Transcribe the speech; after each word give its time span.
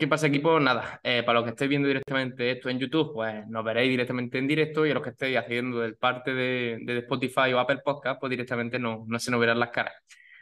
¿Qué 0.00 0.08
pasa, 0.08 0.28
equipo? 0.28 0.58
Nada, 0.58 0.98
eh, 1.02 1.22
para 1.24 1.40
los 1.40 1.44
que 1.44 1.50
estéis 1.50 1.68
viendo 1.68 1.86
directamente 1.86 2.50
esto 2.50 2.70
en 2.70 2.78
YouTube, 2.78 3.12
pues 3.12 3.46
nos 3.48 3.62
veréis 3.62 3.90
directamente 3.90 4.38
en 4.38 4.48
directo 4.48 4.86
y 4.86 4.90
a 4.90 4.94
los 4.94 5.02
que 5.02 5.10
estéis 5.10 5.36
haciendo 5.36 5.80
del 5.80 5.96
parte 5.96 6.32
de, 6.32 6.78
de 6.80 6.98
Spotify 7.00 7.52
o 7.52 7.58
Apple 7.58 7.82
Podcast, 7.84 8.18
pues 8.18 8.30
directamente 8.30 8.78
no, 8.78 9.04
no 9.06 9.18
se 9.18 9.30
nos 9.30 9.38
verán 9.38 9.60
las 9.60 9.68
caras. 9.68 9.92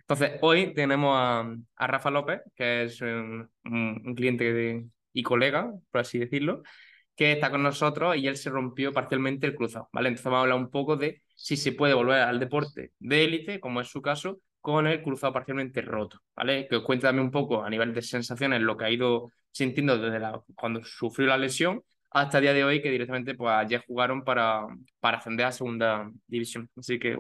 Entonces, 0.03 0.39
hoy 0.43 0.75
tenemos 0.75 1.13
a, 1.19 1.53
a 1.75 1.87
Rafa 1.89 2.09
López, 2.09 2.41
que 2.55 2.85
es 2.85 3.01
un, 3.01 3.51
un 3.65 4.15
cliente 4.15 4.85
y 5.13 5.23
colega, 5.25 5.73
por 5.91 6.03
así 6.03 6.21
decirlo, 6.21 6.63
que 7.17 7.33
está 7.33 7.51
con 7.51 7.65
nosotros 7.65 8.17
y 8.17 8.29
él 8.29 8.37
se 8.37 8.51
rompió 8.51 8.93
parcialmente 8.93 9.49
el 9.49 9.57
cruzado, 9.57 9.89
¿vale? 9.93 10.11
Entonces 10.11 10.27
vamos 10.27 10.39
a 10.39 10.43
hablar 10.43 10.59
un 10.59 10.71
poco 10.71 10.97
de 10.97 11.23
si 11.35 11.57
se 11.57 11.73
puede 11.73 11.95
volver 11.95 12.21
al 12.21 12.39
deporte 12.39 12.93
de 13.01 13.25
élite, 13.25 13.59
como 13.59 13.81
es 13.81 13.89
su 13.89 14.03
caso, 14.03 14.39
con 14.69 14.87
el 14.87 15.03
cruzado 15.03 15.33
parcialmente 15.33 15.81
roto, 15.81 16.21
¿vale? 16.37 16.69
Que 16.69 16.77
os 16.77 16.85
también 17.01 17.21
un 17.21 17.31
poco 17.31 17.65
a 17.65 17.71
nivel 17.71 17.95
de 17.95 18.03
sensaciones 18.03 18.61
lo 18.61 18.77
que 18.77 18.85
ha 18.85 18.91
ido 18.91 19.33
sintiendo 19.51 19.97
desde 19.97 20.21
cuando 20.55 20.85
sufrió 20.85 21.27
la 21.27 21.39
lesión 21.39 21.83
hasta 22.11 22.37
el 22.37 22.43
día 22.43 22.53
de 22.53 22.65
hoy 22.65 22.83
que 22.83 22.91
directamente 22.91 23.35
pues 23.35 23.67
ya 23.67 23.83
jugaron 23.87 24.23
para, 24.25 24.67
para 25.01 25.17
ascender 25.17 25.47
a 25.47 25.53
segunda 25.53 26.11
división. 26.27 26.69
Así 26.77 26.99
que, 26.99 27.19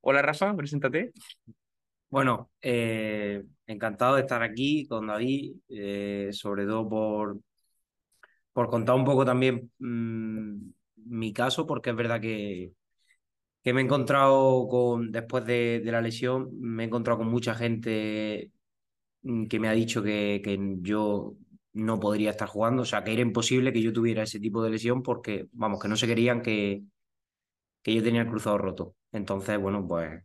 hola 0.00 0.22
Rafa, 0.22 0.56
preséntate. 0.56 1.12
Bueno, 2.10 2.50
eh, 2.62 3.44
encantado 3.66 4.16
de 4.16 4.22
estar 4.22 4.42
aquí 4.42 4.84
con 4.88 5.06
David, 5.06 5.54
eh, 5.68 6.30
sobre 6.32 6.64
todo 6.64 6.88
por, 6.88 7.38
por 8.52 8.68
contar 8.68 8.96
un 8.96 9.04
poco 9.04 9.24
también 9.24 9.70
mmm, 9.78 10.56
mi 10.96 11.32
caso, 11.32 11.64
porque 11.64 11.90
es 11.90 11.96
verdad 11.96 12.20
que, 12.20 12.72
que 13.68 13.74
me 13.74 13.82
he 13.82 13.84
encontrado 13.84 14.66
con, 14.66 15.12
después 15.12 15.44
de, 15.44 15.82
la 15.84 16.00
lesión, 16.00 16.48
me 16.58 16.84
he 16.84 16.86
encontrado 16.86 17.18
con 17.18 17.28
mucha 17.28 17.54
gente 17.54 18.50
mm, 19.20 19.46
que 19.46 19.60
me 19.60 19.68
ha 19.68 19.72
dicho 19.72 20.02
que, 20.02 20.40
que 20.42 20.58
yo 20.80 21.34
no 21.74 22.00
podría 22.00 22.30
estar 22.30 22.48
jugando, 22.48 22.80
o 22.82 22.84
sea, 22.86 23.04
que 23.04 23.12
era 23.12 23.20
imposible 23.20 23.70
que 23.70 23.82
yo 23.82 23.92
tuviera 23.92 24.22
ese 24.22 24.40
tipo 24.40 24.62
de 24.62 24.70
lesión 24.70 25.02
porque, 25.02 25.48
vamos, 25.52 25.80
que 25.82 25.88
no 25.88 25.96
se 25.96 26.06
querían 26.06 26.40
que, 26.40 26.82
que 27.82 27.94
yo 27.94 28.02
tenía 28.02 28.22
el 28.22 28.28
cruzado 28.28 28.56
roto. 28.56 28.96
Entonces, 29.12 29.58
bueno, 29.60 29.86
pues 29.86 30.22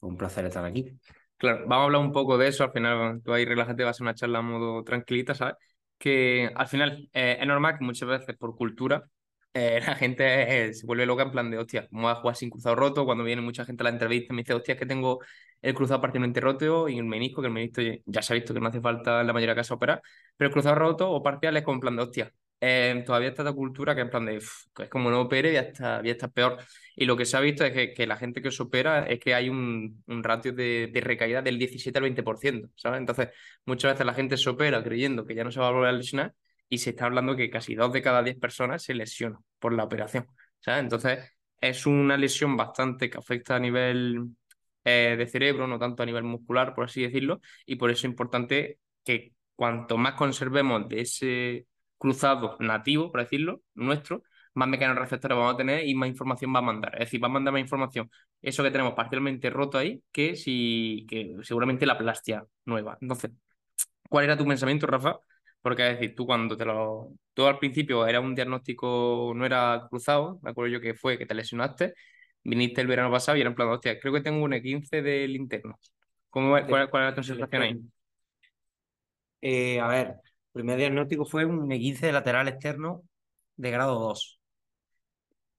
un 0.00 0.16
placer 0.16 0.46
estar 0.46 0.64
aquí. 0.64 0.90
Claro, 1.36 1.60
vamos 1.68 1.82
a 1.82 1.84
hablar 1.84 2.00
un 2.00 2.12
poco 2.12 2.38
de 2.38 2.48
eso, 2.48 2.64
al 2.64 2.72
final 2.72 3.22
tú 3.22 3.32
ahí 3.32 3.44
relájate, 3.44 3.84
va 3.84 3.90
a 3.90 3.94
una 4.00 4.14
charla 4.14 4.40
a 4.40 4.42
modo 4.42 4.82
tranquilita, 4.82 5.32
¿sabes? 5.36 5.54
Que 5.96 6.50
al 6.56 6.66
final 6.66 7.08
eh, 7.12 7.38
es 7.40 7.46
normal 7.46 7.78
que 7.78 7.84
muchas 7.84 8.08
veces 8.08 8.36
por 8.36 8.56
cultura 8.56 9.04
eh, 9.52 9.80
la 9.84 9.94
gente 9.96 10.68
eh, 10.68 10.74
se 10.74 10.86
vuelve 10.86 11.06
loca 11.06 11.24
en 11.24 11.30
plan 11.32 11.50
de, 11.50 11.58
hostia, 11.58 11.88
¿cómo 11.88 12.04
vas 12.04 12.18
a 12.18 12.20
jugar 12.20 12.36
sin 12.36 12.50
cruzado 12.50 12.76
roto? 12.76 13.04
Cuando 13.04 13.24
viene 13.24 13.42
mucha 13.42 13.64
gente 13.64 13.82
a 13.82 13.84
la 13.84 13.90
entrevista 13.90 14.32
me 14.32 14.42
dice, 14.42 14.54
hostia, 14.54 14.74
es 14.74 14.80
que 14.80 14.86
tengo 14.86 15.20
el 15.60 15.74
cruzado 15.74 16.00
parcialmente 16.00 16.40
roto 16.40 16.88
y 16.88 16.98
el 16.98 17.04
menisco, 17.04 17.42
que 17.42 17.48
el 17.48 17.52
menisco 17.52 17.82
ya 18.06 18.22
se 18.22 18.32
ha 18.32 18.36
visto 18.36 18.54
que 18.54 18.60
no 18.60 18.68
hace 18.68 18.80
falta 18.80 19.20
en 19.20 19.26
la 19.26 19.32
mayoría 19.32 19.54
de 19.54 19.60
casos 19.60 19.76
operar, 19.76 20.02
pero 20.36 20.48
el 20.48 20.52
cruzado 20.52 20.76
roto 20.76 21.10
o 21.10 21.22
parcial 21.22 21.56
es 21.56 21.64
como 21.64 21.76
en 21.76 21.80
plan 21.80 21.96
de, 21.96 22.02
hostia, 22.02 22.32
eh, 22.60 23.02
todavía 23.06 23.30
está 23.30 23.42
la 23.42 23.52
cultura 23.52 23.94
que 23.94 24.02
en 24.02 24.10
plan 24.10 24.24
de, 24.26 24.36
es 24.36 24.68
como 24.90 25.10
no 25.10 25.22
opere, 25.22 25.52
ya 25.52 25.60
está, 25.62 26.02
ya 26.02 26.12
está 26.12 26.28
peor. 26.28 26.58
Y 26.94 27.06
lo 27.06 27.16
que 27.16 27.24
se 27.24 27.36
ha 27.36 27.40
visto 27.40 27.64
es 27.64 27.72
que, 27.72 27.92
que 27.94 28.06
la 28.06 28.16
gente 28.16 28.42
que 28.42 28.50
se 28.50 28.62
opera 28.62 29.06
es 29.06 29.18
que 29.18 29.34
hay 29.34 29.48
un, 29.48 30.02
un 30.06 30.22
ratio 30.22 30.52
de, 30.52 30.90
de, 30.92 31.00
recaída 31.00 31.42
del 31.42 31.58
17 31.58 31.98
al 31.98 32.04
20%, 32.04 32.70
¿sabes? 32.76 33.00
Entonces, 33.00 33.28
muchas 33.64 33.92
veces 33.94 34.06
la 34.06 34.14
gente 34.14 34.36
se 34.36 34.50
opera 34.50 34.82
creyendo 34.82 35.26
que 35.26 35.34
ya 35.34 35.44
no 35.44 35.50
se 35.50 35.60
va 35.60 35.68
a 35.68 35.70
volver 35.70 35.88
a 35.88 35.92
lesionar 35.92 36.34
y 36.70 36.78
se 36.78 36.90
está 36.90 37.06
hablando 37.06 37.36
que 37.36 37.50
casi 37.50 37.74
dos 37.74 37.92
de 37.92 38.00
cada 38.00 38.22
diez 38.22 38.38
personas 38.38 38.82
se 38.82 38.94
lesionan 38.94 39.40
por 39.58 39.74
la 39.74 39.84
operación. 39.84 40.26
¿sabes? 40.60 40.82
Entonces, 40.84 41.18
es 41.60 41.86
una 41.86 42.16
lesión 42.16 42.56
bastante 42.56 43.10
que 43.10 43.18
afecta 43.18 43.56
a 43.56 43.58
nivel 43.60 44.30
eh, 44.84 45.16
de 45.18 45.26
cerebro, 45.26 45.66
no 45.66 45.78
tanto 45.78 46.02
a 46.02 46.06
nivel 46.06 46.24
muscular, 46.24 46.74
por 46.74 46.84
así 46.84 47.02
decirlo, 47.02 47.40
y 47.66 47.76
por 47.76 47.90
eso 47.90 48.06
es 48.06 48.10
importante 48.10 48.78
que 49.04 49.34
cuanto 49.56 49.98
más 49.98 50.14
conservemos 50.14 50.88
de 50.88 51.00
ese 51.02 51.66
cruzado 51.98 52.56
nativo, 52.60 53.10
por 53.10 53.20
decirlo, 53.20 53.62
nuestro, 53.74 54.22
más 54.54 54.68
mecanismos 54.68 55.02
receptores 55.02 55.36
vamos 55.36 55.54
a 55.54 55.56
tener 55.58 55.86
y 55.86 55.94
más 55.94 56.08
información 56.08 56.54
va 56.54 56.60
a 56.60 56.62
mandar. 56.62 56.94
Es 56.94 57.00
decir, 57.00 57.22
va 57.22 57.26
a 57.28 57.30
mandar 57.30 57.52
más 57.52 57.60
información 57.60 58.10
eso 58.40 58.62
que 58.62 58.70
tenemos 58.70 58.94
parcialmente 58.94 59.50
roto 59.50 59.78
ahí 59.78 60.02
que 60.12 60.34
si 60.36 61.06
que 61.08 61.36
seguramente 61.42 61.86
la 61.86 61.98
plastia 61.98 62.44
nueva. 62.64 62.96
Entonces, 63.00 63.32
¿cuál 64.08 64.24
era 64.24 64.36
tu 64.36 64.46
pensamiento, 64.46 64.86
Rafa, 64.86 65.18
porque 65.62 65.88
es 65.90 65.98
decir, 65.98 66.14
tú 66.14 66.26
cuando 66.26 66.56
te 66.56 66.64
lo. 66.64 67.12
Tú 67.34 67.46
al 67.46 67.58
principio 67.58 68.06
era 68.06 68.20
un 68.20 68.34
diagnóstico, 68.34 69.32
no 69.34 69.46
era 69.46 69.86
cruzado, 69.88 70.38
me 70.42 70.50
acuerdo 70.50 70.72
yo 70.72 70.80
que 70.80 70.94
fue 70.94 71.18
que 71.18 71.26
te 71.26 71.34
lesionaste, 71.34 71.94
viniste 72.42 72.80
el 72.80 72.86
verano 72.86 73.10
pasado 73.10 73.36
y 73.38 73.40
era 73.40 73.50
en 73.50 73.56
plan, 73.56 73.68
hostia, 73.68 73.98
creo 74.00 74.12
que 74.12 74.20
tengo 74.20 74.44
un 74.44 74.52
E15 74.52 75.02
del 75.02 75.36
interno. 75.36 75.78
¿Cómo, 76.28 76.50
cuál, 76.68 76.90
¿Cuál 76.90 77.02
era 77.04 77.14
tu 77.14 77.22
sensación 77.22 77.62
ahí? 77.62 77.80
Eh, 79.40 79.80
a 79.80 79.86
ver, 79.88 80.06
el 80.08 80.16
primer 80.52 80.78
diagnóstico 80.78 81.24
fue 81.24 81.44
un 81.44 81.70
E15 81.70 82.06
de 82.06 82.12
lateral 82.12 82.48
externo 82.48 83.02
de 83.56 83.70
grado 83.70 83.98
2. 83.98 84.40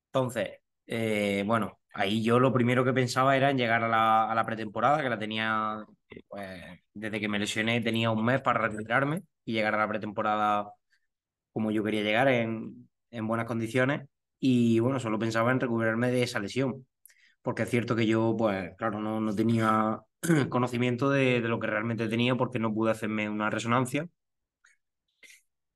Entonces, 0.08 0.50
eh, 0.88 1.44
bueno, 1.46 1.80
ahí 1.94 2.24
yo 2.24 2.40
lo 2.40 2.52
primero 2.54 2.84
que 2.84 2.94
pensaba 2.94 3.38
era 3.38 3.50
en 3.50 3.58
llegar 3.58 3.84
a 3.84 3.88
la, 3.88 4.30
a 4.32 4.36
la 4.36 4.46
pretemporada, 4.46 5.02
que 5.02 5.10
la 5.10 5.20
tenía, 5.20 5.86
pues, 6.28 6.80
desde 6.94 7.20
que 7.20 7.30
me 7.30 7.40
lesioné 7.40 7.82
tenía 7.82 8.12
un 8.12 8.26
mes 8.26 8.42
para 8.42 8.68
recuperarme 8.68 9.24
y 9.46 9.54
llegar 9.54 9.76
a 9.76 9.80
la 9.80 9.88
pretemporada 9.88 10.74
como 11.54 11.72
yo 11.72 11.84
quería 11.84 12.04
llegar, 12.04 12.28
en, 12.30 12.90
en 13.12 13.28
buenas 13.28 13.46
condiciones. 13.48 14.08
Y 14.40 14.80
bueno, 14.80 15.00
solo 15.00 15.20
pensaba 15.20 15.52
en 15.52 15.60
recuperarme 15.60 16.12
de 16.12 16.24
esa 16.24 16.40
lesión, 16.40 16.88
porque 17.42 17.64
es 17.64 17.70
cierto 17.70 17.96
que 17.96 18.08
yo, 18.08 18.36
pues 18.38 18.74
claro, 18.78 19.00
no, 19.00 19.20
no 19.22 19.36
tenía 19.36 20.02
conocimiento 20.50 21.10
de, 21.10 21.42
de, 21.42 21.48
lo 21.50 21.60
que 21.60 21.68
realmente 21.68 22.08
tenía 22.10 22.36
porque 22.36 22.60
no 22.60 22.74
pude 22.74 22.92
hacerme 22.92 23.30
una 23.30 23.50
resonancia 23.50 24.08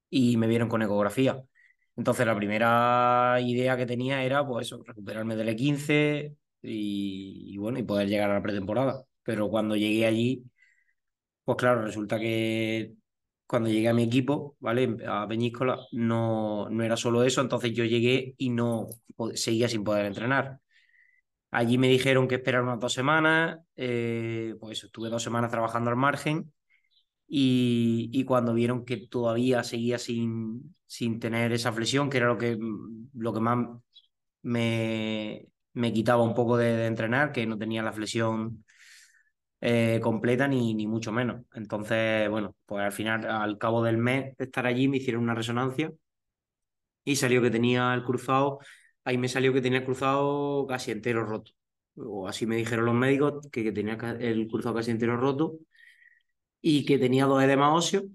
y 0.10 0.38
me 0.38 0.48
vieron 0.48 0.70
con 0.70 0.82
ecografía. 0.82 1.42
Entonces 1.96 2.26
la 2.26 2.36
primera 2.36 3.38
idea 3.42 3.78
que 3.78 3.86
tenía 3.86 4.24
era 4.24 4.46
pues 4.46 4.68
eso, 4.68 4.84
recuperarme 4.86 5.36
del 5.36 5.50
E15 5.50 6.36
y, 6.62 7.54
y 7.54 7.58
bueno, 7.58 7.80
y 7.80 7.84
poder 7.84 8.08
llegar 8.10 8.32
a 8.32 8.36
la 8.36 8.42
pretemporada. 8.44 9.06
Pero 9.24 9.50
cuando 9.50 9.76
llegué 9.76 10.06
allí, 10.06 10.44
pues 11.44 11.58
claro, 11.58 11.82
resulta 11.84 12.20
que 12.20 12.94
cuando 13.48 13.70
llegué 13.70 13.88
a 13.90 13.94
mi 13.94 14.04
equipo, 14.04 14.58
¿vale? 14.60 14.98
A 15.08 15.28
Peñíscola, 15.28 15.80
no, 15.92 16.70
no 16.70 16.84
era 16.84 16.98
solo 16.98 17.24
eso, 17.24 17.42
entonces 17.42 17.74
yo 17.74 17.86
llegué 17.86 18.36
y 18.38 18.50
no 18.50 18.88
seguía 19.36 19.70
sin 19.70 19.84
poder 19.84 20.06
entrenar. 20.06 20.60
Allí 21.52 21.78
me 21.78 21.88
dijeron 21.88 22.28
que 22.28 22.36
esperar 22.36 22.64
unas 22.64 22.80
dos 22.80 22.94
semanas, 22.94 23.60
eh, 23.78 24.56
pues 24.60 24.84
estuve 24.84 25.10
dos 25.10 25.24
semanas 25.24 25.52
trabajando 25.52 25.90
al 25.90 25.96
margen 25.96 26.52
y, 27.28 28.10
y, 28.14 28.26
cuando 28.26 28.54
vieron 28.54 28.86
que 28.86 28.98
todavía 29.08 29.64
seguía 29.64 29.98
sin, 30.00 30.76
sin 30.88 31.20
tener 31.20 31.54
esa 31.54 31.72
flexión, 31.74 32.10
que 32.10 32.18
era 32.18 32.28
lo 32.28 32.38
que, 32.38 32.58
lo 33.14 33.34
que 33.34 33.40
más 33.40 33.68
me, 34.42 35.48
me 35.74 35.94
quitaba 35.94 36.24
un 36.24 36.36
poco 36.36 36.58
de, 36.58 36.76
de 36.78 36.88
entrenar, 36.88 37.32
que 37.32 37.46
no 37.48 37.58
tenía 37.58 37.84
la 37.84 37.94
flexión 37.94 38.65
eh, 39.62 40.00
completa 40.02 40.48
ni, 40.48 40.74
ni 40.74 40.88
mucho 40.88 41.12
menos. 41.12 41.44
Entonces, 41.54 42.30
bueno, 42.30 42.56
pues 42.66 42.84
al 42.86 42.92
final, 42.92 43.26
al 43.26 43.58
cabo 43.58 43.84
del 43.84 43.98
mes 43.98 44.36
de 44.38 44.46
estar 44.46 44.66
allí, 44.66 44.88
me 44.88 44.98
hicieron 44.98 45.24
una 45.24 45.36
resonancia 45.36 45.92
y 47.04 47.16
salió 47.16 47.42
que 47.42 47.52
tenía 47.52 47.94
el 47.94 48.04
cruzado, 48.04 48.60
ahí 49.04 49.18
me 49.18 49.28
salió 49.30 49.54
que 49.54 49.62
tenía 49.62 49.80
el 49.80 49.86
cruzado 49.86 50.66
casi 50.68 50.92
entero 50.92 51.24
roto. 51.26 51.52
O 51.98 52.28
así 52.28 52.46
me 52.46 52.58
dijeron 52.58 52.86
los 52.86 52.96
médicos 52.96 53.48
que, 53.52 53.72
tenía 53.72 53.96
el 54.20 54.48
cruzado 54.48 54.76
casi 54.76 54.92
entero 54.92 55.18
roto 55.18 55.60
y 56.62 56.86
que 56.86 56.98
tenía 56.98 57.26
dos 57.26 57.44
edemas 57.44 57.74
óseos 57.74 58.06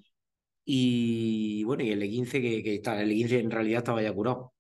y 0.65 1.65
bueno, 1.65 1.83
y 1.85 1.91
el 1.91 2.03
E15 2.03 2.41
que, 2.43 2.63
que 2.63 2.75
está, 2.77 3.01
el 3.03 3.11
E15 3.11 3.41
en 3.41 3.51
realidad 3.51 3.79
estaba 3.81 4.03
ya 4.03 4.13
curado. 4.13 4.55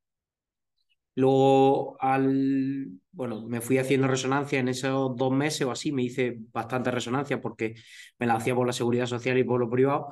Luego, 1.16 1.96
al, 2.00 2.88
bueno, 3.12 3.46
me 3.46 3.60
fui 3.60 3.78
haciendo 3.78 4.06
resonancia 4.08 4.58
en 4.60 4.68
esos 4.68 5.16
dos 5.16 5.32
meses 5.32 5.62
o 5.66 5.70
así, 5.70 5.92
me 5.92 6.02
hice 6.02 6.36
bastante 6.52 6.90
resonancia 6.90 7.40
porque 7.40 7.74
me 8.18 8.26
la 8.26 8.34
hacía 8.36 8.54
por 8.54 8.66
la 8.66 8.72
seguridad 8.72 9.06
social 9.06 9.36
y 9.38 9.44
por 9.44 9.60
lo 9.60 9.68
privado. 9.70 10.08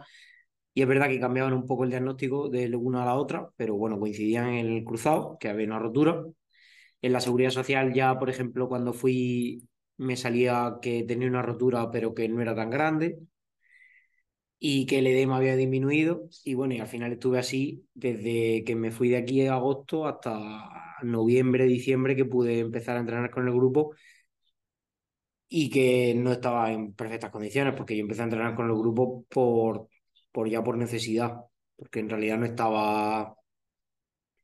Y 0.74 0.82
es 0.82 0.88
verdad 0.88 1.08
que 1.08 1.20
cambiaban 1.20 1.54
un 1.54 1.66
poco 1.66 1.84
el 1.84 1.90
diagnóstico 1.90 2.48
de 2.48 2.74
una 2.76 3.02
a 3.02 3.06
la 3.06 3.16
otra, 3.16 3.48
pero 3.56 3.76
bueno, 3.76 3.98
coincidían 3.98 4.48
en 4.50 4.66
el 4.68 4.84
cruzado, 4.84 5.36
que 5.40 5.48
había 5.48 5.66
una 5.66 5.78
rotura. 5.78 6.24
En 7.02 7.12
la 7.12 7.20
seguridad 7.20 7.50
social 7.50 7.92
ya, 7.94 8.18
por 8.18 8.30
ejemplo, 8.30 8.68
cuando 8.68 8.92
fui, 8.92 9.68
me 9.98 10.16
salía 10.16 10.78
que 10.82 11.04
tenía 11.04 11.28
una 11.28 11.42
rotura, 11.42 11.90
pero 11.90 12.14
que 12.14 12.28
no 12.28 12.40
era 12.42 12.54
tan 12.54 12.70
grande 12.70 13.18
y 14.58 14.86
que 14.86 14.98
el 14.98 15.06
edema 15.06 15.36
había 15.36 15.56
disminuido. 15.56 16.28
Y 16.44 16.54
bueno, 16.54 16.74
y 16.74 16.80
al 16.80 16.88
final 16.88 17.12
estuve 17.12 17.38
así 17.38 17.86
desde 17.94 18.64
que 18.64 18.74
me 18.76 18.90
fui 18.90 19.08
de 19.10 19.18
aquí 19.18 19.40
en 19.42 19.52
agosto 19.52 20.06
hasta 20.06 20.70
noviembre, 21.02 21.64
diciembre, 21.66 22.16
que 22.16 22.24
pude 22.24 22.60
empezar 22.60 22.96
a 22.96 23.00
entrenar 23.00 23.30
con 23.30 23.46
el 23.46 23.54
grupo 23.54 23.94
y 25.48 25.70
que 25.70 26.14
no 26.14 26.32
estaba 26.32 26.72
en 26.72 26.92
perfectas 26.94 27.30
condiciones, 27.30 27.74
porque 27.74 27.96
yo 27.96 28.02
empecé 28.02 28.20
a 28.22 28.24
entrenar 28.24 28.54
con 28.54 28.66
el 28.70 28.76
grupo 28.76 29.24
por, 29.28 29.88
por 30.32 30.48
ya 30.48 30.62
por 30.62 30.76
necesidad, 30.76 31.36
porque 31.76 32.00
en 32.00 32.10
realidad 32.10 32.38
no 32.38 32.46
estaba 32.46 33.36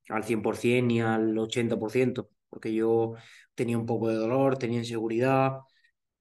al 0.08 0.24
100% 0.24 0.86
ni 0.86 1.00
al 1.00 1.36
80%, 1.38 2.30
porque 2.48 2.72
yo 2.74 3.14
tenía 3.54 3.78
un 3.78 3.86
poco 3.86 4.08
de 4.08 4.16
dolor, 4.16 4.58
tenía 4.58 4.78
inseguridad, 4.78 5.58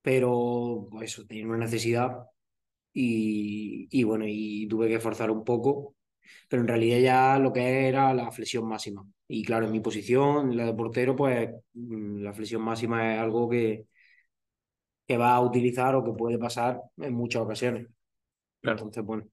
pero 0.01 0.87
eso, 1.01 1.25
tenía 1.25 1.45
una 1.47 1.57
necesidad 1.57 2.11
y, 2.93 3.87
y, 3.91 4.03
bueno, 4.03 4.25
y 4.27 4.67
tuve 4.67 4.87
que 4.89 4.99
forzar 4.99 5.31
un 5.31 5.43
poco 5.43 5.95
pero 6.47 6.61
en 6.61 6.67
realidad 6.67 6.99
ya 6.99 7.39
lo 7.39 7.53
que 7.53 7.87
era 7.87 8.13
la 8.13 8.31
flexión 8.31 8.67
máxima. 8.67 9.05
Y 9.27 9.43
claro, 9.43 9.65
en 9.65 9.71
mi 9.71 9.79
posición, 9.79 10.55
la 10.55 10.65
de 10.65 10.73
portero, 10.73 11.15
pues 11.15 11.49
mm, 11.73 12.21
la 12.23 12.33
flexión 12.33 12.61
máxima 12.61 13.15
es 13.15 13.19
algo 13.19 13.49
que, 13.49 13.87
que 15.07 15.17
va 15.17 15.35
a 15.35 15.41
utilizar 15.41 15.95
o 15.95 16.03
que 16.03 16.11
puede 16.13 16.37
pasar 16.37 16.79
en 16.97 17.13
muchas 17.13 17.41
ocasiones. 17.41 17.87
Entonces, 18.61 19.03
bueno. 19.03 19.25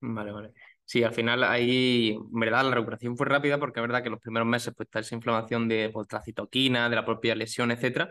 Vale, 0.00 0.32
vale. 0.32 0.52
Sí, 0.84 1.04
al 1.04 1.12
final 1.12 1.44
ahí, 1.44 2.10
en 2.10 2.40
verdad, 2.40 2.64
la 2.64 2.74
recuperación 2.74 3.16
fue 3.16 3.26
rápida 3.26 3.58
porque 3.58 3.80
es 3.80 3.82
verdad 3.82 4.02
que 4.02 4.10
los 4.10 4.20
primeros 4.20 4.48
meses 4.48 4.74
pues 4.76 4.86
está 4.86 5.00
esa 5.00 5.14
inflamación 5.14 5.68
de 5.68 5.90
pues, 5.92 6.06
la 6.10 6.22
citoquina, 6.22 6.88
de 6.88 6.96
la 6.96 7.04
propia 7.04 7.34
lesión, 7.34 7.70
etcétera. 7.70 8.10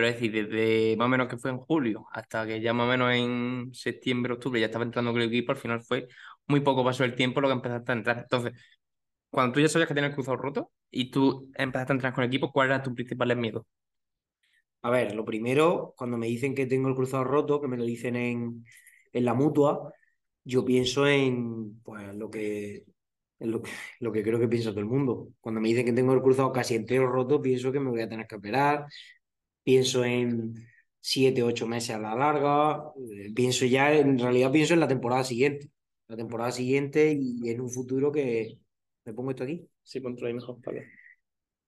Pero 0.00 0.08
es 0.08 0.14
decir, 0.14 0.32
desde 0.32 0.96
más 0.96 1.04
o 1.06 1.08
menos 1.10 1.28
que 1.28 1.36
fue 1.36 1.50
en 1.50 1.58
julio 1.58 2.06
hasta 2.12 2.46
que 2.46 2.58
ya 2.62 2.72
más 2.72 2.86
o 2.86 2.90
menos 2.90 3.12
en 3.12 3.70
septiembre, 3.74 4.32
octubre 4.32 4.58
ya 4.58 4.66
estaba 4.66 4.82
entrando 4.84 5.12
con 5.12 5.20
el 5.20 5.28
equipo, 5.28 5.52
al 5.52 5.58
final 5.58 5.82
fue 5.82 6.08
muy 6.46 6.60
poco 6.60 6.82
paso 6.82 7.04
el 7.04 7.14
tiempo 7.14 7.42
lo 7.42 7.48
que 7.48 7.52
empezaste 7.54 7.92
a 7.92 7.94
entrar. 7.96 8.18
Entonces, 8.20 8.52
cuando 9.30 9.52
tú 9.54 9.60
ya 9.60 9.68
sabías 9.68 9.88
que 9.88 9.94
tenías 9.94 10.10
el 10.12 10.14
cruzado 10.16 10.38
roto 10.38 10.72
y 10.90 11.10
tú 11.10 11.50
empezaste 11.54 11.92
a 11.92 11.96
entrar 11.96 12.14
con 12.14 12.24
el 12.24 12.28
equipo, 12.28 12.50
¿cuál 12.50 12.68
era 12.68 12.82
tu 12.82 12.94
principal 12.94 13.36
miedo? 13.36 13.66
A 14.82 14.88
ver, 14.90 15.14
lo 15.14 15.24
primero, 15.26 15.92
cuando 15.98 16.16
me 16.16 16.26
dicen 16.28 16.54
que 16.54 16.64
tengo 16.66 16.88
el 16.88 16.94
cruzado 16.94 17.24
roto, 17.24 17.60
que 17.60 17.68
me 17.68 17.76
lo 17.76 17.84
dicen 17.84 18.16
en, 18.16 18.64
en 19.12 19.24
la 19.26 19.34
mutua, 19.34 19.92
yo 20.44 20.64
pienso 20.64 21.06
en 21.06 21.78
pues, 21.82 22.14
lo, 22.14 22.30
que, 22.30 22.84
lo, 23.40 23.60
lo 24.00 24.12
que 24.12 24.22
creo 24.22 24.38
que 24.40 24.48
piensa 24.48 24.70
todo 24.70 24.80
el 24.80 24.86
mundo. 24.86 25.28
Cuando 25.40 25.60
me 25.60 25.68
dicen 25.68 25.84
que 25.84 25.92
tengo 25.92 26.14
el 26.14 26.22
cruzado 26.22 26.52
casi 26.52 26.74
entero 26.76 27.06
roto, 27.12 27.42
pienso 27.42 27.70
que 27.72 27.80
me 27.80 27.90
voy 27.90 28.00
a 28.00 28.08
tener 28.08 28.26
que 28.26 28.36
operar, 28.36 28.86
pienso 29.62 30.04
en 30.04 30.54
siete, 31.00 31.42
ocho 31.42 31.66
meses 31.66 31.96
a 31.96 31.98
la 31.98 32.14
larga, 32.14 32.92
eh, 33.12 33.32
pienso 33.34 33.64
ya, 33.66 33.92
en 33.94 34.18
realidad 34.18 34.52
pienso 34.52 34.74
en 34.74 34.80
la 34.80 34.88
temporada 34.88 35.24
siguiente 35.24 35.70
la 36.10 36.16
temporada 36.16 36.50
siguiente 36.50 37.16
y 37.18 37.48
en 37.48 37.60
un 37.60 37.70
futuro 37.70 38.10
que... 38.10 38.58
¿Me 39.04 39.14
pongo 39.14 39.30
esto 39.30 39.44
aquí? 39.44 39.64
Sí, 39.82 40.02
controla 40.02 40.34
mejor, 40.34 40.58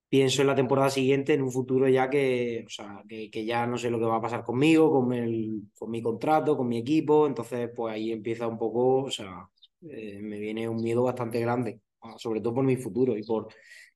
Pienso 0.09 0.43
en 0.43 0.49
la 0.49 0.55
temporada 0.55 0.91
siguiente, 0.91 1.33
en 1.33 1.43
un 1.43 1.53
futuro 1.53 1.89
ya 1.89 2.11
que, 2.11 2.65
o 2.67 2.69
sea, 2.69 3.03
que, 3.09 3.31
que, 3.31 3.47
ya 3.47 3.67
no 3.67 3.79
sé 3.79 3.89
lo 3.89 3.99
que 3.99 4.05
va 4.05 4.17
a 4.17 4.21
pasar 4.21 4.45
conmigo, 4.45 4.91
con, 4.91 5.13
el, 5.13 5.63
con 5.79 5.91
mi 5.91 6.03
contrato, 6.03 6.57
con 6.57 6.69
mi 6.69 6.79
equipo. 6.79 7.27
Entonces, 7.27 7.71
pues 7.75 7.95
ahí 7.95 8.11
empieza 8.11 8.47
un 8.49 8.59
poco, 8.59 9.05
o 9.05 9.11
sea, 9.11 9.49
eh, 9.89 10.19
me 10.21 10.39
viene 10.39 10.69
un 10.69 10.83
miedo 10.83 11.05
bastante 11.05 11.41
grande, 11.41 11.81
sobre 12.19 12.41
todo 12.41 12.55
por 12.55 12.65
mi 12.65 12.77
futuro 12.77 13.17
y 13.17 13.23
por, 13.23 13.49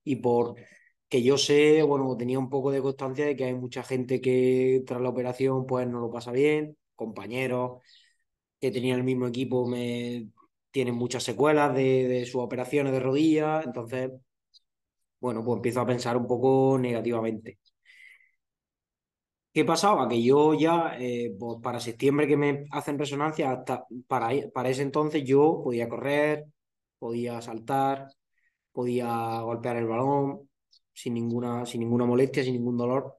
y 0.04 0.16
por 0.16 0.54
que 1.08 1.22
yo 1.22 1.38
sé, 1.38 1.82
bueno, 1.82 2.16
tenía 2.16 2.38
un 2.38 2.50
poco 2.50 2.70
de 2.70 2.82
constancia 2.82 3.24
de 3.26 3.36
que 3.36 3.44
hay 3.44 3.54
mucha 3.54 3.82
gente 3.82 4.20
que 4.20 4.82
tras 4.86 5.00
la 5.00 5.08
operación 5.10 5.66
pues 5.66 5.86
no 5.88 6.00
lo 6.00 6.10
pasa 6.10 6.32
bien, 6.32 6.76
compañeros 6.94 7.80
que 8.60 8.70
tenían 8.70 8.98
el 8.98 9.04
mismo 9.04 9.26
equipo 9.26 9.66
me 9.68 10.30
tienen 10.70 10.94
muchas 10.96 11.22
secuelas 11.24 11.74
de, 11.74 12.08
de 12.08 12.26
sus 12.26 12.42
operaciones 12.42 12.92
de 12.92 13.00
rodillas, 13.00 13.64
entonces, 13.66 14.10
bueno, 15.20 15.44
pues 15.44 15.56
empiezo 15.56 15.80
a 15.80 15.86
pensar 15.86 16.16
un 16.16 16.26
poco 16.26 16.78
negativamente. 16.78 17.58
¿Qué 19.52 19.64
pasaba? 19.64 20.06
Que 20.08 20.22
yo 20.22 20.52
ya, 20.54 20.96
eh, 20.98 21.34
pues 21.38 21.58
para 21.62 21.80
septiembre 21.80 22.26
que 22.26 22.36
me 22.36 22.66
hacen 22.70 22.98
resonancia, 22.98 23.52
hasta 23.52 23.86
para, 24.06 24.28
para 24.52 24.68
ese 24.68 24.82
entonces 24.82 25.24
yo 25.24 25.62
podía 25.64 25.88
correr, 25.88 26.44
podía 26.98 27.40
saltar, 27.40 28.08
podía 28.72 29.40
golpear 29.42 29.76
el 29.76 29.86
balón 29.86 30.48
sin 30.96 31.14
ninguna, 31.14 31.66
sin 31.66 31.80
ninguna 31.80 32.06
molestia, 32.06 32.42
sin 32.42 32.54
ningún 32.54 32.76
dolor. 32.76 33.18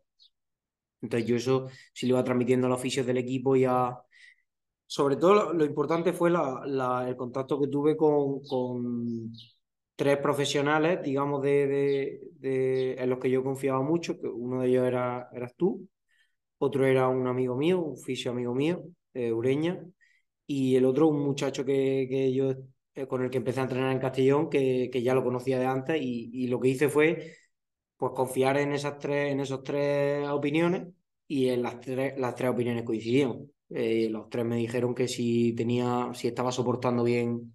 Entonces 1.02 1.28
yo 1.30 1.36
eso 1.36 1.68
sí 1.94 2.08
lo 2.08 2.16
iba 2.16 2.24
transmitiendo 2.24 2.68
a 2.68 2.70
los 2.72 2.80
oficios 2.80 3.06
del 3.06 3.18
equipo 3.18 3.56
y 3.56 3.66
a, 3.66 3.96
sobre 4.88 5.18
todo 5.18 5.54
lo, 5.54 5.66
importante 5.66 6.14
fue 6.14 6.30
el 6.30 7.16
contacto 7.16 7.60
que 7.60 7.68
tuve 7.68 7.96
con, 7.96 8.42
con 8.42 9.32
tres 9.96 10.18
profesionales, 10.18 11.02
digamos, 11.04 11.42
de, 11.44 12.20
de, 12.40 12.94
en 12.94 13.10
los 13.10 13.20
que 13.20 13.30
yo 13.30 13.44
confiaba 13.44 13.82
mucho, 13.82 14.20
que 14.20 14.28
uno 14.28 14.62
de 14.62 14.70
ellos 14.70 14.86
era, 14.88 15.30
eras 15.34 15.54
tú, 15.56 15.88
otro 16.60 16.86
era 16.86 17.08
un 17.08 17.28
amigo 17.28 17.56
mío, 17.56 17.80
un 17.80 17.98
fisio 17.98 18.32
amigo 18.32 18.56
mío, 18.56 18.84
eh, 19.14 19.32
Ureña, 19.32 19.84
y 20.48 20.76
el 20.76 20.86
otro 20.86 21.08
un 21.08 21.24
muchacho 21.24 21.66
que, 21.66 22.08
que 22.10 22.34
yo 22.34 22.54
eh, 22.96 23.08
con 23.08 23.24
el 23.24 23.30
que 23.30 23.38
empecé 23.38 23.60
a 23.60 23.64
entrenar 23.64 23.92
en 23.92 24.00
Castellón, 24.00 24.50
que, 24.50 24.90
que 24.92 25.04
ya 25.04 25.14
lo 25.14 25.24
conocía 25.24 25.60
de 25.60 25.68
antes, 25.68 26.02
y, 26.02 26.32
y, 26.34 26.48
lo 26.48 26.60
que 26.60 26.70
hice 26.70 26.90
fue 26.90 27.36
pues 27.98 28.14
confiar 28.14 28.58
en 28.58 28.72
esas 28.74 29.00
tres, 29.00 29.32
en 29.32 29.40
esos 29.40 29.64
tres 29.64 30.28
opiniones, 30.30 30.88
y 31.28 31.50
en 31.50 31.62
las 31.62 31.80
tres, 31.82 32.18
las 32.18 32.36
tres 32.36 32.52
opiniones 32.52 32.84
coincidían. 32.84 33.52
Eh, 33.70 34.08
los 34.10 34.30
tres 34.30 34.46
me 34.46 34.56
dijeron 34.56 34.96
que 34.96 35.08
si 35.08 35.54
tenía, 35.54 36.10
si 36.14 36.28
estaba 36.28 36.52
soportando 36.52 37.04
bien 37.04 37.54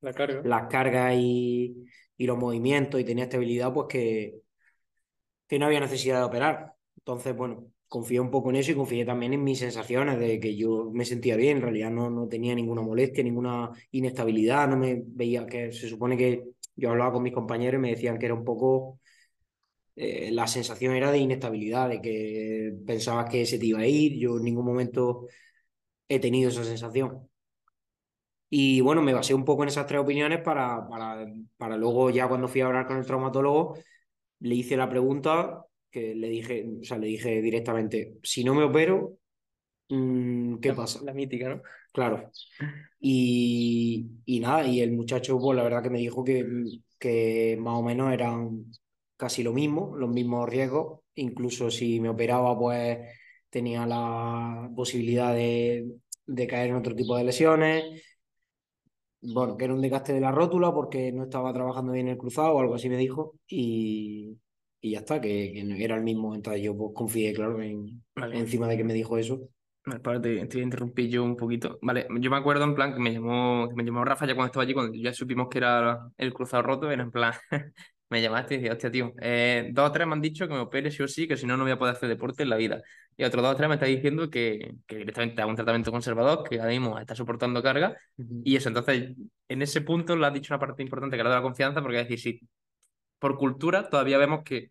la 0.00 0.12
carga. 0.14 0.40
las 0.42 0.68
cargas 0.68 1.14
y, 1.16 1.84
y, 2.16 2.26
los 2.26 2.38
movimientos 2.38 2.98
y 2.98 3.04
tenía 3.04 3.24
estabilidad, 3.24 3.72
pues 3.74 3.88
que, 3.90 4.40
que 5.46 5.58
no 5.58 5.66
había 5.66 5.80
necesidad 5.80 6.20
de 6.20 6.24
operar. 6.24 6.72
Entonces, 6.96 7.36
bueno, 7.36 7.66
confié 7.88 8.20
un 8.20 8.30
poco 8.30 8.48
en 8.50 8.56
eso 8.56 8.72
y 8.72 8.74
confié 8.74 9.04
también 9.04 9.34
en 9.34 9.44
mis 9.44 9.58
sensaciones 9.58 10.18
de 10.18 10.40
que 10.40 10.56
yo 10.56 10.90
me 10.92 11.04
sentía 11.04 11.36
bien, 11.36 11.58
en 11.58 11.62
realidad 11.62 11.90
no, 11.90 12.08
no 12.08 12.26
tenía 12.26 12.54
ninguna 12.54 12.80
molestia, 12.80 13.22
ninguna 13.22 13.70
inestabilidad, 13.90 14.66
no 14.68 14.76
me 14.78 15.02
veía 15.04 15.46
que 15.46 15.72
se 15.72 15.88
supone 15.88 16.16
que 16.16 16.44
yo 16.74 16.90
hablaba 16.90 17.12
con 17.12 17.22
mis 17.22 17.34
compañeros 17.34 17.78
y 17.78 17.82
me 17.82 17.90
decían 17.90 18.18
que 18.18 18.26
era 18.26 18.34
un 18.34 18.44
poco 18.44 19.00
eh, 19.98 20.30
la 20.32 20.46
sensación 20.46 20.94
era 20.94 21.10
de 21.10 21.18
inestabilidad, 21.18 21.88
de 21.88 22.00
que 22.00 22.72
pensabas 22.86 23.28
que 23.30 23.44
se 23.46 23.58
te 23.58 23.66
iba 23.66 23.80
a 23.80 23.86
ir. 23.86 24.18
Yo 24.18 24.36
en 24.38 24.44
ningún 24.44 24.64
momento 24.64 25.26
he 26.08 26.20
tenido 26.20 26.50
esa 26.50 26.64
sensación. 26.64 27.28
Y 28.50 28.80
bueno, 28.80 29.02
me 29.02 29.12
basé 29.12 29.34
un 29.34 29.44
poco 29.44 29.62
en 29.62 29.68
esas 29.68 29.86
tres 29.86 30.00
opiniones 30.00 30.40
para, 30.40 30.88
para, 30.88 31.26
para 31.56 31.76
luego, 31.76 32.10
ya 32.10 32.28
cuando 32.28 32.48
fui 32.48 32.60
a 32.62 32.66
hablar 32.66 32.86
con 32.86 32.96
el 32.96 33.06
traumatólogo, 33.06 33.76
le 34.40 34.54
hice 34.54 34.76
la 34.76 34.88
pregunta 34.88 35.64
que 35.90 36.14
le 36.14 36.28
dije, 36.28 36.66
o 36.80 36.84
sea, 36.84 36.98
le 36.98 37.08
dije 37.08 37.42
directamente, 37.42 38.18
si 38.22 38.44
no 38.44 38.54
me 38.54 38.64
opero, 38.64 39.18
mm, 39.88 40.58
¿qué 40.58 40.72
pasa? 40.74 41.00
La 41.04 41.12
mítica, 41.14 41.48
¿no? 41.56 41.62
Claro. 41.92 42.30
Y, 43.00 44.06
y 44.24 44.40
nada, 44.40 44.66
y 44.66 44.80
el 44.80 44.92
muchacho, 44.92 45.38
pues 45.38 45.56
la 45.56 45.64
verdad 45.64 45.82
que 45.82 45.90
me 45.90 45.98
dijo 45.98 46.24
que, 46.24 46.46
que 46.98 47.56
más 47.60 47.74
o 47.78 47.82
menos 47.82 48.12
eran 48.12 48.66
casi 49.18 49.42
lo 49.42 49.52
mismo, 49.52 49.94
los 49.96 50.08
mismos 50.08 50.48
riesgos. 50.48 51.00
Incluso 51.16 51.70
si 51.70 52.00
me 52.00 52.08
operaba, 52.08 52.58
pues 52.58 52.98
tenía 53.50 53.86
la 53.86 54.70
posibilidad 54.74 55.34
de, 55.34 55.86
de 56.24 56.46
caer 56.46 56.70
en 56.70 56.76
otro 56.76 56.94
tipo 56.94 57.16
de 57.16 57.24
lesiones. 57.24 58.02
Bueno, 59.20 59.56
que 59.56 59.64
era 59.64 59.74
un 59.74 59.82
desgaste 59.82 60.12
de 60.12 60.20
la 60.20 60.30
rótula 60.30 60.72
porque 60.72 61.10
no 61.12 61.24
estaba 61.24 61.52
trabajando 61.52 61.92
bien 61.92 62.08
el 62.08 62.16
cruzado 62.16 62.54
o 62.54 62.60
algo 62.60 62.76
así 62.76 62.88
me 62.88 62.96
dijo. 62.96 63.34
Y, 63.48 64.38
y 64.80 64.92
ya 64.92 65.00
está, 65.00 65.20
que, 65.20 65.52
que, 65.52 65.84
era 65.84 65.96
el 65.96 66.04
mismo. 66.04 66.34
Entonces 66.34 66.62
yo 66.62 66.76
pues, 66.76 66.92
confié, 66.94 67.32
claro, 67.34 67.60
en, 67.60 68.02
encima 68.32 68.68
de 68.68 68.76
que 68.76 68.84
me 68.84 68.94
dijo 68.94 69.18
eso. 69.18 69.50
Vale, 69.84 70.20
te, 70.20 70.46
te, 70.46 70.60
interrumpí 70.60 71.08
yo 71.08 71.24
un 71.24 71.34
poquito. 71.34 71.78
Vale, 71.82 72.06
yo 72.20 72.30
me 72.30 72.36
acuerdo 72.36 72.64
en 72.64 72.74
plan 72.74 72.94
que 72.94 73.00
me 73.00 73.12
llamó, 73.12 73.68
que 73.68 73.74
me 73.74 73.84
llamó 73.84 74.04
Rafa 74.04 74.26
ya 74.26 74.34
cuando 74.34 74.46
estaba 74.46 74.62
allí, 74.62 74.74
cuando 74.74 74.94
ya 74.94 75.12
supimos 75.12 75.48
que 75.48 75.58
era 75.58 76.10
el 76.16 76.32
cruzado 76.32 76.62
roto, 76.62 76.90
era 76.90 77.02
en 77.02 77.10
plan, 77.10 77.32
me 78.10 78.22
llamaste 78.22 78.54
y 78.54 78.56
decía, 78.58 78.72
hostia, 78.72 78.90
tío, 78.90 79.12
eh, 79.20 79.68
dos 79.72 79.90
o 79.90 79.92
tres 79.92 80.06
me 80.06 80.14
han 80.14 80.20
dicho 80.20 80.48
que 80.48 80.54
me 80.54 80.60
opere 80.60 80.90
sí 80.90 81.02
o 81.02 81.08
sí, 81.08 81.28
que 81.28 81.36
si 81.36 81.46
no, 81.46 81.56
no 81.56 81.64
voy 81.64 81.72
a 81.72 81.78
poder 81.78 81.94
hacer 81.94 82.08
deporte 82.08 82.42
en 82.42 82.50
la 82.50 82.56
vida. 82.56 82.82
Y 83.16 83.24
otros 83.24 83.42
dos 83.42 83.52
o 83.52 83.56
tres 83.56 83.68
me 83.68 83.74
están 83.74 83.88
diciendo 83.90 84.30
que, 84.30 84.74
que 84.86 84.96
directamente 84.96 85.42
hago 85.42 85.50
un 85.50 85.56
tratamiento 85.56 85.90
conservador, 85.90 86.48
que 86.48 86.58
ahora 86.58 86.70
mismo 86.70 86.98
está 86.98 87.14
soportando 87.14 87.62
carga. 87.62 87.96
Y 88.44 88.56
eso, 88.56 88.68
entonces, 88.68 89.14
en 89.48 89.62
ese 89.62 89.80
punto 89.82 90.16
le 90.16 90.26
has 90.26 90.32
dicho 90.32 90.54
una 90.54 90.60
parte 90.60 90.82
importante 90.82 91.16
que 91.16 91.20
era 91.20 91.30
de 91.30 91.36
la 91.36 91.42
confianza, 91.42 91.82
porque 91.82 92.00
es 92.00 92.08
decir, 92.08 92.20
si 92.20 92.48
por 93.18 93.36
cultura 93.36 93.88
todavía 93.88 94.18
vemos 94.18 94.42
que 94.44 94.70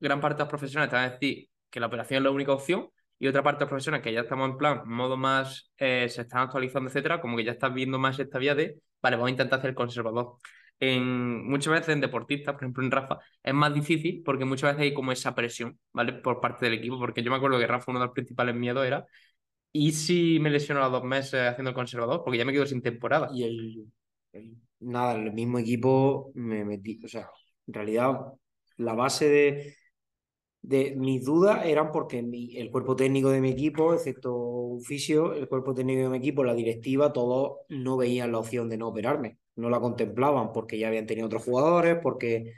gran 0.00 0.20
parte 0.20 0.38
de 0.38 0.44
los 0.44 0.50
profesionales 0.50 0.90
te 0.90 0.96
van 0.96 1.04
a 1.06 1.10
decir 1.12 1.48
que 1.70 1.80
la 1.80 1.86
operación 1.86 2.18
es 2.18 2.24
la 2.24 2.30
única 2.30 2.52
opción, 2.52 2.90
y 3.18 3.26
otra 3.26 3.42
parte 3.42 3.60
de 3.60 3.64
los 3.64 3.70
profesionales 3.70 4.04
que 4.04 4.12
ya 4.12 4.20
estamos 4.20 4.50
en 4.50 4.56
plan, 4.56 4.82
modo 4.86 5.16
más, 5.16 5.72
eh, 5.76 6.08
se 6.08 6.22
están 6.22 6.42
actualizando, 6.42 6.88
etcétera, 6.88 7.20
como 7.20 7.36
que 7.36 7.44
ya 7.44 7.52
estás 7.52 7.74
viendo 7.74 7.98
más 7.98 8.18
esta 8.18 8.38
vía 8.38 8.54
de, 8.54 8.80
vale, 9.02 9.16
vamos 9.16 9.28
a 9.28 9.30
intentar 9.30 9.58
hacer 9.58 9.74
conservador 9.74 10.36
en, 10.80 11.48
muchas 11.48 11.72
veces 11.72 11.88
en 11.90 12.00
deportistas, 12.00 12.54
por 12.54 12.62
ejemplo 12.62 12.84
en 12.84 12.90
Rafa, 12.90 13.18
es 13.42 13.54
más 13.54 13.74
difícil 13.74 14.22
porque 14.24 14.44
muchas 14.44 14.72
veces 14.72 14.82
hay 14.82 14.94
como 14.94 15.12
esa 15.12 15.34
presión, 15.34 15.78
¿vale? 15.92 16.12
Por 16.14 16.40
parte 16.40 16.66
del 16.66 16.74
equipo, 16.74 16.98
porque 16.98 17.22
yo 17.22 17.30
me 17.30 17.36
acuerdo 17.36 17.58
que 17.58 17.66
Rafa 17.66 17.90
uno 17.90 18.00
de 18.00 18.06
los 18.06 18.14
principales 18.14 18.54
miedos 18.54 18.86
era, 18.86 19.06
¿y 19.72 19.92
si 19.92 20.38
me 20.40 20.50
lesiono 20.50 20.82
a 20.84 20.88
dos 20.88 21.04
meses 21.04 21.40
haciendo 21.48 21.70
el 21.70 21.74
conservador? 21.74 22.22
Porque 22.24 22.38
ya 22.38 22.44
me 22.44 22.52
quedo 22.52 22.66
sin 22.66 22.82
temporada. 22.82 23.28
Y 23.34 23.44
el, 23.44 23.86
nada, 24.80 25.14
el 25.16 25.32
mismo 25.32 25.58
equipo 25.58 26.30
me 26.34 26.64
metí, 26.64 27.00
o 27.04 27.08
sea, 27.08 27.28
en 27.66 27.74
realidad 27.74 28.16
la 28.76 28.94
base 28.94 29.28
de, 29.28 29.76
de 30.62 30.94
mis 30.96 31.24
dudas 31.24 31.66
eran 31.66 31.90
porque 31.92 32.20
el 32.20 32.70
cuerpo 32.70 32.94
técnico 32.96 33.30
de 33.30 33.40
mi 33.40 33.50
equipo, 33.50 33.94
excepto 33.94 34.78
fisio, 34.84 35.34
el 35.34 35.48
cuerpo 35.48 35.74
técnico 35.74 36.02
de 36.02 36.08
mi 36.10 36.18
equipo, 36.18 36.44
la 36.44 36.54
directiva, 36.54 37.12
todos 37.12 37.58
no 37.68 37.96
veían 37.96 38.32
la 38.32 38.38
opción 38.38 38.68
de 38.68 38.78
no 38.78 38.88
operarme 38.88 39.38
no 39.58 39.70
la 39.70 39.80
contemplaban 39.80 40.52
porque 40.52 40.78
ya 40.78 40.88
habían 40.88 41.06
tenido 41.06 41.26
otros 41.26 41.44
jugadores, 41.44 41.98
porque 42.02 42.54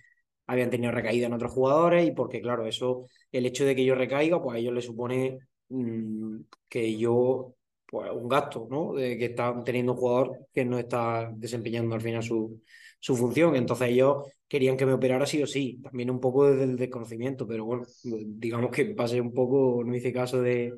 habían 0.46 0.70
tenido 0.70 0.92
recaída 0.92 1.26
en 1.26 1.32
otros 1.34 1.52
jugadores 1.52 2.06
y 2.06 2.12
porque, 2.12 2.40
claro, 2.42 2.66
eso, 2.66 3.06
el 3.32 3.46
hecho 3.46 3.64
de 3.64 3.76
que 3.76 3.84
yo 3.84 3.94
recaiga, 3.94 4.42
pues 4.42 4.56
a 4.56 4.58
ellos 4.58 4.74
les 4.74 4.84
supone 4.84 5.38
mm, 5.68 6.40
que 6.68 6.96
yo 6.98 7.54
pues, 7.86 8.10
un 8.12 8.28
gasto, 8.28 8.66
¿no? 8.70 8.94
De 8.94 9.16
que 9.18 9.26
están 9.26 9.64
teniendo 9.64 9.92
un 9.92 9.98
jugador 9.98 10.46
que 10.52 10.64
no 10.64 10.78
está 10.78 11.30
desempeñando 11.34 11.94
al 11.94 12.00
final 12.00 12.22
su, 12.22 12.60
su 12.98 13.16
función. 13.16 13.56
Entonces 13.56 13.88
ellos 13.90 14.26
querían 14.50 14.76
que 14.76 14.84
me 14.84 14.92
operara 14.92 15.26
sí 15.26 15.40
o 15.40 15.46
sí, 15.46 15.78
también 15.80 16.10
un 16.10 16.18
poco 16.18 16.50
desde 16.50 16.64
el 16.64 16.76
desconocimiento, 16.76 17.46
pero 17.46 17.64
bueno, 17.64 17.84
digamos 18.02 18.72
que 18.72 18.84
pasé 18.86 19.20
un 19.20 19.32
poco, 19.32 19.84
no 19.84 19.94
hice 19.94 20.12
caso 20.12 20.42
de, 20.42 20.74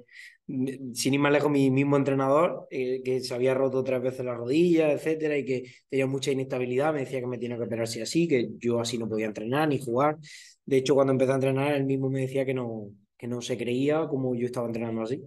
sin 0.47 1.15
ir 1.15 1.21
más 1.21 1.33
lejos, 1.33 1.51
mi 1.51 1.71
mismo 1.71 1.97
entrenador, 1.97 2.67
eh, 2.71 3.01
que 3.03 3.21
se 3.21 3.33
había 3.33 3.55
roto 3.55 3.83
tres 3.83 4.03
veces 4.03 4.27
la 4.27 4.35
rodilla, 4.35 4.93
etcétera, 4.93 5.39
y 5.39 5.47
que 5.47 5.73
tenía 5.89 6.07
mucha 6.07 6.31
inestabilidad, 6.31 6.93
me 6.93 7.01
decía 7.01 7.21
que 7.21 7.27
me 7.27 7.39
tenía 7.39 7.57
que 7.57 7.63
operar 7.63 7.89
sí 7.89 8.03
así, 8.03 8.29
que 8.29 8.51
yo 8.59 8.79
así 8.79 8.99
no 8.99 9.09
podía 9.09 9.25
entrenar 9.25 9.67
ni 9.69 9.79
jugar. 9.79 10.19
De 10.67 10.77
hecho, 10.77 10.95
cuando 10.95 11.15
empecé 11.15 11.33
a 11.33 11.37
entrenar, 11.37 11.73
él 11.73 11.85
mismo 11.85 12.11
me 12.11 12.21
decía 12.21 12.45
que 12.45 12.53
no, 12.53 12.91
que 13.17 13.27
no 13.27 13.41
se 13.41 13.57
creía 13.57 14.07
como 14.07 14.35
yo 14.35 14.45
estaba 14.45 14.67
entrenando 14.67 15.01
así. 15.01 15.23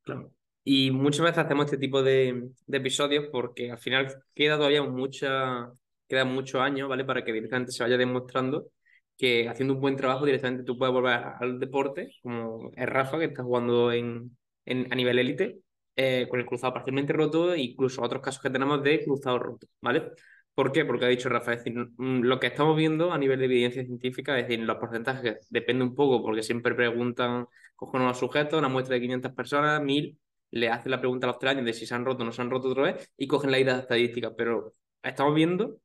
Claro. 0.00 0.32
Y 0.64 0.90
muchas 0.92 1.20
veces 1.20 1.38
hacemos 1.44 1.66
este 1.66 1.76
tipo 1.76 2.02
de, 2.02 2.48
de 2.66 2.78
episodios 2.78 3.26
porque 3.30 3.70
al 3.70 3.78
final 3.78 4.14
queda 4.34 4.56
todavía 4.56 4.82
mucha, 4.82 5.70
quedan 6.08 6.32
muchos 6.34 6.60
años, 6.60 6.88
¿vale? 6.88 7.04
Para 7.04 7.24
que 7.24 7.32
directamente 7.32 7.72
se 7.72 7.82
vaya 7.82 7.96
demostrando 7.96 8.68
que 9.16 9.48
haciendo 9.48 9.74
un 9.74 9.80
buen 9.80 9.96
trabajo 9.96 10.26
directamente 10.26 10.64
tú 10.64 10.76
puedes 10.78 10.92
volver 10.92 11.20
al 11.40 11.58
deporte, 11.58 12.10
como 12.22 12.70
es 12.74 12.86
Rafa, 12.86 13.18
que 13.18 13.26
está 13.26 13.42
jugando 13.42 13.92
en, 13.92 14.36
a 14.66 14.94
nivel 14.94 15.18
élite, 15.18 15.60
eh, 15.96 16.26
con 16.28 16.40
el 16.40 16.46
cruzado 16.46 16.74
parcialmente 16.74 17.12
roto 17.12 17.54
e 17.54 17.60
incluso 17.62 18.02
otros 18.02 18.22
casos 18.22 18.42
que 18.42 18.50
tenemos 18.50 18.82
de 18.82 19.02
cruzado 19.04 19.38
roto, 19.38 19.66
¿vale? 19.80 20.12
¿Por 20.54 20.72
qué? 20.72 20.84
Porque 20.84 21.04
ha 21.04 21.08
dicho 21.08 21.28
Rafa, 21.28 21.52
es 21.52 21.64
decir, 21.64 21.74
mm, 21.96 22.22
lo 22.22 22.40
que 22.40 22.48
estamos 22.48 22.76
viendo 22.76 23.12
a 23.12 23.18
nivel 23.18 23.38
de 23.38 23.44
evidencia 23.46 23.84
científica, 23.84 24.38
es 24.38 24.48
decir, 24.48 24.64
los 24.64 24.76
porcentajes 24.76 25.46
depende 25.50 25.84
un 25.84 25.94
poco, 25.94 26.22
porque 26.22 26.42
siempre 26.42 26.74
preguntan, 26.74 27.46
cogen 27.74 28.02
unos 28.02 28.18
sujetos, 28.18 28.58
una 28.58 28.68
muestra 28.68 28.94
de 28.94 29.00
500 29.02 29.32
personas, 29.32 29.82
1000, 29.82 30.18
le 30.50 30.68
hacen 30.68 30.90
la 30.90 31.00
pregunta 31.00 31.26
a 31.26 31.28
los 31.30 31.38
tres 31.38 31.52
años 31.52 31.66
de 31.66 31.74
si 31.74 31.86
se 31.86 31.94
han 31.94 32.04
roto 32.04 32.22
o 32.22 32.26
no 32.26 32.32
se 32.32 32.40
han 32.42 32.50
roto 32.50 32.68
otra 32.68 32.84
vez 32.84 33.12
y 33.16 33.26
cogen 33.26 33.50
la 33.50 33.58
idea 33.58 33.74
de 33.74 33.80
estadística, 33.80 34.34
pero 34.34 34.72
estamos 35.02 35.34
viendo 35.34 35.78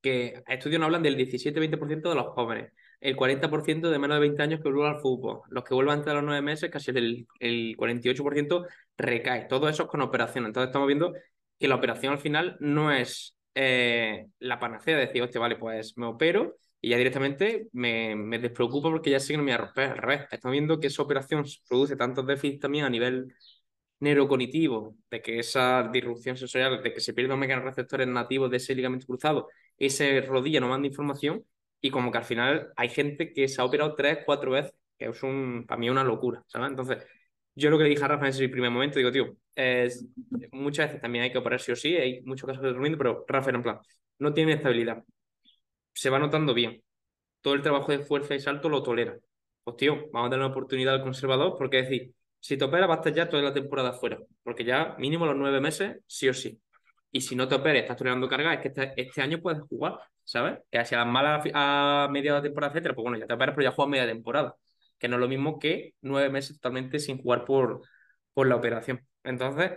que 0.00 0.42
estudios 0.46 0.80
no 0.80 0.86
hablan 0.86 1.02
del 1.02 1.16
17-20% 1.16 2.08
de 2.08 2.14
los 2.14 2.26
jóvenes, 2.28 2.72
el 3.00 3.16
40% 3.16 3.90
de 3.90 3.98
menos 3.98 4.16
de 4.16 4.20
20 4.20 4.42
años 4.42 4.60
que 4.60 4.70
vuelven 4.70 4.94
al 4.94 5.00
fútbol, 5.00 5.40
los 5.50 5.64
que 5.64 5.74
vuelvan 5.74 5.98
antes 5.98 6.10
de 6.10 6.14
los 6.14 6.24
9 6.24 6.42
meses, 6.42 6.70
casi 6.70 6.90
el, 6.92 7.26
el 7.40 7.76
48% 7.76 8.66
recae, 8.96 9.46
todo 9.48 9.68
eso 9.68 9.84
es 9.84 9.88
con 9.88 10.00
operación. 10.00 10.46
Entonces 10.46 10.68
estamos 10.68 10.86
viendo 10.86 11.12
que 11.58 11.68
la 11.68 11.76
operación 11.76 12.12
al 12.12 12.18
final 12.18 12.56
no 12.60 12.92
es 12.92 13.36
eh, 13.54 14.26
la 14.38 14.58
panacea 14.58 14.96
de 14.96 15.06
decir, 15.06 15.22
hostia, 15.22 15.40
vale, 15.40 15.56
pues 15.56 15.96
me 15.96 16.06
opero 16.06 16.56
y 16.80 16.90
ya 16.90 16.98
directamente 16.98 17.68
me, 17.72 18.14
me 18.14 18.38
despreocupo 18.38 18.90
porque 18.90 19.10
ya 19.10 19.20
sé 19.20 19.32
que 19.32 19.38
no 19.38 19.42
me 19.42 19.52
voy 19.52 19.60
a 19.60 19.64
romper. 19.64 19.90
Al 19.90 19.98
revés, 19.98 20.26
estamos 20.30 20.52
viendo 20.52 20.78
que 20.78 20.88
esa 20.88 21.02
operación 21.02 21.44
produce 21.68 21.96
tantos 21.96 22.26
déficits 22.26 22.60
también 22.60 22.84
a 22.84 22.90
nivel 22.90 23.32
neurocognitivo, 24.00 24.96
de 25.10 25.22
que 25.22 25.38
esa 25.38 25.88
disrupción 25.92 26.36
sensorial, 26.36 26.82
de 26.82 26.92
que 26.92 27.00
se 27.00 27.14
pierden 27.14 27.40
los 27.40 27.64
receptores 27.64 28.06
nativos 28.06 28.50
de 28.50 28.58
ese 28.58 28.74
ligamento 28.74 29.06
cruzado, 29.06 29.48
ese 29.78 30.20
rodilla 30.22 30.60
no 30.60 30.68
manda 30.68 30.88
información 30.88 31.44
y 31.80 31.90
como 31.90 32.10
que 32.10 32.18
al 32.18 32.24
final 32.24 32.72
hay 32.76 32.88
gente 32.88 33.32
que 33.32 33.48
se 33.48 33.60
ha 33.60 33.64
operado 33.64 33.94
tres, 33.94 34.18
cuatro 34.24 34.52
veces, 34.52 34.74
que 34.98 35.06
es 35.06 35.22
un, 35.22 35.64
para 35.66 35.78
mí 35.78 35.90
una 35.90 36.04
locura, 36.04 36.42
¿sabes? 36.46 36.70
Entonces, 36.70 37.04
yo 37.54 37.70
lo 37.70 37.78
que 37.78 37.84
le 37.84 37.90
dije 37.90 38.04
a 38.04 38.08
Rafa 38.08 38.24
en 38.26 38.30
ese 38.30 38.48
primer 38.48 38.70
momento, 38.70 38.98
digo, 38.98 39.12
tío, 39.12 39.36
es, 39.54 40.06
muchas 40.52 40.88
veces 40.88 41.00
también 41.02 41.24
hay 41.24 41.32
que 41.32 41.38
operar 41.38 41.60
sí 41.60 41.72
o 41.72 41.76
sí, 41.76 41.96
hay 41.96 42.22
muchos 42.22 42.46
casos 42.46 42.62
de 42.62 42.70
durmiendo, 42.70 42.98
pero 42.98 43.24
Rafa 43.28 43.50
en 43.50 43.62
plan, 43.62 43.78
no 44.18 44.32
tiene 44.34 44.54
estabilidad, 44.54 45.04
se 45.94 46.10
va 46.10 46.18
notando 46.18 46.54
bien, 46.54 46.82
todo 47.40 47.54
el 47.54 47.62
trabajo 47.62 47.92
de 47.92 48.00
fuerza 48.00 48.34
y 48.34 48.40
salto 48.40 48.68
lo 48.68 48.82
tolera. 48.82 49.18
Pues 49.64 49.76
tío, 49.78 50.10
vamos 50.12 50.28
a 50.28 50.30
dar 50.30 50.40
una 50.40 50.48
oportunidad 50.48 50.94
al 50.94 51.02
conservador, 51.02 51.56
porque 51.58 51.80
es 51.80 51.88
decir, 51.90 52.14
si 52.40 52.56
te 52.56 52.64
operas, 52.64 52.88
va 52.90 52.94
a 52.94 52.96
estar 52.98 53.14
ya 53.14 53.28
toda 53.28 53.42
la 53.42 53.54
temporada 53.54 53.92
fuera, 53.92 54.18
porque 54.42 54.64
ya 54.64 54.96
mínimo 54.98 55.26
los 55.26 55.36
nueve 55.36 55.60
meses, 55.60 55.98
sí 56.06 56.28
o 56.28 56.34
sí. 56.34 56.60
Y 57.16 57.22
si 57.22 57.34
no 57.34 57.48
te 57.48 57.54
operes, 57.54 57.82
estás 57.82 57.96
tolerando 57.96 58.28
carga, 58.28 58.52
es 58.52 58.60
que 58.60 58.68
este, 58.68 58.92
este, 59.00 59.22
año 59.22 59.40
puedes 59.40 59.62
jugar, 59.62 59.98
¿sabes? 60.22 60.58
Que 60.70 60.84
si 60.84 60.94
a 60.94 60.98
las 60.98 61.06
malas 61.06 61.42
a 61.54 62.08
media 62.10 62.42
temporada, 62.42 62.72
etcétera, 62.72 62.94
pues 62.94 63.04
bueno, 63.04 63.18
ya 63.18 63.26
te 63.26 63.32
operas, 63.32 63.54
pero 63.56 63.70
ya 63.70 63.74
juegas 63.74 63.90
media 63.90 64.06
temporada. 64.06 64.54
Que 64.98 65.08
no 65.08 65.16
es 65.16 65.20
lo 65.20 65.28
mismo 65.28 65.58
que 65.58 65.94
nueve 66.02 66.28
meses 66.28 66.60
totalmente 66.60 66.98
sin 66.98 67.16
jugar 67.22 67.46
por, 67.46 67.80
por 68.34 68.46
la 68.46 68.56
operación. 68.56 69.00
Entonces, 69.24 69.72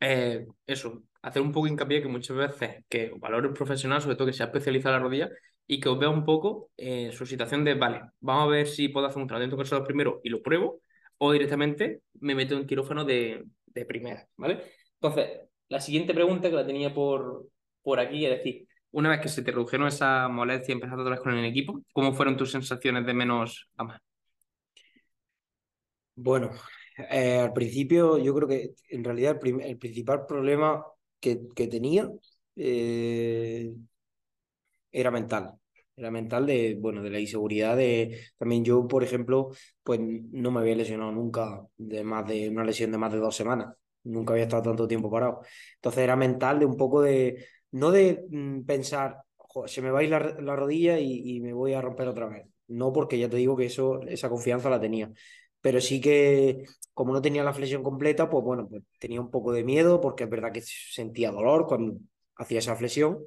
eh, 0.00 0.46
eso, 0.66 1.02
hacer 1.22 1.40
un 1.40 1.52
poco 1.52 1.66
hincapié 1.66 2.02
que 2.02 2.08
muchas 2.08 2.36
veces 2.36 2.84
que 2.90 3.10
valores 3.16 3.52
profesional, 3.52 4.02
sobre 4.02 4.16
todo 4.16 4.26
que 4.26 4.34
sea 4.34 4.46
especializado 4.46 4.96
en 4.96 5.02
la 5.02 5.04
rodilla, 5.08 5.30
y 5.66 5.80
que 5.80 5.88
os 5.88 5.98
vea 5.98 6.10
un 6.10 6.26
poco 6.26 6.70
eh, 6.76 7.10
su 7.12 7.24
situación 7.24 7.64
de, 7.64 7.74
vale, 7.74 8.02
vamos 8.20 8.44
a 8.44 8.48
ver 8.48 8.66
si 8.66 8.88
puedo 8.88 9.06
hacer 9.06 9.22
un 9.22 9.28
tratamiento 9.28 9.56
con 9.56 9.84
primero 9.86 10.20
y 10.24 10.28
lo 10.28 10.42
pruebo, 10.42 10.82
o 11.16 11.32
directamente 11.32 12.02
me 12.20 12.34
meto 12.34 12.54
en 12.54 12.66
quirófano 12.66 13.04
de, 13.06 13.44
de 13.66 13.86
primera, 13.86 14.28
¿vale? 14.36 14.62
Entonces, 15.00 15.49
la 15.70 15.80
siguiente 15.80 16.12
pregunta 16.12 16.50
que 16.50 16.56
la 16.56 16.66
tenía 16.66 16.92
por, 16.92 17.48
por 17.82 18.00
aquí, 18.00 18.26
es 18.26 18.32
decir, 18.32 18.68
una 18.92 19.08
vez 19.08 19.20
que 19.20 19.28
se 19.28 19.42
te 19.42 19.52
redujeron 19.52 19.86
esa 19.86 20.28
molestia 20.28 20.72
empezando 20.72 21.02
otra 21.02 21.14
vez 21.14 21.22
con 21.22 21.32
el 21.32 21.44
equipo, 21.44 21.80
¿cómo 21.92 22.12
fueron 22.12 22.36
tus 22.36 22.50
sensaciones 22.50 23.06
de 23.06 23.14
menos 23.14 23.68
a 23.76 23.84
más? 23.84 24.00
Bueno, 26.16 26.50
eh, 27.10 27.38
al 27.38 27.52
principio 27.52 28.18
yo 28.18 28.34
creo 28.34 28.48
que 28.48 28.74
en 28.90 29.04
realidad 29.04 29.38
el, 29.42 29.78
principal 29.78 30.26
problema 30.26 30.84
que, 31.18 31.40
que 31.54 31.66
tenía 31.68 32.10
eh, 32.56 33.72
era 34.92 35.10
mental 35.10 35.54
era 36.00 36.10
mental 36.10 36.46
de, 36.46 36.76
bueno, 36.80 37.02
de 37.02 37.10
la 37.10 37.20
inseguridad 37.20 37.76
de, 37.76 38.18
también 38.38 38.64
yo, 38.64 38.88
por 38.88 39.04
ejemplo, 39.04 39.50
pues 39.82 40.00
no 40.00 40.50
me 40.50 40.60
había 40.60 40.74
lesionado 40.74 41.12
nunca 41.12 41.62
de 41.76 42.02
más 42.04 42.26
de 42.26 42.48
una 42.48 42.64
lesión 42.64 42.90
de 42.90 42.98
más 42.98 43.12
de 43.12 43.18
dos 43.18 43.36
semanas, 43.36 43.74
nunca 44.04 44.32
había 44.32 44.44
estado 44.44 44.62
tanto 44.62 44.88
tiempo 44.88 45.10
parado. 45.10 45.42
Entonces 45.76 46.02
era 46.02 46.16
mental 46.16 46.58
de 46.58 46.66
un 46.66 46.76
poco 46.76 47.02
de, 47.02 47.46
no 47.72 47.90
de 47.90 48.26
mm, 48.30 48.62
pensar, 48.64 49.22
se 49.66 49.82
me 49.82 49.90
va 49.90 50.00
a 50.00 50.02
ir 50.02 50.10
la, 50.10 50.20
la 50.40 50.56
rodilla 50.56 50.98
y, 50.98 51.36
y, 51.36 51.40
me 51.40 51.52
voy 51.52 51.74
a 51.74 51.80
romper 51.80 52.08
otra 52.08 52.26
vez. 52.28 52.46
No, 52.68 52.92
porque 52.92 53.18
ya 53.18 53.28
te 53.28 53.36
digo 53.36 53.56
que 53.56 53.66
eso, 53.66 54.00
esa 54.02 54.28
confianza 54.28 54.70
la 54.70 54.80
tenía. 54.80 55.10
Pero 55.60 55.80
sí 55.80 56.00
que, 56.00 56.64
como 56.94 57.12
no 57.12 57.20
tenía 57.22 57.44
la 57.44 57.52
flexión 57.52 57.82
completa, 57.82 58.30
pues 58.30 58.44
bueno, 58.44 58.68
pues 58.68 58.82
tenía 58.98 59.20
un 59.20 59.30
poco 59.30 59.52
de 59.52 59.64
miedo, 59.64 60.00
porque 60.00 60.24
es 60.24 60.30
verdad 60.30 60.52
que 60.52 60.62
sentía 60.62 61.30
dolor 61.32 61.66
cuando 61.66 61.98
hacía 62.36 62.60
esa 62.60 62.76
flexión, 62.76 63.18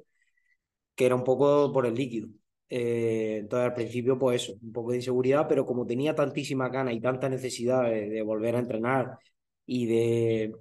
que 0.94 1.06
era 1.06 1.14
un 1.14 1.24
poco 1.24 1.72
por 1.72 1.86
el 1.86 1.94
líquido. 1.94 2.28
Eh, 2.68 3.38
entonces 3.40 3.66
al 3.68 3.74
principio 3.74 4.18
pues 4.18 4.42
eso, 4.42 4.54
un 4.60 4.72
poco 4.72 4.90
de 4.90 4.96
inseguridad, 4.96 5.46
pero 5.48 5.66
como 5.66 5.86
tenía 5.86 6.14
tantísima 6.14 6.68
gana 6.68 6.92
y 6.92 7.00
tanta 7.00 7.28
necesidad 7.28 7.84
de, 7.84 8.22
volver 8.22 8.56
a 8.56 8.60
entrenar 8.60 9.18
y 9.66 9.86
de, 9.86 10.56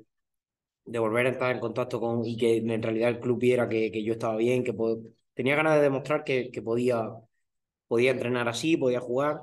de, 0.85 0.99
volver 0.99 1.25
a 1.27 1.29
entrar 1.29 1.51
en 1.55 1.59
contacto 1.59 1.99
con 1.99 2.25
y 2.25 2.37
que 2.37 2.57
en 2.57 2.81
realidad 2.83 3.09
el 3.09 3.19
club 3.19 3.39
viera 3.39 3.69
que, 3.69 3.91
que 3.91 4.03
yo 4.03 4.13
estaba 4.13 4.37
bien, 4.37 4.63
que 4.63 4.73
tenía 5.33 5.55
ganas 5.55 5.75
de 5.75 5.81
demostrar 5.83 6.23
que, 6.23 6.51
que, 6.51 6.61
podía, 6.61 7.09
podía 7.87 8.11
entrenar 8.11 8.47
así, 8.49 8.77
podía 8.77 8.99
jugar. 8.99 9.41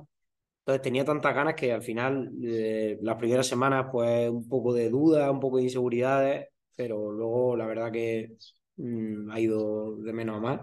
Entonces 0.60 0.82
tenía 0.82 1.04
tantas 1.04 1.34
ganas 1.34 1.54
que 1.54 1.72
al 1.72 1.82
final 1.82 2.30
eh, 2.44 2.98
las 3.02 3.16
primeras 3.16 3.46
semanas 3.46 3.86
pues 3.92 4.30
un 4.30 4.48
poco 4.48 4.72
de 4.74 4.90
duda, 4.90 5.30
un 5.30 5.40
poco 5.40 5.58
de 5.58 5.64
inseguridades, 5.64 6.48
pero 6.76 7.10
luego 7.12 7.56
la 7.56 7.66
verdad 7.66 7.92
que 7.92 8.36
mm, 8.76 9.30
ha 9.30 9.40
ido 9.40 9.96
de 9.96 10.12
menos 10.12 10.36
a 10.36 10.40
más 10.40 10.60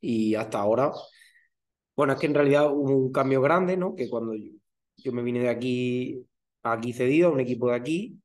y 0.00 0.34
hasta 0.34 0.58
ahora 0.60 0.92
bueno, 1.98 2.12
es 2.12 2.20
que 2.20 2.26
en 2.26 2.34
realidad 2.34 2.72
hubo 2.72 2.96
un 2.96 3.10
cambio 3.12 3.40
grande, 3.42 3.76
¿no? 3.76 3.96
Que 3.96 4.08
cuando 4.08 4.32
yo, 4.96 5.12
me 5.12 5.22
vine 5.22 5.40
de 5.40 5.48
aquí, 5.48 6.24
aquí 6.62 6.92
cedido, 6.92 7.28
a 7.28 7.32
un 7.32 7.40
equipo 7.40 7.70
de 7.70 7.74
aquí, 7.76 8.20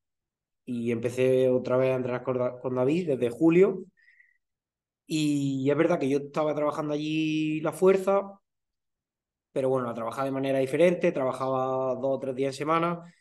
y 0.64 0.92
empecé 0.92 1.48
otra 1.50 1.76
vez 1.76 1.92
a 1.92 1.96
entrenar 1.96 2.22
con, 2.22 2.74
David 2.74 3.08
desde 3.08 3.30
julio. 3.30 3.84
Y 5.06 5.70
es 5.70 5.76
verdad 5.76 5.98
que 5.98 6.08
yo 6.08 6.18
estaba 6.18 6.54
trabajando 6.54 6.94
allí 6.94 7.60
la 7.60 7.72
fuerza, 7.72 8.40
pero 9.52 9.68
bueno, 9.68 9.86
la 9.86 9.94
trabajaba 9.94 10.24
de 10.24 10.32
manera 10.32 10.58
diferente, 10.58 11.12
trabajaba 11.12 11.94
dos 11.94 12.16
o 12.16 12.18
tres 12.18 12.34
días 12.34 12.54
en 12.54 12.58
semana. 12.58 13.14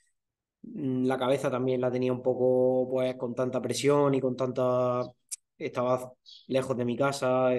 Mm, 0.63 1.05
la 1.05 1.17
cabeza 1.17 1.51
también 1.51 1.81
la 1.81 1.91
tenía 1.91 2.13
un 2.13 2.21
poco, 2.23 2.89
pues, 2.89 3.15
con 3.15 3.35
tanta 3.35 3.62
presión 3.62 4.13
y 4.15 4.21
con 4.21 4.35
tanta. 4.35 5.03
Estaba 5.57 6.13
lejos 6.47 6.77
de 6.77 6.85
mi 6.85 6.97
casa, 6.97 7.51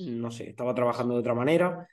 no 0.00 0.30
sé, 0.30 0.50
estaba 0.50 0.74
trabajando 0.74 1.14
de 1.14 1.20
otra 1.20 1.34
manera. 1.34 1.86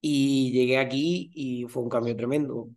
Y 0.00 0.52
llegué 0.52 0.78
aquí 0.78 1.30
y 1.34 1.64
fue 1.68 1.82
un 1.82 1.88
cambio 1.90 2.16
tremendo. 2.16 2.70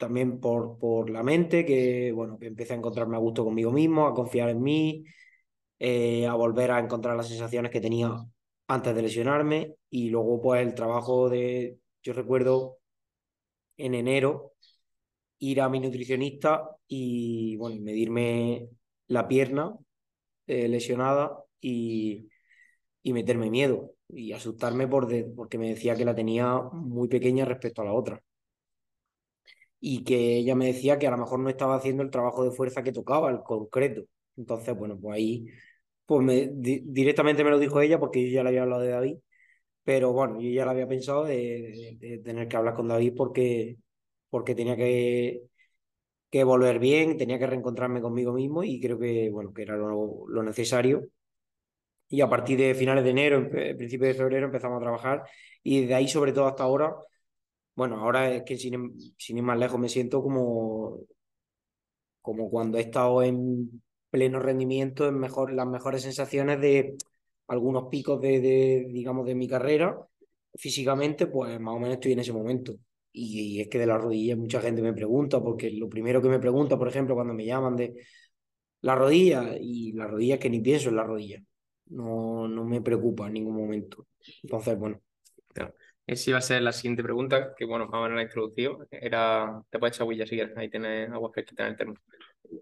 También 0.00 0.40
por, 0.40 0.78
por 0.78 1.10
la 1.10 1.22
mente, 1.22 1.66
que 1.66 2.10
bueno, 2.12 2.38
que 2.38 2.46
empecé 2.46 2.72
a 2.74 2.76
encontrarme 2.78 3.16
a 3.16 3.20
gusto 3.20 3.44
conmigo 3.44 3.70
mismo, 3.70 4.06
a 4.06 4.14
confiar 4.14 4.48
en 4.48 4.62
mí, 4.62 5.04
eh, 5.78 6.26
a 6.26 6.34
volver 6.34 6.70
a 6.72 6.80
encontrar 6.80 7.16
las 7.16 7.28
sensaciones 7.28 7.70
que 7.70 7.80
tenía 7.82 8.12
antes 8.68 8.94
de 8.94 9.02
lesionarme. 9.02 9.76
Y 9.90 10.10
luego, 10.10 10.40
pues, 10.40 10.62
el 10.62 10.74
trabajo 10.74 11.28
de, 11.28 11.78
yo 12.02 12.14
recuerdo 12.14 12.78
en 13.76 13.94
enero 13.94 14.54
ir 15.40 15.60
a 15.60 15.68
mi 15.68 15.80
nutricionista 15.80 16.76
y 16.88 17.56
bueno, 17.56 17.80
medirme 17.82 18.68
la 19.08 19.28
pierna 19.28 19.76
eh, 20.46 20.68
lesionada 20.68 21.44
y, 21.60 22.28
y 23.02 23.12
meterme 23.12 23.50
miedo 23.50 23.94
y 24.08 24.32
asustarme 24.32 24.88
por 24.88 25.08
porque 25.36 25.58
me 25.58 25.70
decía 25.70 25.96
que 25.96 26.04
la 26.04 26.14
tenía 26.14 26.60
muy 26.72 27.08
pequeña 27.08 27.44
respecto 27.44 27.82
a 27.82 27.86
la 27.86 27.94
otra. 27.94 28.22
Y 29.80 30.04
que 30.04 30.36
ella 30.36 30.54
me 30.54 30.66
decía 30.66 30.98
que 30.98 31.06
a 31.06 31.10
lo 31.10 31.18
mejor 31.18 31.40
no 31.40 31.48
estaba 31.50 31.76
haciendo 31.76 32.02
el 32.02 32.10
trabajo 32.10 32.44
de 32.44 32.50
fuerza 32.52 32.82
que 32.82 32.92
tocaba, 32.92 33.30
el 33.30 33.42
concreto. 33.42 34.04
Entonces, 34.36 34.76
bueno, 34.76 34.98
pues 35.00 35.16
ahí 35.16 35.46
pues 36.06 36.22
me, 36.24 36.50
directamente 36.52 37.44
me 37.44 37.50
lo 37.50 37.58
dijo 37.58 37.80
ella 37.80 38.00
porque 38.00 38.24
yo 38.28 38.34
ya 38.34 38.42
le 38.42 38.50
había 38.50 38.62
hablado 38.62 38.82
de 38.82 38.90
David, 38.90 39.16
pero 39.84 40.12
bueno, 40.12 40.40
yo 40.40 40.50
ya 40.50 40.64
lo 40.64 40.72
había 40.72 40.88
pensado 40.88 41.24
de, 41.24 42.20
tener 42.24 42.48
que 42.48 42.56
hablar 42.56 42.74
con 42.74 42.88
David 42.88 43.14
porque, 43.16 43.78
porque 44.30 44.54
tenía 44.54 44.76
que, 44.76 45.42
que 46.30 46.44
volver 46.44 46.78
bien, 46.80 47.16
tenía 47.18 47.38
que 47.38 47.46
reencontrarme 47.46 48.02
conmigo 48.02 48.32
mismo 48.32 48.64
y 48.64 48.80
creo 48.80 48.98
que, 48.98 49.30
bueno, 49.30 49.52
que 49.54 49.62
era 49.62 49.76
lo, 49.76 50.26
lo 50.28 50.42
necesario. 50.42 51.08
Y 52.08 52.20
a 52.22 52.28
partir 52.28 52.58
de 52.58 52.74
finales 52.74 53.04
de 53.04 53.10
enero, 53.10 53.48
principios 53.50 54.08
de 54.08 54.14
febrero 54.14 54.46
empezamos 54.46 54.78
a 54.78 54.82
trabajar 54.82 55.22
y 55.62 55.86
de 55.86 55.94
ahí 55.94 56.08
sobre 56.08 56.32
todo 56.32 56.46
hasta 56.46 56.64
ahora 56.64 56.96
bueno, 57.80 57.98
ahora 57.98 58.30
es 58.34 58.42
que 58.42 58.58
sin, 58.58 58.92
sin 59.16 59.38
ir 59.38 59.42
más 59.42 59.58
lejos 59.58 59.80
me 59.80 59.88
siento 59.88 60.22
como, 60.22 60.98
como 62.20 62.50
cuando 62.50 62.76
he 62.76 62.82
estado 62.82 63.22
en 63.22 63.82
pleno 64.10 64.38
rendimiento, 64.38 65.08
en 65.08 65.18
mejor, 65.18 65.50
las 65.54 65.66
mejores 65.66 66.02
sensaciones 66.02 66.60
de 66.60 66.98
algunos 67.48 67.88
picos 67.88 68.20
de, 68.20 68.38
de, 68.40 68.86
digamos, 68.90 69.24
de 69.26 69.34
mi 69.34 69.48
carrera. 69.48 69.98
Físicamente, 70.54 71.26
pues 71.26 71.58
más 71.58 71.74
o 71.74 71.78
menos 71.78 71.94
estoy 71.94 72.12
en 72.12 72.18
ese 72.18 72.34
momento. 72.34 72.76
Y, 73.12 73.62
es 73.62 73.68
que 73.68 73.78
de 73.78 73.86
las 73.86 74.02
rodillas 74.02 74.36
mucha 74.36 74.60
gente 74.60 74.82
me 74.82 74.92
pregunta, 74.92 75.40
porque 75.42 75.70
lo 75.70 75.88
primero 75.88 76.20
que 76.20 76.28
me 76.28 76.38
pregunta, 76.38 76.76
por 76.78 76.88
ejemplo, 76.88 77.14
cuando 77.14 77.32
me 77.32 77.46
llaman 77.46 77.76
de 77.76 77.94
la 78.82 78.94
rodilla, 78.94 79.56
y 79.58 79.92
la 79.92 80.06
rodilla 80.06 80.34
es 80.34 80.40
que 80.40 80.50
ni 80.50 80.60
pienso 80.60 80.90
en 80.90 80.96
la 80.96 81.04
rodilla. 81.04 81.42
No, 81.86 82.46
no 82.46 82.62
me 82.66 82.82
preocupa 82.82 83.26
en 83.28 83.32
ningún 83.32 83.56
momento. 83.56 84.06
Entonces, 84.42 84.78
bueno. 84.78 85.00
Esa 86.10 86.30
iba 86.30 86.38
a 86.38 86.42
ser 86.42 86.60
la 86.62 86.72
siguiente 86.72 87.04
pregunta, 87.04 87.54
que 87.56 87.64
bueno, 87.64 87.86
más 87.86 88.00
o 88.00 88.02
menos 88.02 88.16
la 88.16 88.22
he 88.22 88.24
introducido. 88.24 88.84
Era, 88.90 89.62
te 89.70 89.78
puedes 89.78 89.94
echar 89.96 90.08
huilla 90.08 90.26
si 90.26 90.34
quieres, 90.34 90.56
ahí 90.56 90.68
tienes 90.68 91.08
agua 91.10 91.30
fresquita 91.32 91.62
en 91.64 91.68
el 91.70 91.76
termo. 91.76 91.94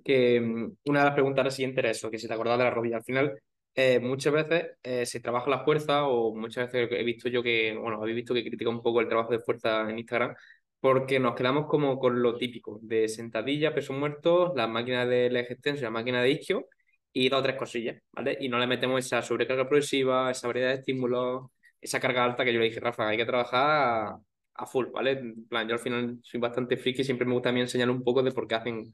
Que 0.05 0.39
mm, 0.39 0.77
una 0.85 0.99
de 1.01 1.05
las 1.07 1.15
preguntas 1.15 1.55
siguientes 1.55 1.79
era 1.79 1.91
eso, 1.91 2.11
que 2.11 2.19
si 2.19 2.29
te 2.29 2.35
acordás 2.35 2.59
de 2.59 2.65
la 2.65 2.71
rodilla. 2.71 2.99
Al 2.99 3.05
final, 3.05 3.41
eh, 3.75 4.01
muchas 4.01 4.35
veces 4.35 4.73
eh, 4.83 5.07
se 5.07 5.21
trabaja 5.21 5.49
la 5.49 5.65
fuerza, 5.65 6.07
o 6.07 6.35
muchas 6.35 6.71
veces 6.71 6.91
he 6.93 7.03
visto 7.05 7.31
yo 7.31 7.43
que, 7.43 7.75
bueno, 7.75 8.03
habéis 8.03 8.17
visto 8.17 8.35
que 8.35 8.45
critica 8.45 8.69
un 8.69 8.83
poco 8.83 9.01
el 9.01 9.09
trabajo 9.09 9.33
de 9.33 9.41
fuerza 9.41 9.89
en 9.89 9.99
Instagram, 9.99 10.35
porque 10.81 11.19
nos 11.19 11.35
quedamos 11.35 11.67
como 11.69 11.99
con 11.99 12.21
lo 12.23 12.37
típico, 12.37 12.79
de 12.83 13.09
sentadilla, 13.09 13.75
peso 13.75 13.95
muerto, 13.95 14.53
las 14.57 14.69
máquinas 14.69 15.09
de 15.09 15.31
leg 15.31 15.47
extenso, 15.51 15.85
la 15.85 15.91
máquina 15.91 16.23
de 16.23 16.33
isquio, 16.33 16.67
y 17.15 17.31
dos 17.31 17.41
o 17.41 17.43
tres 17.43 17.57
cosillas, 17.57 18.03
¿vale? 18.13 18.37
Y 18.41 18.49
no 18.51 18.59
le 18.59 18.67
metemos 18.67 19.05
esa 19.05 19.23
sobrecarga 19.23 19.67
progresiva, 19.67 20.31
esa 20.31 20.47
variedad 20.49 20.69
de 20.71 20.75
estímulos, 20.81 21.51
esa 21.81 22.01
carga 22.01 22.25
alta 22.25 22.45
que 22.45 22.53
yo 22.53 22.59
le 22.61 22.67
dije, 22.67 22.81
Rafa, 22.81 23.09
hay 23.09 23.17
que 23.17 23.25
trabajar 23.27 24.19
a, 24.55 24.67
full, 24.67 24.87
¿vale? 24.93 25.13
En 25.13 25.47
plan, 25.49 25.69
yo 25.69 25.75
al 25.75 25.81
final 25.81 26.19
soy 26.23 26.41
bastante 26.41 26.77
friki 26.77 27.03
y 27.03 27.05
siempre 27.05 27.27
me 27.27 27.35
gusta 27.35 27.51
a 27.51 27.53
mí 27.53 27.61
enseñar 27.61 27.91
un 27.91 28.03
poco 28.03 28.23
de 28.23 28.33
por 28.33 28.49
qué 28.49 28.57
hacen, 28.57 28.93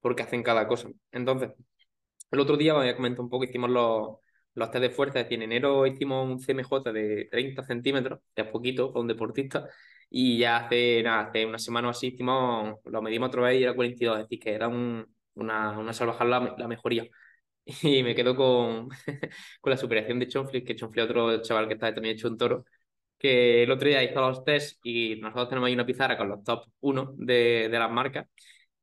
por 0.00 0.14
qué 0.16 0.22
hacen 0.22 0.42
cada 0.42 0.68
cosa. 0.68 0.88
Entonces, 1.12 1.50
el 2.30 2.40
otro 2.40 2.56
día, 2.56 2.74
voy 2.74 2.88
a 2.88 2.96
comentar 2.96 3.20
un 3.20 3.30
poco, 3.30 3.44
hicimos 3.44 3.70
los, 3.70 4.18
los 4.54 4.70
test 4.70 4.82
de 4.82 4.90
fuerza, 4.90 5.20
es 5.20 5.26
decir, 5.26 5.42
en 5.42 5.52
enero 5.52 5.86
hicimos 5.86 6.26
un 6.26 6.40
CMJ 6.40 6.92
de 6.92 7.28
30 7.30 7.62
centímetros, 7.64 8.20
ya 8.36 8.44
es 8.44 8.50
poquito 8.50 8.92
para 8.92 9.00
un 9.02 9.08
deportista, 9.08 9.68
y 10.10 10.38
ya 10.38 10.58
hace, 10.58 11.02
nada, 11.02 11.28
hace 11.28 11.46
una 11.46 11.58
semana 11.58 11.88
o 11.88 11.90
así 11.90 12.08
hicimos, 12.08 12.78
lo 12.84 13.02
medimos 13.02 13.28
otra 13.28 13.42
vez 13.42 13.60
y 13.60 13.62
era 13.64 13.74
42, 13.74 14.16
es 14.18 14.24
decir, 14.24 14.40
que 14.40 14.52
era 14.52 14.68
un, 14.68 15.06
una, 15.34 15.78
una 15.78 15.92
salvajada 15.92 16.54
la 16.58 16.68
mejoría. 16.68 17.04
Y 17.82 18.02
me 18.02 18.14
quedo 18.14 18.34
con, 18.36 18.88
con 19.60 19.70
la 19.70 19.76
superación 19.76 20.18
de 20.18 20.28
Chonfli, 20.28 20.64
que 20.64 20.76
Chonfli 20.76 21.02
otro 21.02 21.42
chaval 21.42 21.68
que 21.68 21.74
está 21.74 21.94
también 21.94 22.14
hecho 22.16 22.28
un 22.28 22.38
toro, 22.38 22.64
que 23.18 23.62
el 23.64 23.70
otro 23.70 23.88
día 23.88 24.02
hizo 24.02 24.20
los 24.20 24.44
test 24.44 24.78
y 24.84 25.16
nosotros 25.20 25.48
tenemos 25.50 25.68
ahí 25.68 25.74
una 25.74 25.86
pizarra 25.86 26.16
con 26.18 26.28
los 26.28 26.44
top 26.44 26.64
1 26.80 27.14
de, 27.18 27.68
de 27.70 27.78
las 27.78 27.90
marcas 27.90 28.26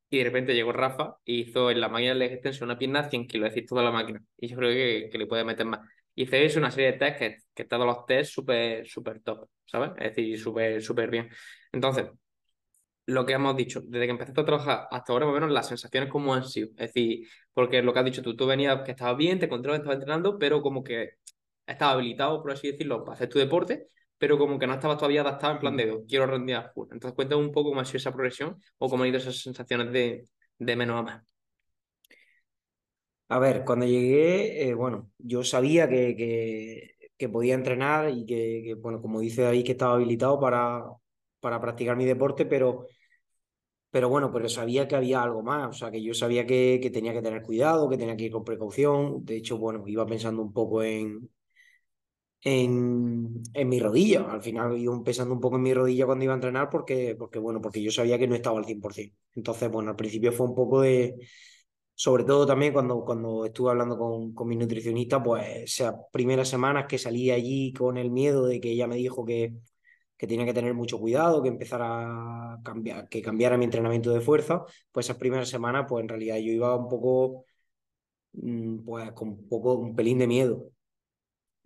y 0.10 0.20
de 0.20 0.24
repente 0.26 0.54
llegó 0.54 0.72
Rafa 0.72 1.18
y 1.26 1.42
hizo 1.42 1.72
en 1.72 1.82
la 1.82 1.90
máquina 1.90 2.14
de 2.16 2.26
extensión 2.26 2.70
una 2.70 2.78
pierna 2.78 3.10
100 3.10 3.28
kilos, 3.28 3.50
es 3.50 3.56
decir, 3.56 3.68
toda 3.70 3.84
la 3.84 3.92
máquina. 3.92 4.22
Y 4.38 4.48
yo 4.48 4.58
creo 4.58 4.72
que, 4.72 5.10
que 5.12 5.18
le 5.18 5.28
puede 5.28 5.44
meter 5.44 5.66
más. 5.66 5.82
Y 6.16 6.24
hice 6.24 6.58
una 6.60 6.72
serie 6.72 6.94
de 6.94 6.98
test 7.00 7.20
que, 7.20 7.38
que 7.54 7.66
todos 7.66 7.86
los 7.86 8.06
test 8.06 8.32
súper, 8.34 8.88
súper 8.88 9.22
top, 9.22 9.50
¿sabes? 9.66 9.92
Es 9.98 10.16
decir, 10.16 10.40
súper, 10.40 10.82
súper 10.82 11.10
bien. 11.10 11.30
Entonces, 11.72 12.06
lo 13.08 13.26
que 13.26 13.34
hemos 13.34 13.56
dicho, 13.56 13.82
desde 13.82 14.06
que 14.06 14.12
empezaste 14.12 14.42
a 14.42 14.46
trabajar 14.46 14.88
hasta 14.92 15.14
ahora, 15.14 15.26
más 15.26 15.34
o 15.34 15.36
menos 15.36 15.52
las 15.52 15.68
sensaciones 15.68 16.10
como 16.10 16.34
han 16.34 16.44
sido. 16.44 16.70
Es 16.72 16.94
decir, 16.94 17.28
porque 17.54 17.82
lo 17.82 17.94
que 17.94 18.00
has 18.00 18.06
dicho 18.06 18.22
tú, 18.24 18.36
tú 18.36 18.48
venías 18.48 18.82
que 18.84 18.92
estabas 18.92 19.18
bien, 19.18 19.40
te 19.40 19.46
encontrabas, 19.46 19.80
estabas 19.80 19.98
entrenando, 19.98 20.40
pero 20.40 20.62
como 20.62 20.84
que 20.84 21.12
estabas 21.66 21.96
habilitado, 21.96 22.42
por 22.42 22.52
así 22.52 22.72
decirlo, 22.72 23.04
para 23.04 23.16
hacer 23.16 23.30
tu 23.30 23.40
deporte, 23.40 23.88
pero 24.18 24.38
como 24.38 24.58
que 24.60 24.68
no 24.68 24.74
estabas 24.74 24.98
todavía 24.98 25.22
adaptado 25.22 25.54
en 25.54 25.60
plan 25.60 25.78
de 25.78 26.04
quiero 26.08 26.26
rendir 26.26 26.56
a 26.56 26.70
full. 26.72 26.88
Entonces, 26.92 27.16
cuéntame 27.16 27.42
un 27.44 27.52
poco 27.52 27.70
cómo 27.70 27.82
ha 27.82 27.86
sido 27.86 27.98
esa 27.98 28.12
progresión 28.14 28.58
o 28.78 28.90
cómo 28.90 29.04
han 29.04 29.10
ido 29.10 29.18
esas 29.18 29.38
sensaciones 29.42 29.92
de, 29.92 30.26
de 30.58 30.76
menos 30.76 31.00
a 31.00 31.04
más. 31.04 31.24
A 33.28 33.40
ver, 33.40 33.64
cuando 33.66 33.86
llegué, 33.86 34.70
eh, 34.70 34.74
bueno, 34.76 35.10
yo 35.18 35.44
sabía 35.44 35.90
que, 35.90 36.16
que, 37.18 37.30
podía 37.30 37.56
entrenar 37.56 38.10
y 38.12 38.26
que, 38.26 38.62
que, 38.64 38.74
bueno, 38.76 39.02
como 39.02 39.20
dice 39.20 39.42
David, 39.42 39.66
que 39.66 39.72
estaba 39.72 39.96
habilitado 39.96 40.40
para, 40.40 40.84
para 41.40 41.60
practicar 41.60 41.96
mi 41.96 42.06
deporte, 42.06 42.46
pero 42.46 42.88
pero 43.96 44.10
bueno, 44.10 44.30
pero 44.30 44.50
sabía 44.50 44.90
que 44.90 44.98
había 44.98 45.24
algo 45.24 45.42
más, 45.42 45.70
o 45.70 45.72
sea, 45.74 45.90
que 45.90 46.04
yo 46.04 46.14
sabía 46.14 46.46
que, 46.46 46.82
que, 46.84 46.90
tenía 46.90 47.14
que 47.14 47.22
tener 47.22 47.42
cuidado, 47.42 47.90
que 47.90 47.98
tenía 47.98 48.18
que 48.18 48.26
ir 48.26 48.32
con 48.34 48.44
precaución. 48.44 49.24
De 49.24 49.38
hecho, 49.38 49.58
bueno, 49.58 49.82
iba 49.88 50.06
pensando 50.06 50.42
un 50.42 50.52
poco 50.52 50.84
en, 50.84 51.30
en, 52.42 53.42
en 53.54 53.70
mi 53.70 53.80
rodilla. 53.80 54.30
Al 54.30 54.42
final 54.42 54.78
iba 54.78 55.02
pensando 55.02 55.34
un 55.34 55.40
poco 55.40 55.56
en 55.56 55.62
mi 55.62 55.74
rodilla 55.74 56.06
cuando 56.06 56.26
iba 56.26 56.34
a 56.34 56.36
entrenar 56.36 56.70
porque, 56.70 57.16
porque, 57.18 57.40
bueno, 57.40 57.62
porque 57.62 57.82
yo 57.82 57.90
sabía 57.90 58.20
que 58.20 58.28
no 58.28 58.36
estaba 58.36 58.60
al 58.60 58.66
100%. 58.66 59.16
Entonces, 59.34 59.72
bueno, 59.72 59.92
al 59.92 59.96
principio 59.96 60.34
fue 60.34 60.46
un 60.48 60.56
poco 60.56 60.82
de... 60.82 61.16
Sobre 61.94 62.26
todo 62.26 62.46
también 62.46 62.74
cuando, 62.74 63.06
cuando 63.06 63.46
estuve 63.46 63.72
hablando 63.72 63.98
con, 63.98 64.34
con 64.34 64.50
mi 64.50 64.58
nutricionista, 64.58 65.24
pues 65.24 65.48
esas 65.64 65.96
primeras 66.12 66.50
semanas 66.50 66.88
que 66.90 66.98
salí 66.98 67.32
allí 67.32 67.72
con 67.72 67.98
el 67.98 68.12
miedo 68.12 68.46
de 68.46 68.60
que 68.60 68.72
ella 68.72 68.88
me 68.88 68.98
dijo 68.98 69.24
que 69.24 69.54
que 70.18 70.28
tenía 70.28 70.46
que 70.46 70.54
tener 70.54 70.74
mucho 70.74 71.00
cuidado, 71.00 71.42
que 71.44 71.50
empezara 71.50 72.54
a 72.54 72.62
cambiar, 72.64 73.10
que 73.10 73.22
cambiara 73.22 73.58
mi 73.58 73.66
entrenamiento 73.66 74.12
de 74.14 74.22
fuerza, 74.22 74.64
pues 74.92 75.08
esas 75.08 75.18
primeras 75.18 75.50
semanas, 75.50 75.86
pues 75.88 76.04
en 76.04 76.10
realidad 76.10 76.38
yo 76.38 76.52
iba 76.52 76.76
un 76.76 76.88
poco, 76.90 77.46
mm, 78.34 78.86
pues 78.86 79.12
con 79.14 79.30
un 79.30 79.48
poco, 79.50 79.76
un 79.76 79.96
pelín 79.96 80.20
de 80.20 80.28
miedo. 80.28 80.64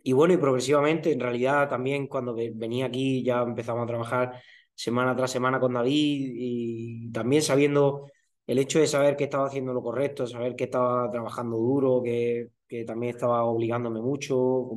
Y 0.01 0.13
bueno, 0.13 0.33
y 0.33 0.37
progresivamente, 0.37 1.11
en 1.11 1.19
realidad 1.19 1.69
también 1.69 2.07
cuando 2.07 2.33
venía 2.33 2.85
aquí 2.85 3.23
ya 3.23 3.41
empezamos 3.41 3.83
a 3.83 3.87
trabajar 3.87 4.41
semana 4.73 5.15
tras 5.15 5.31
semana 5.31 5.59
con 5.59 5.73
David 5.73 6.31
y 6.35 7.11
también 7.11 7.41
sabiendo 7.41 8.07
el 8.47 8.59
hecho 8.59 8.79
de 8.79 8.87
saber 8.87 9.15
que 9.17 9.25
estaba 9.25 9.47
haciendo 9.47 9.73
lo 9.73 9.83
correcto, 9.83 10.25
saber 10.25 10.55
que 10.55 10.63
estaba 10.65 11.11
trabajando 11.11 11.57
duro, 11.57 12.01
que, 12.01 12.49
que 12.67 12.85
también 12.85 13.13
estaba 13.15 13.43
obligándome 13.43 14.01
mucho, 14.01 14.69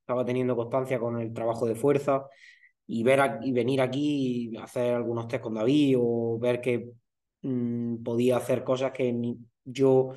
estaba 0.00 0.24
teniendo 0.24 0.56
constancia 0.56 0.98
con 0.98 1.20
el 1.20 1.32
trabajo 1.32 1.66
de 1.66 1.76
fuerza 1.76 2.26
y, 2.92 3.04
ver 3.04 3.38
y 3.42 3.52
venir 3.52 3.80
aquí 3.80 4.50
y 4.52 4.56
hacer 4.56 4.94
algunos 4.94 5.28
test 5.28 5.42
con 5.42 5.54
David 5.54 5.96
o 5.98 6.38
ver 6.40 6.60
que 6.60 6.90
mm, 7.42 8.02
podía 8.02 8.36
hacer 8.36 8.64
cosas 8.64 8.90
que 8.90 9.36
yo 9.64 10.10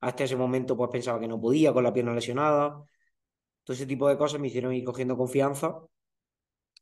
hasta 0.00 0.24
ese 0.24 0.36
momento 0.36 0.76
pues 0.76 0.90
pensaba 0.90 1.18
que 1.18 1.28
no 1.28 1.40
podía 1.40 1.72
con 1.72 1.82
la 1.82 1.92
pierna 1.94 2.14
lesionada. 2.14 2.84
Todo 3.64 3.74
ese 3.74 3.86
tipo 3.86 4.08
de 4.08 4.18
cosas 4.18 4.40
me 4.40 4.48
hicieron 4.48 4.74
ir 4.74 4.84
cogiendo 4.84 5.16
confianza. 5.16 5.78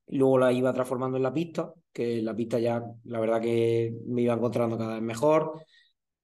Luego 0.08 0.38
la 0.38 0.52
iba 0.52 0.72
transformando 0.72 1.18
en 1.18 1.22
la 1.22 1.34
pista, 1.34 1.72
que 1.92 2.20
la 2.22 2.34
pista 2.34 2.58
ya 2.58 2.82
la 3.04 3.20
verdad 3.20 3.40
que 3.40 3.94
me 4.06 4.22
iba 4.22 4.34
encontrando 4.34 4.76
cada 4.76 4.94
vez 4.94 5.02
mejor. 5.02 5.62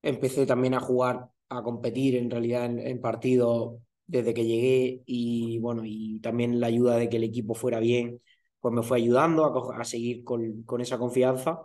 Empecé 0.02 0.44
también 0.46 0.74
a 0.74 0.80
jugar, 0.80 1.28
a 1.50 1.62
competir 1.62 2.16
en 2.16 2.30
realidad 2.30 2.64
en, 2.66 2.80
en 2.80 3.00
partidos 3.00 3.76
desde 4.06 4.34
que 4.34 4.44
llegué 4.44 5.02
y 5.06 5.58
bueno, 5.60 5.82
y 5.84 6.20
también 6.20 6.60
la 6.60 6.66
ayuda 6.66 6.96
de 6.96 7.08
que 7.08 7.16
el 7.18 7.24
equipo 7.24 7.54
fuera 7.54 7.78
bien 7.78 8.20
pues 8.64 8.74
me 8.74 8.82
fue 8.82 8.96
ayudando 8.96 9.44
a, 9.72 9.84
seguir 9.84 10.24
con, 10.24 10.80
esa 10.80 10.96
confianza 10.96 11.60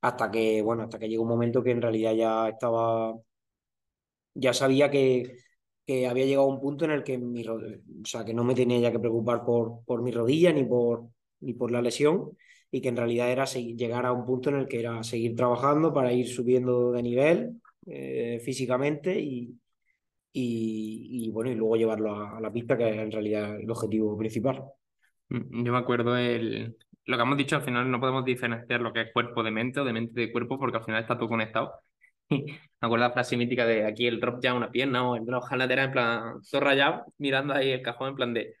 hasta 0.00 0.32
que, 0.32 0.62
bueno, 0.62 0.82
hasta 0.82 0.98
que 0.98 1.08
llegó 1.08 1.22
un 1.22 1.28
momento 1.28 1.62
que 1.62 1.70
en 1.70 1.80
realidad 1.80 2.12
ya 2.14 2.48
estaba, 2.48 3.14
ya 4.34 4.52
sabía 4.52 4.90
que, 4.90 5.36
había 6.08 6.24
llegado 6.26 6.50
a 6.50 6.54
un 6.54 6.60
punto 6.60 6.84
en 6.86 6.90
el 6.90 7.04
que 7.04 7.18
mi, 7.18 7.46
o 7.46 7.60
sea, 8.04 8.24
que 8.24 8.34
no 8.34 8.42
me 8.42 8.56
tenía 8.56 8.80
ya 8.80 8.90
que 8.90 8.98
preocupar 8.98 9.44
por, 9.44 10.02
mi 10.02 10.10
rodilla 10.10 10.52
ni 10.52 10.64
por, 10.64 11.08
ni 11.38 11.54
por 11.54 11.70
la 11.70 11.80
lesión 11.80 12.36
y 12.68 12.80
que 12.80 12.88
en 12.88 12.96
realidad 12.96 13.30
era 13.30 13.44
llegar 13.44 14.04
a 14.04 14.12
un 14.12 14.26
punto 14.26 14.50
en 14.50 14.56
el 14.56 14.66
que 14.66 14.80
era 14.80 15.04
seguir 15.04 15.36
trabajando 15.36 15.94
para 15.94 16.12
ir 16.12 16.26
subiendo 16.26 16.90
de 16.90 17.02
nivel 17.04 17.62
eh, 17.86 18.40
físicamente 18.44 19.20
y, 19.20 19.56
y, 20.32 21.30
bueno, 21.30 21.52
y 21.52 21.54
luego 21.54 21.76
llevarlo 21.76 22.12
a, 22.12 22.38
a 22.38 22.40
la 22.40 22.52
pista, 22.52 22.76
que 22.76 22.88
es 22.90 22.96
en 22.96 23.12
realidad 23.12 23.60
el 23.60 23.70
objetivo 23.70 24.18
principal. 24.18 24.64
Mm, 25.28 25.64
yo 25.64 25.72
me 25.72 25.78
acuerdo 25.78 26.16
el, 26.16 26.76
lo 27.06 27.16
que 27.16 27.22
hemos 27.22 27.36
dicho, 27.38 27.56
al 27.56 27.62
final 27.62 27.90
no 27.90 28.00
podemos 28.00 28.24
diferenciar 28.24 28.80
lo 28.80 28.92
que 28.92 29.02
es 29.02 29.12
cuerpo 29.12 29.42
de 29.42 29.50
mente 29.50 29.80
o 29.80 29.84
de 29.84 29.92
mente 29.92 30.20
de 30.20 30.32
cuerpo 30.32 30.58
porque 30.58 30.78
al 30.78 30.84
final 30.84 31.00
está 31.02 31.16
todo 31.16 31.28
conectado. 31.28 31.72
me 32.30 32.58
acuerdo 32.80 33.06
la 33.06 33.12
frase 33.12 33.36
mítica 33.36 33.66
de 33.66 33.86
aquí 33.86 34.06
el 34.06 34.20
drop 34.20 34.40
ya 34.42 34.54
una 34.54 34.70
pierna 34.70 35.08
o 35.08 35.16
el 35.16 35.26
drop 35.26 35.44
lateral 35.52 35.86
en 35.86 35.92
plan 35.92 36.34
todo 36.50 36.60
rayado, 36.60 37.04
mirando 37.18 37.54
ahí 37.54 37.70
el 37.70 37.82
cajón 37.82 38.10
en 38.10 38.14
plan 38.16 38.34
de 38.34 38.54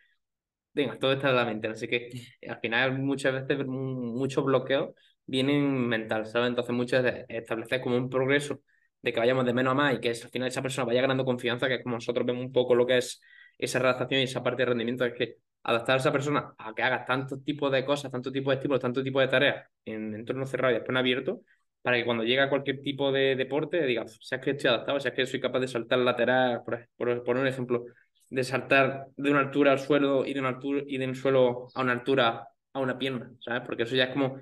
venga, 0.72 0.98
todo 0.98 1.12
está 1.12 1.30
en 1.30 1.36
la 1.36 1.44
mente. 1.44 1.68
Así 1.68 1.88
que 1.88 2.10
al 2.48 2.60
final 2.60 2.98
muchas 2.98 3.32
veces 3.46 3.66
muchos 3.66 4.44
bloqueos 4.44 4.90
vienen 5.26 5.88
mental, 5.88 6.26
¿sabes? 6.26 6.48
Entonces 6.50 6.74
muchas 6.74 7.02
veces 7.02 7.24
establecer 7.28 7.80
como 7.80 7.96
un 7.96 8.10
progreso 8.10 8.60
de 9.02 9.12
que 9.12 9.20
vayamos 9.20 9.44
de 9.46 9.54
menos 9.54 9.72
a 9.72 9.74
más 9.74 9.94
y 9.94 10.00
que 10.00 10.10
al 10.10 10.16
final 10.16 10.48
esa 10.48 10.62
persona 10.62 10.86
vaya 10.86 11.02
ganando 11.02 11.24
confianza, 11.24 11.68
que 11.68 11.76
es 11.76 11.82
como 11.82 11.96
nosotros 11.96 12.26
vemos 12.26 12.44
un 12.44 12.52
poco 12.52 12.74
lo 12.74 12.86
que 12.86 12.98
es 12.98 13.20
esa 13.58 13.78
redactación 13.78 14.20
y 14.20 14.24
esa 14.24 14.42
parte 14.42 14.62
de 14.62 14.66
rendimiento, 14.66 15.04
es 15.04 15.14
que 15.14 15.36
adaptar 15.62 15.96
a 15.96 15.98
esa 15.98 16.12
persona 16.12 16.54
a 16.58 16.74
que 16.74 16.82
haga 16.82 17.04
tantos 17.04 17.42
tipos 17.44 17.72
de 17.72 17.84
cosas, 17.84 18.10
tantos 18.12 18.32
tipos 18.32 18.52
de 18.52 18.56
estímulos, 18.56 18.80
tantos 18.82 19.04
tipos 19.04 19.22
de 19.22 19.28
tareas 19.28 19.66
en 19.84 20.14
entorno 20.14 20.46
cerrado 20.46 20.72
y 20.72 20.74
después 20.74 20.90
en 20.90 20.96
abierto, 20.98 21.40
para 21.82 21.96
que 21.96 22.04
cuando 22.04 22.24
llegue 22.24 22.40
a 22.40 22.48
cualquier 22.50 22.80
tipo 22.80 23.12
de 23.12 23.36
deporte 23.36 23.84
diga, 23.84 24.06
si 24.08 24.34
es 24.34 24.40
que 24.40 24.50
estoy 24.52 24.68
adaptado, 24.70 25.00
si 25.00 25.08
es 25.08 25.14
que 25.14 25.26
soy 25.26 25.40
capaz 25.40 25.60
de 25.60 25.68
saltar 25.68 25.98
lateral, 25.98 26.62
por, 26.64 27.22
por 27.24 27.36
un 27.36 27.46
ejemplo, 27.46 27.84
de 28.30 28.44
saltar 28.44 29.06
de 29.16 29.30
una 29.30 29.40
altura 29.40 29.72
al 29.72 29.78
suelo 29.80 30.24
y 30.26 30.34
de 30.34 30.40
una 30.40 30.50
altura 30.50 30.82
y 30.86 30.98
de 30.98 31.06
un 31.06 31.14
suelo 31.14 31.68
a 31.74 31.82
una 31.82 31.92
altura 31.92 32.48
a 32.72 32.80
una 32.80 32.98
pierna, 32.98 33.30
¿sabes? 33.40 33.62
Porque 33.66 33.84
eso 33.84 33.94
ya 33.96 34.04
es 34.04 34.10
como 34.10 34.40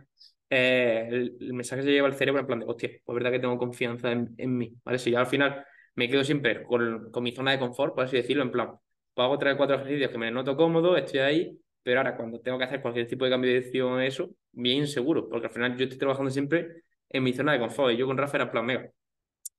eh, 0.51 1.09
el, 1.11 1.53
mensaje 1.55 1.83
se 1.83 1.91
lleva 1.91 2.09
al 2.09 2.15
cerebro 2.15 2.41
en 2.41 2.47
plan 2.47 2.61
de, 2.61 2.67
hostia, 2.67 2.91
pues 3.05 3.15
verdad 3.15 3.31
que 3.31 3.41
tengo 3.41 3.59
confianza 3.59 4.13
en, 4.13 4.35
en 4.39 4.57
mí, 4.57 4.75
¿vale? 4.85 4.99
Si 4.99 5.11
yo 5.11 5.19
al 5.19 5.27
final 5.27 5.65
me 5.95 6.09
quedo 6.09 6.25
siempre 6.25 6.63
con, 6.63 7.11
con, 7.11 7.23
mi 7.23 7.33
zona 7.33 7.53
de 7.53 7.59
confort, 7.59 7.95
por 7.95 8.05
así 8.05 8.17
decirlo, 8.17 8.43
en 8.43 8.51
plan, 8.51 8.73
hago 9.17 9.39
tres 9.39 9.55
o 9.55 9.57
cuatro 9.57 9.77
ejercicios 9.77 10.11
que 10.11 10.19
me 10.19 10.31
noto 10.31 10.57
cómodo, 10.57 10.97
estoy 10.97 11.21
ahí, 11.21 11.59
pero 11.83 12.01
ahora 12.01 12.17
cuando 12.17 12.41
tengo 12.41 12.59
que 12.59 12.65
hacer 12.65 12.81
cualquier 12.83 13.07
tipo 13.07 13.25
de 13.25 13.31
cambio 13.31 13.51
de 13.51 13.59
dirección, 13.59 14.01
eso, 14.01 14.31
bien 14.53 14.87
seguro, 14.87 15.29
porque 15.29 15.47
al 15.47 15.53
final 15.53 15.77
yo 15.77 15.85
estoy 15.85 15.99
trabajando 15.99 16.31
siempre 16.31 16.85
en 17.09 17.23
mi 17.23 17.33
zona 17.33 17.53
de 17.53 17.61
confort 17.61 17.93
y 17.93 17.97
yo 17.97 18.07
con 18.07 18.17
Rafa 18.17 18.37
era 18.39 18.45
en 18.45 18.51
plan, 18.51 18.67
mega, 18.67 18.91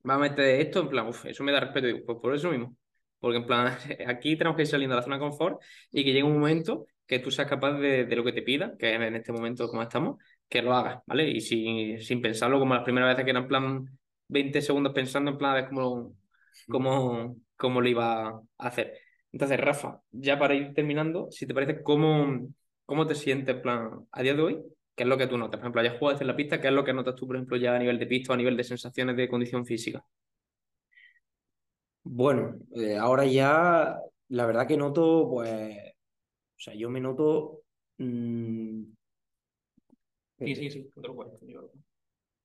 va 0.09 0.15
a 0.15 0.17
meter 0.19 0.61
esto, 0.61 0.81
en 0.81 0.89
plan, 0.89 1.07
uff, 1.07 1.25
eso 1.25 1.43
me 1.43 1.51
da 1.51 1.59
respeto, 1.59 1.87
digo, 1.87 1.99
pues 2.05 2.17
por 2.21 2.33
eso 2.35 2.49
mismo, 2.51 2.75
porque 3.19 3.37
en 3.37 3.45
plan, 3.45 3.77
aquí 4.07 4.35
tenemos 4.37 4.55
que 4.55 4.63
ir 4.63 4.67
saliendo 4.67 4.95
de 4.95 4.97
la 5.01 5.03
zona 5.03 5.15
de 5.17 5.21
confort 5.21 5.61
y 5.91 6.03
que 6.03 6.11
llegue 6.13 6.23
un 6.23 6.33
momento 6.33 6.87
que 7.05 7.19
tú 7.19 7.31
seas 7.31 7.47
capaz 7.49 7.73
de, 7.73 8.05
de 8.05 8.15
lo 8.15 8.23
que 8.23 8.33
te 8.33 8.41
pida, 8.41 8.75
que 8.77 8.93
en 8.93 9.15
este 9.15 9.31
momento 9.31 9.67
como 9.67 9.81
estamos, 9.81 10.17
que 10.49 10.61
lo 10.61 10.73
hagas, 10.73 11.01
¿vale? 11.05 11.29
Y 11.29 11.41
sin, 11.41 12.01
sin 12.01 12.21
pensarlo 12.21 12.59
como 12.59 12.73
las 12.73 12.83
primeras 12.83 13.09
veces 13.09 13.25
que 13.25 13.31
era 13.31 13.39
en 13.39 13.47
plan 13.47 13.99
20 14.27 14.61
segundos 14.61 14.93
pensando 14.93 15.31
en 15.31 15.37
plan 15.37 15.51
a 15.51 15.55
ver 15.55 15.69
cómo, 15.69 16.13
cómo, 16.67 17.35
cómo 17.55 17.81
lo 17.81 17.89
iba 17.89 18.27
a 18.29 18.41
hacer. 18.57 18.93
Entonces, 19.33 19.59
Rafa, 19.59 20.01
ya 20.11 20.39
para 20.39 20.53
ir 20.55 20.73
terminando, 20.75 21.29
si 21.31 21.47
te 21.47 21.53
parece, 21.55 21.83
¿cómo, 21.83 22.49
cómo 22.85 23.07
te 23.07 23.15
sientes 23.15 23.55
en 23.55 23.61
plan 23.63 24.07
a 24.11 24.21
día 24.21 24.35
de 24.35 24.41
hoy? 24.41 24.63
¿Qué 24.95 25.03
es 25.03 25.09
lo 25.09 25.17
que 25.17 25.27
tú 25.27 25.37
notas? 25.37 25.59
Por 25.59 25.65
ejemplo, 25.65 25.83
ya 25.83 25.97
juegas 25.99 26.21
en 26.21 26.27
la 26.27 26.35
pista, 26.35 26.61
¿qué 26.61 26.67
es 26.67 26.73
lo 26.73 26.83
que 26.85 26.93
notas 26.93 27.15
tú, 27.15 27.27
por 27.27 27.35
ejemplo, 27.37 27.57
ya 27.57 27.75
a 27.75 27.79
nivel 27.79 27.97
de 27.99 28.07
pista 28.07 28.31
o 28.33 28.35
a 28.35 28.37
nivel 28.37 28.55
de 28.57 28.63
sensaciones 28.63 29.17
de 29.17 29.29
condición 29.29 29.65
física? 29.65 30.05
Bueno, 32.03 32.55
eh, 32.75 32.97
ahora 32.97 33.25
ya 33.25 33.97
la 34.29 34.45
verdad 34.45 34.67
que 34.67 34.77
noto, 34.77 35.29
pues, 35.29 35.77
o 35.77 36.59
sea, 36.59 36.73
yo 36.75 36.89
me 36.89 37.01
noto 37.01 37.63
mmm, 37.99 38.83
Sí, 40.37 40.55
sí, 40.55 40.69
sí, 40.69 40.89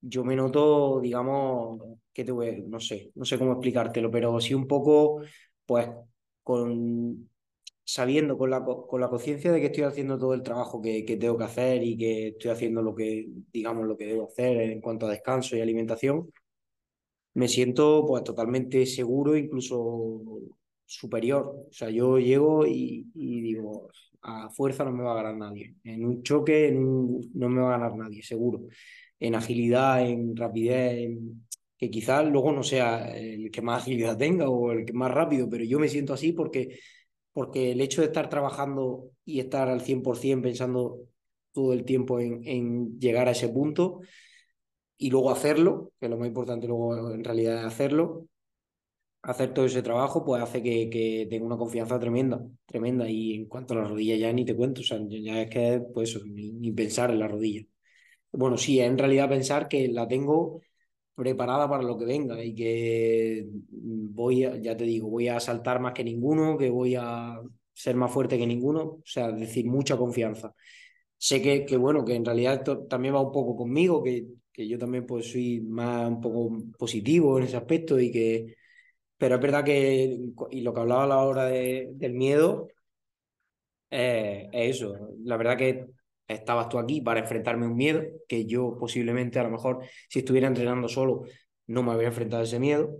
Yo 0.01 0.23
me 0.23 0.35
noto, 0.35 1.01
digamos, 1.01 1.81
que 2.13 2.23
te 2.23 2.31
voy, 2.31 2.63
no 2.67 2.79
sé, 2.79 3.11
no 3.15 3.25
sé 3.25 3.37
cómo 3.37 3.51
explicártelo, 3.53 4.09
pero 4.09 4.39
sí 4.39 4.53
un 4.53 4.65
poco, 4.67 5.21
pues, 5.65 5.89
con 6.49 7.29
sabiendo, 7.85 8.37
con 8.37 8.49
la, 8.49 8.63
con 8.65 8.99
la 9.01 9.07
conciencia 9.07 9.51
de 9.51 9.59
que 9.59 9.67
estoy 9.67 9.83
haciendo 9.83 10.17
todo 10.17 10.33
el 10.33 10.41
trabajo 10.41 10.81
que, 10.81 11.05
que, 11.05 11.15
tengo 11.17 11.37
que 11.37 11.43
hacer 11.43 11.83
y 11.83 11.95
que 11.95 12.29
estoy 12.29 12.49
haciendo 12.51 12.81
lo 12.81 12.95
que, 12.95 13.27
digamos, 13.53 13.85
lo 13.85 13.95
que 13.95 14.05
debo 14.07 14.27
hacer 14.27 14.57
en 14.61 14.81
cuanto 14.81 15.05
a 15.05 15.11
descanso 15.11 15.55
y 15.55 15.61
alimentación, 15.61 16.31
me 17.35 17.47
siento 17.47 18.05
pues 18.07 18.23
totalmente 18.23 18.85
seguro, 18.87 19.37
incluso 19.37 20.21
superior. 20.85 21.67
O 21.69 21.73
sea, 21.73 21.89
yo 21.91 22.17
llego 22.17 22.65
y, 22.65 23.05
digo, 23.13 23.89
a 24.23 24.49
fuerza 24.49 24.83
no 24.83 24.91
me 24.91 25.03
va 25.03 25.11
a 25.13 25.23
ganar 25.23 25.37
nadie. 25.37 25.75
En 25.83 26.05
un 26.05 26.23
choque 26.23 26.71
no 26.71 27.49
me 27.49 27.61
va 27.61 27.75
a 27.75 27.77
ganar 27.77 27.95
nadie, 27.95 28.23
seguro. 28.23 28.61
En 29.19 29.35
agilidad, 29.35 30.03
en 30.07 30.35
rapidez, 30.35 31.11
que 31.79 31.89
quizás 31.89 32.25
luego 32.27 32.51
no 32.51 32.63
sea 32.63 33.09
el 33.17 33.51
que 33.51 33.61
más 33.61 33.83
agilidad 33.83 34.17
tenga 34.17 34.49
o 34.49 34.71
el 34.71 34.85
que 34.85 34.93
más 34.93 35.11
rápido, 35.11 35.49
pero 35.49 35.63
yo 35.63 35.79
me 35.79 35.87
siento 35.87 36.13
así 36.13 36.33
porque, 36.33 36.79
porque 37.33 37.71
el 37.71 37.81
hecho 37.81 38.01
de 38.01 38.07
estar 38.07 38.29
trabajando 38.29 39.11
y 39.25 39.39
estar 39.39 39.69
al 39.69 39.81
100% 39.81 40.41
pensando 40.43 40.99
todo 41.53 41.73
el 41.73 41.85
tiempo 41.85 42.19
en, 42.19 42.41
en 42.45 42.99
llegar 42.99 43.27
a 43.29 43.31
ese 43.31 43.49
punto 43.49 44.01
y 44.97 45.09
luego 45.09 45.31
hacerlo, 45.31 45.93
que 45.99 46.09
lo 46.09 46.17
más 46.17 46.27
importante 46.27 46.67
luego 46.67 47.13
en 47.13 47.23
realidad 47.23 47.59
es 47.59 47.65
hacerlo, 47.65 48.27
hacer 49.21 49.53
todo 49.53 49.65
ese 49.65 49.81
trabajo, 49.81 50.23
pues 50.25 50.41
hace 50.41 50.61
que, 50.63 50.89
que 50.89 51.27
tenga 51.29 51.45
una 51.45 51.57
confianza 51.57 51.99
tremenda, 51.99 52.41
tremenda. 52.65 53.09
Y 53.09 53.35
en 53.35 53.45
cuanto 53.45 53.73
a 53.73 53.77
la 53.77 53.83
rodilla, 53.85 54.15
ya 54.15 54.31
ni 54.33 54.45
te 54.45 54.55
cuento, 54.55 54.81
o 54.81 54.83
sea, 54.83 54.99
ya 55.09 55.41
es 55.41 55.49
que, 55.49 55.81
pues, 55.93 56.19
ni, 56.25 56.51
ni 56.51 56.71
pensar 56.71 57.11
en 57.11 57.19
la 57.19 57.27
rodilla. 57.27 57.63
Bueno, 58.31 58.57
sí, 58.57 58.79
en 58.79 58.97
realidad 58.97 59.29
pensar 59.29 59.67
que 59.67 59.87
la 59.89 60.07
tengo 60.07 60.61
preparada 61.19 61.69
para 61.69 61.83
lo 61.83 61.97
que 61.97 62.05
venga 62.05 62.43
y 62.43 62.55
que 62.55 63.47
voy, 63.71 64.45
a, 64.45 64.55
ya 64.57 64.75
te 64.77 64.85
digo, 64.85 65.09
voy 65.09 65.27
a 65.27 65.39
saltar 65.39 65.79
más 65.79 65.93
que 65.93 66.03
ninguno, 66.03 66.57
que 66.57 66.69
voy 66.69 66.95
a 66.95 67.39
ser 67.73 67.95
más 67.95 68.11
fuerte 68.11 68.37
que 68.37 68.47
ninguno, 68.47 68.81
o 68.83 69.01
sea, 69.05 69.31
decir, 69.31 69.65
mucha 69.67 69.97
confianza. 69.97 70.55
Sé 71.17 71.41
que, 71.41 71.65
que 71.65 71.77
bueno, 71.77 72.05
que 72.05 72.15
en 72.15 72.25
realidad 72.25 72.55
esto 72.55 72.85
también 72.87 73.15
va 73.15 73.21
un 73.21 73.31
poco 73.31 73.55
conmigo, 73.55 74.03
que, 74.03 74.27
que 74.51 74.67
yo 74.67 74.77
también 74.79 75.05
pues 75.05 75.31
soy 75.31 75.61
más 75.61 76.09
un 76.09 76.21
poco 76.21 76.57
positivo 76.77 77.37
en 77.37 77.45
ese 77.45 77.57
aspecto 77.57 77.99
y 77.99 78.11
que, 78.11 78.55
pero 79.17 79.35
es 79.35 79.41
verdad 79.41 79.63
que, 79.65 80.19
y 80.51 80.61
lo 80.61 80.73
que 80.73 80.81
hablaba 80.81 81.03
a 81.05 81.07
la 81.07 81.19
hora 81.23 81.45
de, 81.45 81.89
del 81.93 82.13
miedo, 82.13 82.69
eh, 83.89 84.49
es 84.51 84.77
eso. 84.77 84.95
La 85.23 85.37
verdad 85.37 85.57
que 85.57 85.87
estabas 86.29 86.69
tú 86.69 86.79
aquí 86.79 87.01
para 87.01 87.19
enfrentarme 87.21 87.65
a 87.65 87.69
un 87.69 87.75
miedo, 87.75 88.01
que 88.27 88.45
yo 88.45 88.77
posiblemente 88.79 89.39
a 89.39 89.43
lo 89.43 89.49
mejor 89.51 89.79
si 90.09 90.19
estuviera 90.19 90.47
entrenando 90.47 90.87
solo 90.87 91.23
no 91.67 91.83
me 91.83 91.91
habría 91.91 92.09
enfrentado 92.09 92.41
a 92.41 92.45
ese 92.45 92.59
miedo. 92.59 92.95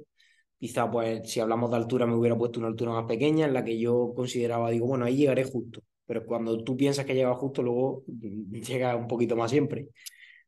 Quizá 0.60 0.92
pues 0.92 1.32
si 1.32 1.40
hablamos 1.40 1.72
de 1.72 1.78
altura 1.78 2.06
me 2.06 2.16
hubiera 2.16 2.38
puesto 2.38 2.60
una 2.60 2.68
altura 2.70 2.92
más 2.92 3.06
pequeña 3.06 3.46
en 3.46 3.54
la 3.54 3.64
que 3.64 3.80
yo 3.80 4.14
consideraba, 4.16 4.70
digo, 4.72 4.88
bueno, 4.88 5.06
ahí 5.06 5.18
llegaré 5.18 5.44
justo. 5.46 5.82
Pero 6.06 6.26
cuando 6.26 6.64
tú 6.64 6.76
piensas 6.78 7.06
que 7.06 7.16
llega 7.16 7.34
justo, 7.36 7.64
luego 7.64 8.04
llega 8.08 8.96
un 8.96 9.08
poquito 9.08 9.36
más 9.36 9.52
siempre, 9.52 9.88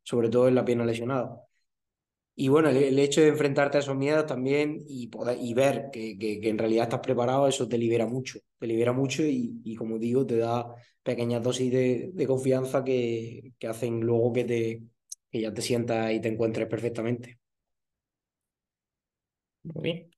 sobre 0.02 0.28
todo 0.28 0.48
en 0.48 0.54
la 0.56 0.64
pierna 0.64 0.84
lesionada. 0.84 1.40
Y 2.42 2.48
bueno, 2.48 2.70
el, 2.70 2.98
hecho 2.98 3.20
de 3.20 3.28
enfrentarte 3.28 3.76
a 3.76 3.80
esos 3.80 3.94
miedos 3.94 4.26
también 4.26 4.82
y, 4.88 5.06
poder, 5.06 5.38
y 5.40 5.54
ver 5.54 5.90
que, 5.92 6.18
que, 6.18 6.40
que, 6.40 6.48
en 6.48 6.58
realidad 6.58 6.86
estás 6.86 6.98
preparado, 6.98 7.46
eso 7.46 7.68
te 7.68 7.78
libera 7.78 8.04
mucho, 8.04 8.40
te 8.58 8.66
libera 8.66 8.92
mucho 8.92 9.22
y, 9.22 9.60
y 9.62 9.76
como 9.76 9.96
digo, 9.96 10.26
te 10.26 10.38
da 10.38 10.74
pequeñas 11.04 11.40
dosis 11.40 11.70
de, 11.70 12.10
de 12.12 12.26
confianza 12.26 12.82
que, 12.82 13.52
que, 13.60 13.68
hacen 13.68 14.00
luego 14.00 14.32
que, 14.32 14.42
te, 14.44 14.82
que 15.30 15.40
ya 15.40 15.54
te 15.54 15.62
sientas 15.62 16.12
y 16.12 16.20
te 16.20 16.30
encuentres 16.30 16.66
perfectamente. 16.66 17.38
Muy 19.62 19.82
bien, 19.84 20.10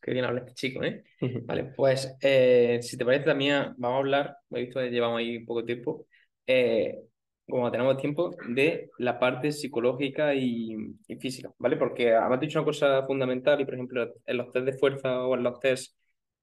qué 0.00 0.12
bien 0.12 0.26
habla 0.26 0.42
este 0.42 0.54
chico, 0.54 0.84
¿eh? 0.84 1.02
vale, 1.42 1.72
pues 1.76 2.16
eh, 2.20 2.78
si 2.82 2.96
te 2.96 3.04
parece 3.04 3.24
también 3.24 3.74
vamos 3.78 3.96
a 3.96 3.98
hablar, 3.98 4.36
he 4.52 4.60
visto 4.60 4.78
que 4.78 4.90
llevamos 4.90 5.18
ahí 5.18 5.40
poco 5.40 5.64
tiempo, 5.64 6.06
eh, 6.46 7.00
como 7.48 7.70
tenemos 7.70 7.96
tiempo, 7.98 8.34
de 8.48 8.90
la 8.98 9.18
parte 9.18 9.52
psicológica 9.52 10.34
y, 10.34 10.76
y, 11.06 11.16
física, 11.16 11.52
¿vale? 11.58 11.76
Porque 11.76 12.14
has 12.14 12.40
dicho 12.40 12.58
una 12.58 12.66
cosa 12.66 13.06
fundamental 13.06 13.60
y, 13.60 13.64
por 13.64 13.74
ejemplo, 13.74 14.14
en 14.26 14.36
los 14.36 14.50
test 14.50 14.66
de 14.66 14.72
fuerza 14.72 15.24
o 15.24 15.34
en 15.34 15.42
los 15.42 15.60
test 15.60 15.94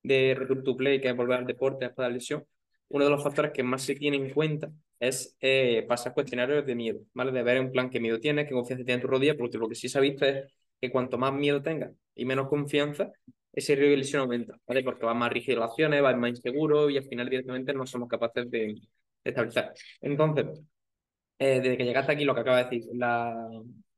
de 0.03 0.35
return 0.37 0.63
to 0.63 0.77
play, 0.77 1.01
que 1.01 1.09
es 1.09 1.15
volver 1.15 1.39
al 1.39 1.47
deporte 1.47 1.85
después 1.85 2.05
de 2.05 2.09
la 2.09 2.13
lesión, 2.15 2.45
uno 2.89 3.05
de 3.05 3.11
los 3.11 3.23
factores 3.23 3.51
que 3.51 3.63
más 3.63 3.83
se 3.83 3.95
tiene 3.95 4.17
en 4.17 4.33
cuenta 4.33 4.71
es 4.99 5.35
eh, 5.41 5.85
pasar 5.87 6.13
cuestionarios 6.13 6.65
de 6.65 6.75
miedo, 6.75 6.99
¿vale? 7.13 7.31
De 7.31 7.43
ver 7.43 7.57
en 7.57 7.71
plan 7.71 7.89
qué 7.89 7.99
miedo 7.99 8.19
tienes, 8.19 8.47
qué 8.47 8.53
confianza 8.53 8.85
tienes 8.85 9.03
en 9.03 9.07
tu 9.07 9.07
rodilla, 9.07 9.35
porque 9.37 9.57
lo 9.57 9.67
que 9.67 9.75
sí 9.75 9.89
se 9.89 9.97
ha 9.97 10.01
visto 10.01 10.25
es 10.25 10.45
que 10.79 10.91
cuanto 10.91 11.17
más 11.17 11.33
miedo 11.33 11.61
tengas 11.61 11.91
y 12.15 12.25
menos 12.25 12.47
confianza, 12.47 13.11
ese 13.53 13.75
riesgo 13.75 13.91
de 13.91 13.97
lesión 13.97 14.21
aumenta, 14.21 14.55
¿vale? 14.67 14.83
Porque 14.83 15.05
va 15.05 15.13
más 15.13 15.31
rígido 15.31 15.59
las 15.59 15.71
acciones, 15.71 16.03
va 16.03 16.15
más 16.15 16.29
inseguro 16.31 16.89
y 16.89 16.97
al 16.97 17.03
final 17.05 17.29
directamente 17.29 17.73
no 17.73 17.85
somos 17.85 18.07
capaces 18.07 18.49
de, 18.51 18.59
de 18.59 19.29
estabilizar. 19.29 19.73
Entonces, 20.01 20.61
eh, 21.41 21.59
desde 21.59 21.75
que 21.75 21.85
llegaste 21.85 22.11
aquí, 22.11 22.23
lo 22.23 22.35
que 22.35 22.41
acaba 22.41 22.57
de 22.57 22.63
decir, 22.65 22.83
la 22.93 23.35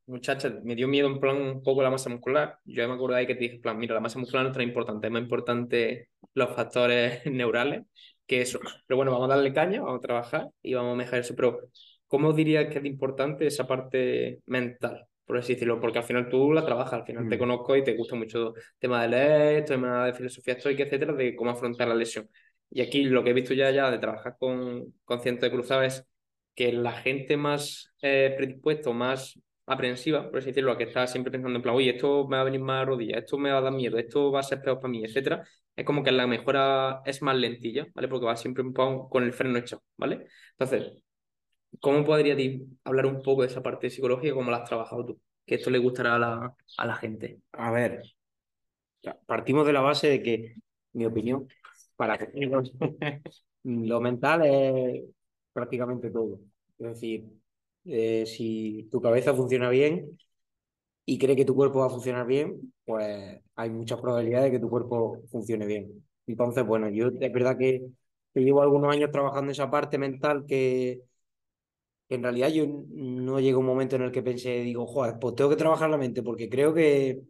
muchacha 0.06 0.50
me 0.64 0.76
dio 0.76 0.88
miedo 0.88 1.08
en 1.08 1.20
plan 1.20 1.36
un 1.36 1.62
poco 1.62 1.84
la 1.84 1.90
masa 1.90 2.10
muscular. 2.10 2.58
Yo 2.64 2.88
me 2.88 2.94
acuerdo 2.94 3.18
ahí 3.18 3.28
que 3.28 3.36
te 3.36 3.42
dije, 3.42 3.60
plan, 3.60 3.78
mira, 3.78 3.94
la 3.94 4.00
masa 4.00 4.18
muscular 4.18 4.44
no 4.44 4.52
es 4.52 4.54
tan 4.54 4.64
importante, 4.64 5.08
es 5.08 5.12
más 5.12 5.22
importante 5.22 6.10
los 6.34 6.56
factores 6.56 7.26
neurales 7.26 7.84
que 8.26 8.42
eso. 8.42 8.60
Pero 8.88 8.96
bueno, 8.96 9.12
vamos 9.12 9.30
a 9.30 9.36
darle 9.36 9.52
caña, 9.52 9.82
vamos 9.82 10.00
a 10.00 10.02
trabajar 10.02 10.50
y 10.62 10.74
vamos 10.74 10.94
a 10.94 10.96
mejorar 10.96 11.20
eso. 11.20 11.36
Pero, 11.36 11.60
¿cómo 12.08 12.32
dirías 12.32 12.70
que 12.72 12.80
es 12.80 12.86
importante 12.86 13.46
esa 13.46 13.68
parte 13.68 14.40
mental? 14.46 15.06
Por 15.26 15.38
así 15.38 15.54
decirlo, 15.54 15.82
porque 15.82 16.00
al 16.00 16.06
final 16.06 16.30
tú 16.30 16.54
la 16.54 16.64
trabajas, 16.66 16.94
al 16.94 17.06
final 17.06 17.26
mm. 17.26 17.30
te 17.30 17.38
conozco 17.40 17.76
y 17.76 17.84
te 17.84 17.96
gusta 17.98 18.16
mucho 18.16 18.56
el 18.56 18.64
tema 18.80 19.02
de 19.02 19.10
leer, 19.10 19.66
tema 19.66 20.06
de 20.06 20.14
filosofía 20.14 20.54
estoica, 20.54 20.84
etcétera, 20.84 21.12
de 21.14 21.36
cómo 21.36 21.52
afrontar 21.52 21.90
la 21.90 21.96
lesión. 21.96 22.30
Y 22.70 22.82
aquí 22.82 23.04
lo 23.04 23.22
que 23.22 23.32
he 23.32 23.34
visto 23.34 23.54
ya, 23.54 23.70
ya 23.72 23.92
de 23.92 24.00
trabajar 24.00 24.38
con, 24.40 24.94
con 25.04 25.20
cientos 25.22 25.44
de 25.44 25.52
cruzados 25.52 25.86
es 25.86 26.08
que 26.56 26.72
la 26.74 26.94
gente 26.94 27.38
más 27.38 27.94
eh, 28.02 28.34
predispuesta 28.38 28.92
más 28.92 29.40
aprensiva, 29.66 30.30
por 30.30 30.40
así 30.40 30.48
decirlo, 30.48 30.78
que 30.78 30.86
está 30.86 31.08
siempre 31.08 31.32
pensando 31.32 31.58
en 31.58 31.64
plan, 31.64 31.76
oye, 31.76 31.92
esto 31.92 32.28
me 32.28 32.36
va 32.38 32.42
a 32.42 32.46
venir 32.46 32.62
más 32.62 32.82
a 32.84 32.86
rodilla, 32.86 33.20
esto 33.20 33.38
me 33.38 33.52
va 33.52 33.60
a 33.60 33.62
dar 33.62 33.74
miedo, 33.74 33.98
esto 33.98 34.32
va 34.32 34.42
a 34.42 34.44
ser 34.44 34.62
peor 34.62 34.80
para 34.80 34.92
mí, 34.92 35.04
etcétera, 35.06 35.48
es 35.76 35.86
como 35.86 36.04
que 36.04 36.12
la 36.12 36.28
mejora 36.28 37.02
es 37.06 37.22
más 37.22 37.36
lentilla, 37.38 37.88
¿vale? 37.96 38.08
Porque 38.08 38.26
va 38.26 38.36
siempre 38.36 38.64
un 38.64 38.74
poco 38.74 39.10
con 39.10 39.24
el 39.24 39.34
freno 39.34 39.58
hecho, 39.58 39.82
¿vale? 39.98 40.28
Entonces, 40.52 41.04
¿Cómo 41.82 42.04
podrías 42.06 42.38
hablar 42.84 43.06
un 43.06 43.22
poco 43.22 43.42
de 43.42 43.48
esa 43.48 43.64
parte 43.64 43.90
psicológica, 43.90 44.34
cómo 44.34 44.52
la 44.52 44.58
has 44.58 44.70
trabajado 44.70 45.06
tú? 45.06 45.22
Que 45.46 45.56
esto 45.56 45.70
le 45.70 45.80
gustará 45.80 46.16
a 46.16 46.20
la, 46.20 46.56
a 46.78 46.86
la 46.86 46.96
gente. 46.96 47.42
A 47.52 47.72
ver, 47.72 48.04
partimos 49.26 49.66
de 49.66 49.74
la 49.74 49.82
base 49.82 50.08
de 50.10 50.24
que, 50.24 50.56
mi 50.94 51.06
opinión, 51.06 51.48
para 51.96 52.18
que 52.18 52.28
lo 53.64 54.02
mental 54.02 54.46
es 54.46 55.04
prácticamente 55.54 56.12
todo. 56.12 56.40
Es 56.80 56.88
decir, 56.88 57.26
eh, 57.86 58.26
si 58.26 58.88
tu 58.92 59.02
cabeza 59.02 59.34
funciona 59.34 59.70
bien 59.70 60.18
y 61.06 61.18
cree 61.20 61.36
que 61.36 61.46
tu 61.46 61.56
cuerpo 61.56 61.80
va 61.80 61.88
a 61.88 61.90
funcionar 61.90 62.26
bien, 62.28 62.74
pues 62.86 63.42
hay 63.56 63.70
muchas 63.70 64.00
probabilidades 64.02 64.52
de 64.52 64.58
que 64.58 64.62
tu 64.62 64.70
cuerpo 64.70 65.22
funcione 65.32 65.66
bien. 65.66 66.06
Entonces, 66.28 66.66
bueno, 66.66 66.90
yo 66.90 67.08
es 67.08 67.34
verdad 67.34 67.58
que, 67.58 67.86
llevo 68.36 68.62
algunos 68.62 68.92
años 68.94 69.12
trabajando 69.12 69.52
esa 69.52 69.70
parte 69.70 69.98
mental 69.98 70.46
que, 70.48 71.02
en 72.10 72.24
realidad 72.24 72.50
yo 72.50 72.66
no 72.68 73.40
llega 73.40 73.58
un 73.58 73.66
momento 73.66 73.96
en 73.96 74.04
el 74.04 74.12
que 74.12 74.22
pensé, 74.22 74.62
digo, 74.62 74.86
joder, 74.86 75.18
pues 75.20 75.36
tengo 75.36 75.50
que 75.50 75.56
trabajar 75.56 75.90
la 75.90 75.98
mente, 75.98 76.22
porque 76.24 76.50
creo 76.50 76.74
que 76.74 77.22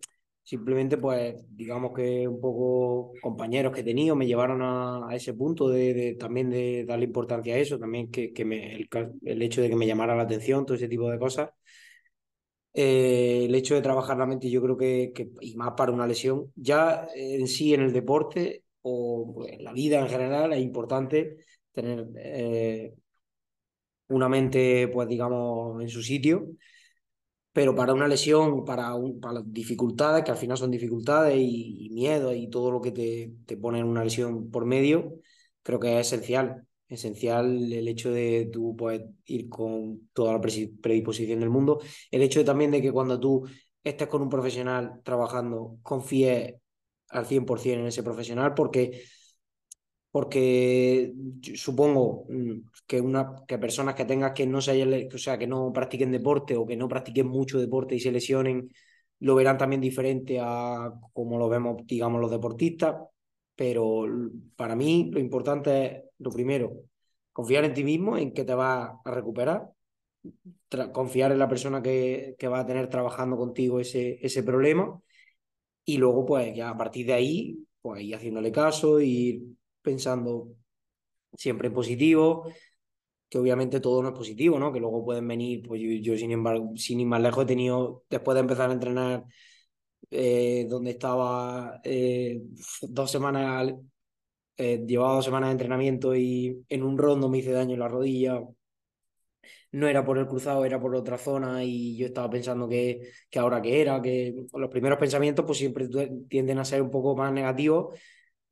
simplemente, 0.43 0.97
pues, 0.97 1.35
digamos 1.49 1.93
que 1.93 2.27
un 2.27 2.39
poco 2.41 3.13
compañeros 3.21 3.73
que 3.73 3.81
he 3.81 3.83
tenido 3.83 4.15
me 4.15 4.27
llevaron 4.27 4.61
a, 4.61 5.07
ese 5.15 5.33
punto 5.33 5.69
de, 5.69 6.15
también 6.19 6.49
de 6.49 6.85
darle 6.85 7.05
importancia 7.05 7.55
a 7.55 7.57
eso, 7.57 7.79
también 7.79 8.11
que, 8.11 8.33
que 8.33 8.45
me, 8.45 8.75
el, 8.75 9.41
hecho 9.41 9.61
de 9.61 9.69
que 9.69 9.75
me 9.75 9.87
llamara 9.87 10.15
la 10.15 10.23
atención, 10.23 10.65
todo 10.65 10.75
ese 10.75 10.89
tipo 10.89 11.09
de 11.09 11.19
cosas. 11.19 11.49
Eh, 12.75 13.45
el 13.45 13.53
hecho 13.55 13.75
de 13.75 13.81
trabajar 13.81 14.17
la 14.17 14.25
mente, 14.25 14.49
yo 14.49 14.61
creo 14.61 14.75
que, 14.77 15.11
que, 15.13 15.29
y 15.41 15.55
más 15.55 15.73
para 15.77 15.91
una 15.91 16.07
lesión, 16.07 16.51
ya 16.55 17.07
en 17.15 17.47
sí 17.47 17.73
en 17.73 17.81
el 17.81 17.93
deporte 17.93 18.63
o 18.81 19.45
en 19.47 19.63
la 19.63 19.73
vida 19.73 19.99
en 19.99 20.09
general 20.09 20.53
es 20.53 20.61
importante 20.61 21.37
tener 21.71 22.07
eh, 22.17 22.93
una 24.07 24.27
mente, 24.29 24.87
pues 24.87 25.07
digamos, 25.07 25.81
en 25.81 25.89
su 25.89 26.01
sitio 26.01 26.47
pero 27.53 27.75
para 27.75 27.93
una 27.93 28.07
lesión, 28.07 28.65
para, 28.65 28.95
un, 28.95 29.19
para 29.19 29.41
dificultades, 29.45 30.23
que 30.23 30.31
al 30.31 30.37
final 30.37 30.57
son 30.57 30.71
dificultades 30.71 31.37
y, 31.37 31.89
miedo 31.91 32.33
y 32.33 32.49
todo 32.49 32.71
lo 32.71 32.81
que 32.81 32.91
te, 32.91 33.31
te 33.45 33.57
pone 33.57 33.79
en 33.79 33.85
una 33.85 34.03
lesión 34.03 34.49
por 34.49 34.65
medio, 34.65 35.19
creo 35.61 35.79
que 35.79 35.99
es 35.99 36.07
esencial. 36.07 36.67
Esencial 36.89 37.71
el 37.71 37.87
hecho 37.87 38.11
de 38.11 38.49
tú 38.51 38.75
poder 38.75 39.07
ir 39.25 39.49
con 39.49 40.09
toda 40.13 40.33
la 40.33 40.41
predisposición 40.41 41.39
del 41.39 41.49
mundo. 41.49 41.79
El 42.11 42.23
hecho 42.23 42.43
también 42.43 42.71
de 42.71 42.81
que 42.81 42.91
cuando 42.91 43.19
tú 43.19 43.45
estés 43.83 44.07
con 44.07 44.21
un 44.23 44.29
profesional 44.29 45.01
trabajando, 45.03 45.77
confíes 45.83 46.55
al 47.09 47.25
100% 47.25 47.81
en 47.81 47.87
ese 47.87 48.03
profesional, 48.03 48.53
porque 48.55 49.03
porque 50.13 51.11
supongo 51.55 52.27
mm, 52.29 52.69
que, 52.85 53.01
una, 53.01 53.33
que 53.47 53.57
personas 53.57 53.95
que 53.95 54.05
tengas 54.05 54.33
que 54.33 54.45
no 54.45 54.61
se 54.61 55.07
o 55.11 55.17
sea, 55.17 55.39
que 55.39 55.47
no 55.47 55.73
practiquen 55.73 56.11
deporte 56.11 56.55
o 56.55 56.67
que 56.67 56.77
no 56.77 56.87
practiquen 56.87 57.25
mucho 57.27 57.59
deporte 57.59 57.95
y 57.95 57.99
se 57.99 58.11
lesionen, 58.11 58.69
lo 59.21 59.33
verán 59.33 59.57
también 59.57 59.81
diferente 59.81 60.37
a 60.39 60.93
como 61.13 61.39
lo 61.39 61.49
vemos, 61.49 61.77
digamos, 61.87 62.21
los 62.21 62.29
deportistas. 62.29 62.95
Pero 63.55 64.05
para 64.55 64.75
mí 64.75 65.09
lo 65.11 65.19
importante 65.19 65.85
es, 65.85 66.03
lo 66.19 66.29
primero, 66.29 66.73
confiar 67.31 67.65
en 67.65 67.73
ti 67.73 67.83
mismo, 67.83 68.15
en 68.15 68.33
que 68.33 68.43
te 68.45 68.53
vas 68.53 68.91
a 69.03 69.11
recuperar, 69.11 69.71
confiar 70.91 71.31
en 71.31 71.39
la 71.39 71.47
persona 71.47 71.81
que, 71.81 72.35
que 72.37 72.47
va 72.47 72.59
a 72.59 72.65
tener 72.67 72.87
trabajando 72.87 73.35
contigo 73.35 73.79
ese, 73.79 74.19
ese 74.21 74.43
problema 74.43 75.01
y 75.85 75.97
luego 75.97 76.23
pues 76.23 76.55
ya 76.55 76.69
a 76.69 76.77
partir 76.77 77.07
de 77.07 77.13
ahí, 77.13 77.65
pues 77.81 78.03
ir 78.03 78.15
haciéndole 78.15 78.51
caso, 78.51 79.01
y 79.01 79.57
pensando 79.83 80.55
siempre 81.37 81.67
en 81.67 81.73
positivo, 81.73 82.47
que 83.29 83.37
obviamente 83.39 83.79
todo 83.79 84.01
no 84.03 84.09
es 84.09 84.15
positivo, 84.15 84.59
¿no? 84.59 84.71
Que 84.73 84.79
luego 84.79 85.03
pueden 85.05 85.27
venir, 85.27 85.67
pues 85.67 85.81
yo, 86.01 86.17
sin 86.17 86.31
embargo, 86.31 86.71
sin 86.75 86.99
ir 87.01 87.07
más 87.07 87.21
lejos, 87.21 87.43
he 87.45 87.47
tenido, 87.47 88.05
después 88.09 88.35
de 88.35 88.41
empezar 88.41 88.69
a 88.69 88.73
entrenar, 88.73 89.25
eh, 90.11 90.67
donde 90.69 90.91
estaba 90.91 91.81
eh, 91.83 92.41
dos 92.83 93.11
semanas, 93.11 93.73
eh, 94.57 94.83
llevaba 94.87 95.15
dos 95.15 95.25
semanas 95.25 95.49
de 95.49 95.53
entrenamiento 95.53 96.15
y 96.15 96.63
en 96.69 96.83
un 96.83 96.97
rondo 96.97 97.29
me 97.29 97.39
hice 97.39 97.51
daño 97.51 97.73
en 97.73 97.79
la 97.79 97.87
rodilla. 97.87 98.41
No 99.71 99.87
era 99.87 100.05
por 100.05 100.17
el 100.17 100.27
cruzado, 100.27 100.65
era 100.65 100.79
por 100.79 100.95
otra 100.95 101.17
zona 101.17 101.63
y 101.63 101.97
yo 101.97 102.05
estaba 102.07 102.29
pensando 102.29 102.69
que, 102.69 103.09
que 103.29 103.39
ahora 103.39 103.61
que 103.61 103.81
era, 103.81 104.01
que 104.01 104.35
los 104.53 104.69
primeros 104.69 104.99
pensamientos 104.99 105.45
pues 105.45 105.57
siempre 105.57 105.89
tienden 106.29 106.59
a 106.59 106.65
ser 106.65 106.81
un 106.81 106.91
poco 106.91 107.15
más 107.15 107.33
negativos 107.33 107.97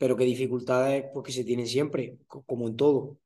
pero 0.02 0.18
que 0.18 0.24
dificultades 0.24 1.06
pues, 1.14 1.36
se 1.36 1.44
tienen 1.44 1.68
siempre, 1.68 2.18
como 2.26 2.68
en 2.68 2.76
todo. 2.76 3.20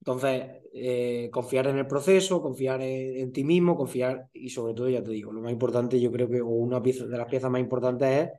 Entonces, 0.00 0.60
eh, 0.74 1.30
confiar 1.32 1.68
en 1.68 1.78
el 1.78 1.86
proceso, 1.86 2.42
confiar 2.42 2.82
en, 2.82 3.32
ti 3.32 3.44
mismo, 3.44 3.78
confiar 3.78 4.28
y 4.34 4.50
sobre 4.50 4.74
todo, 4.74 4.90
ya 4.90 5.02
te 5.02 5.10
digo, 5.10 5.32
lo 5.32 5.40
más 5.40 5.52
importante, 5.52 5.98
yo 5.98 6.12
creo 6.12 6.28
que 6.28 6.42
o 6.42 6.48
una 6.48 6.82
pieza 6.82 7.06
de 7.06 7.16
las 7.16 7.26
piezas 7.28 7.50
más 7.50 7.62
importantes 7.62 8.08
es 8.10 8.30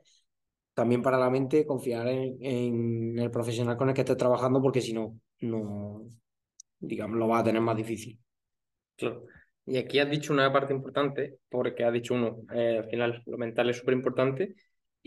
también 0.72 1.02
para 1.02 1.18
la 1.18 1.30
mente 1.30 1.66
confiar 1.66 2.06
en, 2.06 3.18
el 3.18 3.30
profesional 3.32 3.76
con 3.76 3.88
el 3.88 3.94
que 3.96 4.02
estés 4.02 4.16
trabajando, 4.16 4.62
porque 4.62 4.80
si 4.80 4.92
no, 4.92 5.18
no, 5.40 6.08
digamos, 6.78 7.18
lo 7.18 7.26
vas 7.26 7.40
a 7.40 7.46
tener 7.46 7.60
más 7.60 7.76
difícil. 7.76 8.20
Claro. 8.94 9.24
Y 9.66 9.78
aquí 9.78 9.98
has 9.98 10.08
dicho 10.08 10.32
una 10.32 10.52
parte 10.52 10.72
importante, 10.74 11.40
porque 11.48 11.82
has 11.82 11.92
dicho 11.92 12.14
uno, 12.14 12.38
eh, 12.54 12.78
al 12.78 12.88
final 12.88 13.20
lo 13.26 13.36
mental 13.36 13.68
es 13.68 13.78
súper 13.78 13.94
importante, 13.94 14.54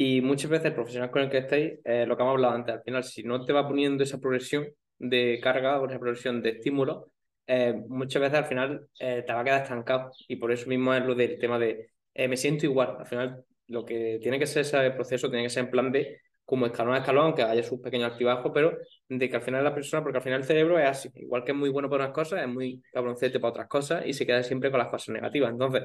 y 0.03 0.19
muchas 0.21 0.49
veces 0.49 0.65
el 0.67 0.73
profesional 0.73 1.11
con 1.11 1.21
el 1.21 1.29
que 1.29 1.37
estáis, 1.37 1.73
eh, 1.85 2.05
lo 2.07 2.17
que 2.17 2.23
hemos 2.23 2.31
hablado 2.33 2.55
antes, 2.55 2.73
al 2.73 2.81
final, 2.81 3.03
si 3.03 3.21
no 3.21 3.45
te 3.45 3.53
va 3.53 3.67
poniendo 3.67 4.03
esa 4.03 4.19
progresión 4.19 4.67
de 4.97 5.39
carga 5.43 5.79
o 5.79 5.87
esa 5.87 5.99
progresión 5.99 6.41
de 6.41 6.49
estímulo, 6.49 7.11
eh, 7.45 7.73
muchas 7.87 8.19
veces 8.19 8.39
al 8.39 8.45
final 8.45 8.87
eh, 8.99 9.23
te 9.25 9.31
va 9.31 9.41
a 9.41 9.43
quedar 9.43 9.61
estancado. 9.61 10.11
Y 10.27 10.37
por 10.37 10.51
eso 10.51 10.67
mismo 10.67 10.91
es 10.95 11.05
lo 11.05 11.13
del 11.13 11.37
tema 11.37 11.59
de 11.59 11.91
me 12.15 12.35
siento 12.35 12.65
igual. 12.65 12.95
Al 12.97 13.05
final, 13.05 13.45
lo 13.67 13.85
que 13.85 14.17
tiene 14.21 14.39
que 14.39 14.47
ser 14.47 14.61
ese 14.61 14.89
proceso 14.91 15.29
tiene 15.29 15.43
que 15.43 15.49
ser 15.51 15.65
en 15.65 15.71
plan 15.71 15.91
de 15.91 16.19
como 16.45 16.65
escalón 16.65 16.95
a 16.95 16.99
escalón, 16.99 17.25
aunque 17.25 17.43
haya 17.43 17.61
sus 17.61 17.79
pequeños 17.79 18.11
altibajos, 18.11 18.51
pero 18.53 18.77
de 19.07 19.29
que 19.29 19.35
al 19.35 19.43
final 19.43 19.63
la 19.63 19.75
persona, 19.75 20.01
porque 20.01 20.17
al 20.17 20.23
final 20.23 20.39
el 20.41 20.47
cerebro 20.47 20.79
es 20.79 20.87
así, 20.87 21.09
igual 21.15 21.43
que 21.43 21.51
es 21.51 21.57
muy 21.57 21.69
bueno 21.69 21.89
para 21.89 22.05
unas 22.05 22.15
cosas, 22.15 22.41
es 22.41 22.47
muy 22.47 22.81
cabroncete 22.91 23.39
para 23.39 23.51
otras 23.51 23.67
cosas 23.67 24.03
y 24.05 24.13
se 24.13 24.25
queda 24.25 24.41
siempre 24.41 24.71
con 24.71 24.79
las 24.79 24.89
cosas 24.89 25.09
negativas. 25.09 25.51
Entonces, 25.51 25.83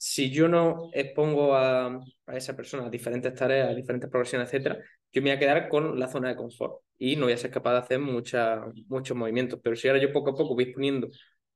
si 0.00 0.30
yo 0.30 0.48
no 0.48 0.88
expongo 0.94 1.54
a, 1.54 2.00
a, 2.26 2.36
esa 2.36 2.56
persona 2.56 2.86
a 2.86 2.90
diferentes 2.90 3.34
tareas, 3.34 3.68
a 3.68 3.74
diferentes 3.74 4.08
progresiones, 4.08 4.48
etcétera, 4.48 4.78
yo 5.12 5.20
me 5.20 5.28
voy 5.28 5.36
a 5.36 5.38
quedar 5.38 5.68
con 5.68 5.98
la 5.98 6.08
zona 6.08 6.30
de 6.30 6.36
confort 6.36 6.80
y 6.96 7.16
no 7.16 7.26
voy 7.26 7.34
a 7.34 7.36
ser 7.36 7.50
capaz 7.50 7.72
de 7.72 7.78
hacer 7.80 7.98
mucha, 7.98 8.62
muchos 8.88 9.14
movimientos. 9.14 9.60
Pero 9.62 9.76
si 9.76 9.88
ahora 9.88 10.00
yo 10.00 10.10
poco 10.10 10.30
a 10.30 10.34
poco 10.34 10.54
voy 10.54 10.72
poniendo 10.72 11.08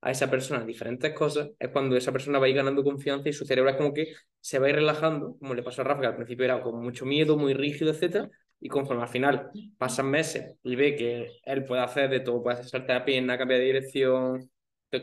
a 0.02 0.10
esa 0.10 0.28
persona 0.30 0.62
diferentes 0.62 1.14
cosas, 1.14 1.52
es 1.58 1.70
cuando 1.70 1.96
esa 1.96 2.12
persona 2.12 2.38
va 2.38 2.44
a 2.44 2.48
ir 2.50 2.56
ganando 2.56 2.84
confianza 2.84 3.30
y 3.30 3.32
su 3.32 3.46
cerebro 3.46 3.70
es 3.70 3.76
como 3.76 3.94
que 3.94 4.12
se 4.40 4.58
va 4.58 4.66
a 4.66 4.70
ir 4.70 4.76
relajando, 4.76 5.38
como 5.38 5.54
le 5.54 5.62
pasó 5.62 5.80
a 5.80 5.84
Rafa, 5.84 6.02
que 6.02 6.06
al 6.08 6.16
principio 6.16 6.44
era 6.44 6.60
con 6.60 6.82
mucho 6.82 7.06
miedo, 7.06 7.38
muy 7.38 7.54
rígido, 7.54 7.92
etcétera, 7.92 8.28
y 8.60 8.68
conforme 8.68 9.04
al 9.04 9.08
final 9.08 9.50
pasan 9.78 10.10
meses 10.10 10.58
y 10.62 10.76
ve 10.76 10.96
que 10.96 11.28
él 11.44 11.64
puede 11.64 11.80
hacer 11.80 12.10
de 12.10 12.20
todo, 12.20 12.42
puede 12.42 12.58
hacer 12.58 12.68
saltar 12.68 12.96
a 12.98 13.04
pierna, 13.06 13.38
cambiar 13.38 13.60
de 13.60 13.66
dirección, 13.66 14.50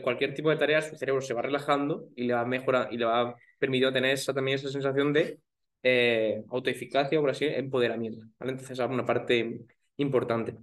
cualquier 0.00 0.34
tipo 0.34 0.50
de 0.50 0.56
tarea, 0.56 0.80
su 0.82 0.96
cerebro 0.96 1.20
se 1.20 1.34
va 1.34 1.42
relajando 1.42 2.08
y 2.16 2.24
le 2.24 2.34
va 2.34 2.40
a 2.40 2.44
mejorar 2.46 2.88
y 2.92 2.96
le 2.96 3.04
va 3.04 3.36
permitiendo 3.58 3.92
tener 3.92 4.18
también 4.24 4.56
esa 4.56 4.68
sensación 4.70 5.12
de 5.12 5.40
eh, 5.82 6.44
autoeficacia 6.50 7.20
por 7.20 7.30
así 7.30 7.46
empoderamiento. 7.46 8.26
¿vale? 8.38 8.52
Entonces, 8.52 8.78
es 8.78 8.86
una 8.86 9.04
parte 9.04 9.60
importante. 9.96 10.56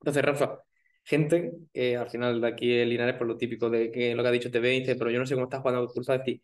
Entonces, 0.00 0.22
Rafa, 0.24 0.60
gente, 1.04 1.52
que 1.72 1.96
al 1.96 2.10
final 2.10 2.40
de 2.40 2.48
aquí 2.48 2.78
en 2.78 2.88
Linares, 2.88 3.16
por 3.16 3.26
lo 3.26 3.36
típico 3.36 3.70
de 3.70 3.90
que 3.90 4.14
lo 4.14 4.22
que 4.22 4.28
ha 4.28 4.32
dicho 4.32 4.50
te 4.50 4.60
ve 4.60 4.70
dice, 4.70 4.96
pero 4.96 5.10
yo 5.10 5.18
no 5.18 5.26
sé 5.26 5.34
cómo 5.34 5.44
estás 5.44 5.60
jugando 5.60 5.86
cruzado, 5.88 6.18
es 6.18 6.24
decir, 6.24 6.42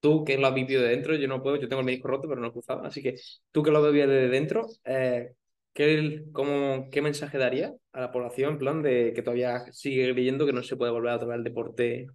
tú 0.00 0.24
que 0.24 0.38
lo 0.38 0.46
has 0.46 0.54
vivido 0.54 0.82
de 0.82 0.88
dentro, 0.90 1.14
yo 1.16 1.28
no 1.28 1.42
puedo, 1.42 1.56
yo 1.56 1.68
tengo 1.68 1.80
el 1.80 1.86
médico 1.86 2.08
roto, 2.08 2.28
pero 2.28 2.40
no 2.40 2.48
he 2.48 2.52
cruzado, 2.52 2.84
así 2.84 3.02
que 3.02 3.16
tú 3.50 3.62
que 3.62 3.70
lo 3.70 3.82
vivido 3.82 4.08
de 4.08 4.28
dentro, 4.28 4.66
eh, 4.84 5.34
¿Qué, 5.78 6.24
cómo, 6.32 6.90
¿Qué 6.90 7.00
mensaje 7.00 7.38
daría 7.38 7.72
a 7.92 8.00
la 8.00 8.10
población 8.10 8.54
en 8.54 8.58
plan 8.58 8.82
de 8.82 9.12
que 9.14 9.22
todavía 9.22 9.70
sigue 9.70 10.10
creyendo 10.12 10.44
que 10.44 10.52
no 10.52 10.60
se 10.64 10.76
puede 10.76 10.90
volver 10.90 11.12
a 11.12 11.20
tomar 11.20 11.38
el 11.38 11.44
deporte 11.44 12.08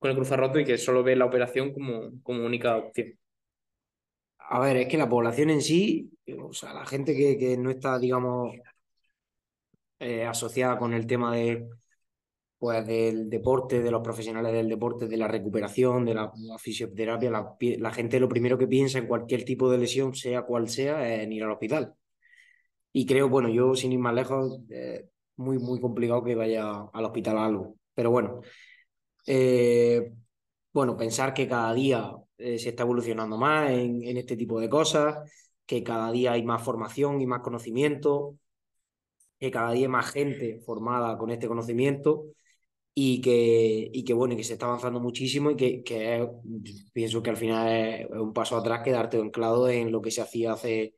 con 0.00 0.10
el 0.10 0.16
cruzarroto 0.16 0.58
y 0.58 0.64
que 0.64 0.76
solo 0.76 1.04
ve 1.04 1.14
la 1.14 1.26
operación 1.26 1.72
como, 1.72 2.20
como 2.24 2.44
única 2.44 2.76
opción? 2.76 3.16
A 4.36 4.58
ver, 4.58 4.78
es 4.78 4.88
que 4.88 4.98
la 4.98 5.08
población 5.08 5.50
en 5.50 5.62
sí, 5.62 6.10
o 6.42 6.52
sea, 6.52 6.74
la 6.74 6.84
gente 6.86 7.14
que, 7.14 7.38
que 7.38 7.56
no 7.56 7.70
está, 7.70 8.00
digamos, 8.00 8.52
eh, 10.00 10.24
asociada 10.24 10.76
con 10.76 10.92
el 10.92 11.06
tema 11.06 11.36
de, 11.36 11.68
pues, 12.58 12.84
del 12.84 13.30
deporte, 13.30 13.80
de 13.80 13.92
los 13.92 14.02
profesionales 14.02 14.52
del 14.52 14.68
deporte, 14.68 15.06
de 15.06 15.16
la 15.16 15.28
recuperación, 15.28 16.04
de 16.04 16.14
la, 16.14 16.32
fisioterapia, 16.58 17.30
la, 17.30 17.54
la, 17.60 17.92
gente 17.92 18.18
lo 18.18 18.28
primero 18.28 18.58
que 18.58 18.66
piensa 18.66 18.98
en 18.98 19.06
cualquier 19.06 19.44
tipo 19.44 19.70
de 19.70 19.78
lesión, 19.78 20.16
sea 20.16 20.42
cual 20.42 20.68
sea, 20.68 21.08
es 21.14 21.22
en 21.22 21.32
ir 21.32 21.44
al 21.44 21.52
hospital. 21.52 21.94
Y 22.96 23.06
creo, 23.06 23.28
bueno, 23.28 23.48
yo 23.48 23.74
sin 23.74 23.92
ir 23.92 23.98
más 23.98 24.14
lejos, 24.14 24.60
eh, 24.70 25.08
muy, 25.36 25.58
muy 25.58 25.80
complicado 25.80 26.22
que 26.24 26.36
vaya 26.36 26.82
al 26.92 27.04
hospital 27.04 27.38
algo. 27.38 27.76
Pero 27.94 28.10
bueno, 28.12 28.40
eh, 29.26 30.12
bueno, 30.72 30.96
pensar 30.96 31.34
que 31.34 31.48
cada 31.48 31.74
día 31.74 32.12
eh, 32.38 32.58
se 32.58 32.70
está 32.70 32.84
evolucionando 32.84 33.36
más 33.38 33.70
en, 33.70 34.16
este 34.16 34.36
tipo 34.36 34.60
de 34.60 34.68
cosas, 34.68 35.28
que 35.66 35.82
cada 35.82 36.12
día 36.12 36.32
hay 36.32 36.44
más 36.44 36.62
formación 36.62 37.20
y 37.20 37.26
más 37.26 37.40
conocimiento, 37.42 38.38
que 39.38 39.50
cada 39.50 39.72
día 39.72 39.86
hay 39.86 39.88
más 39.88 40.10
gente 40.10 40.60
formada 40.64 41.18
con 41.18 41.30
este 41.30 41.48
conocimiento 41.48 42.26
y 42.94 43.20
que, 43.20 43.90
y 43.92 44.04
que 44.04 44.14
bueno, 44.14 44.34
y 44.34 44.36
que 44.36 44.44
se 44.44 44.54
está 44.54 44.66
avanzando 44.66 45.00
muchísimo 45.00 45.50
y 45.50 45.56
que, 45.56 45.82
que 45.84 46.28
pienso 46.92 47.22
que 47.22 47.30
al 47.30 47.36
final 47.36 47.68
es 47.68 48.08
un 48.10 48.32
paso 48.32 48.56
atrás 48.56 48.82
quedarte 48.84 49.18
anclado 49.18 49.68
en 49.68 49.92
lo 49.92 50.00
que 50.02 50.10
se 50.12 50.22
hacía 50.22 50.52
hace 50.52 50.94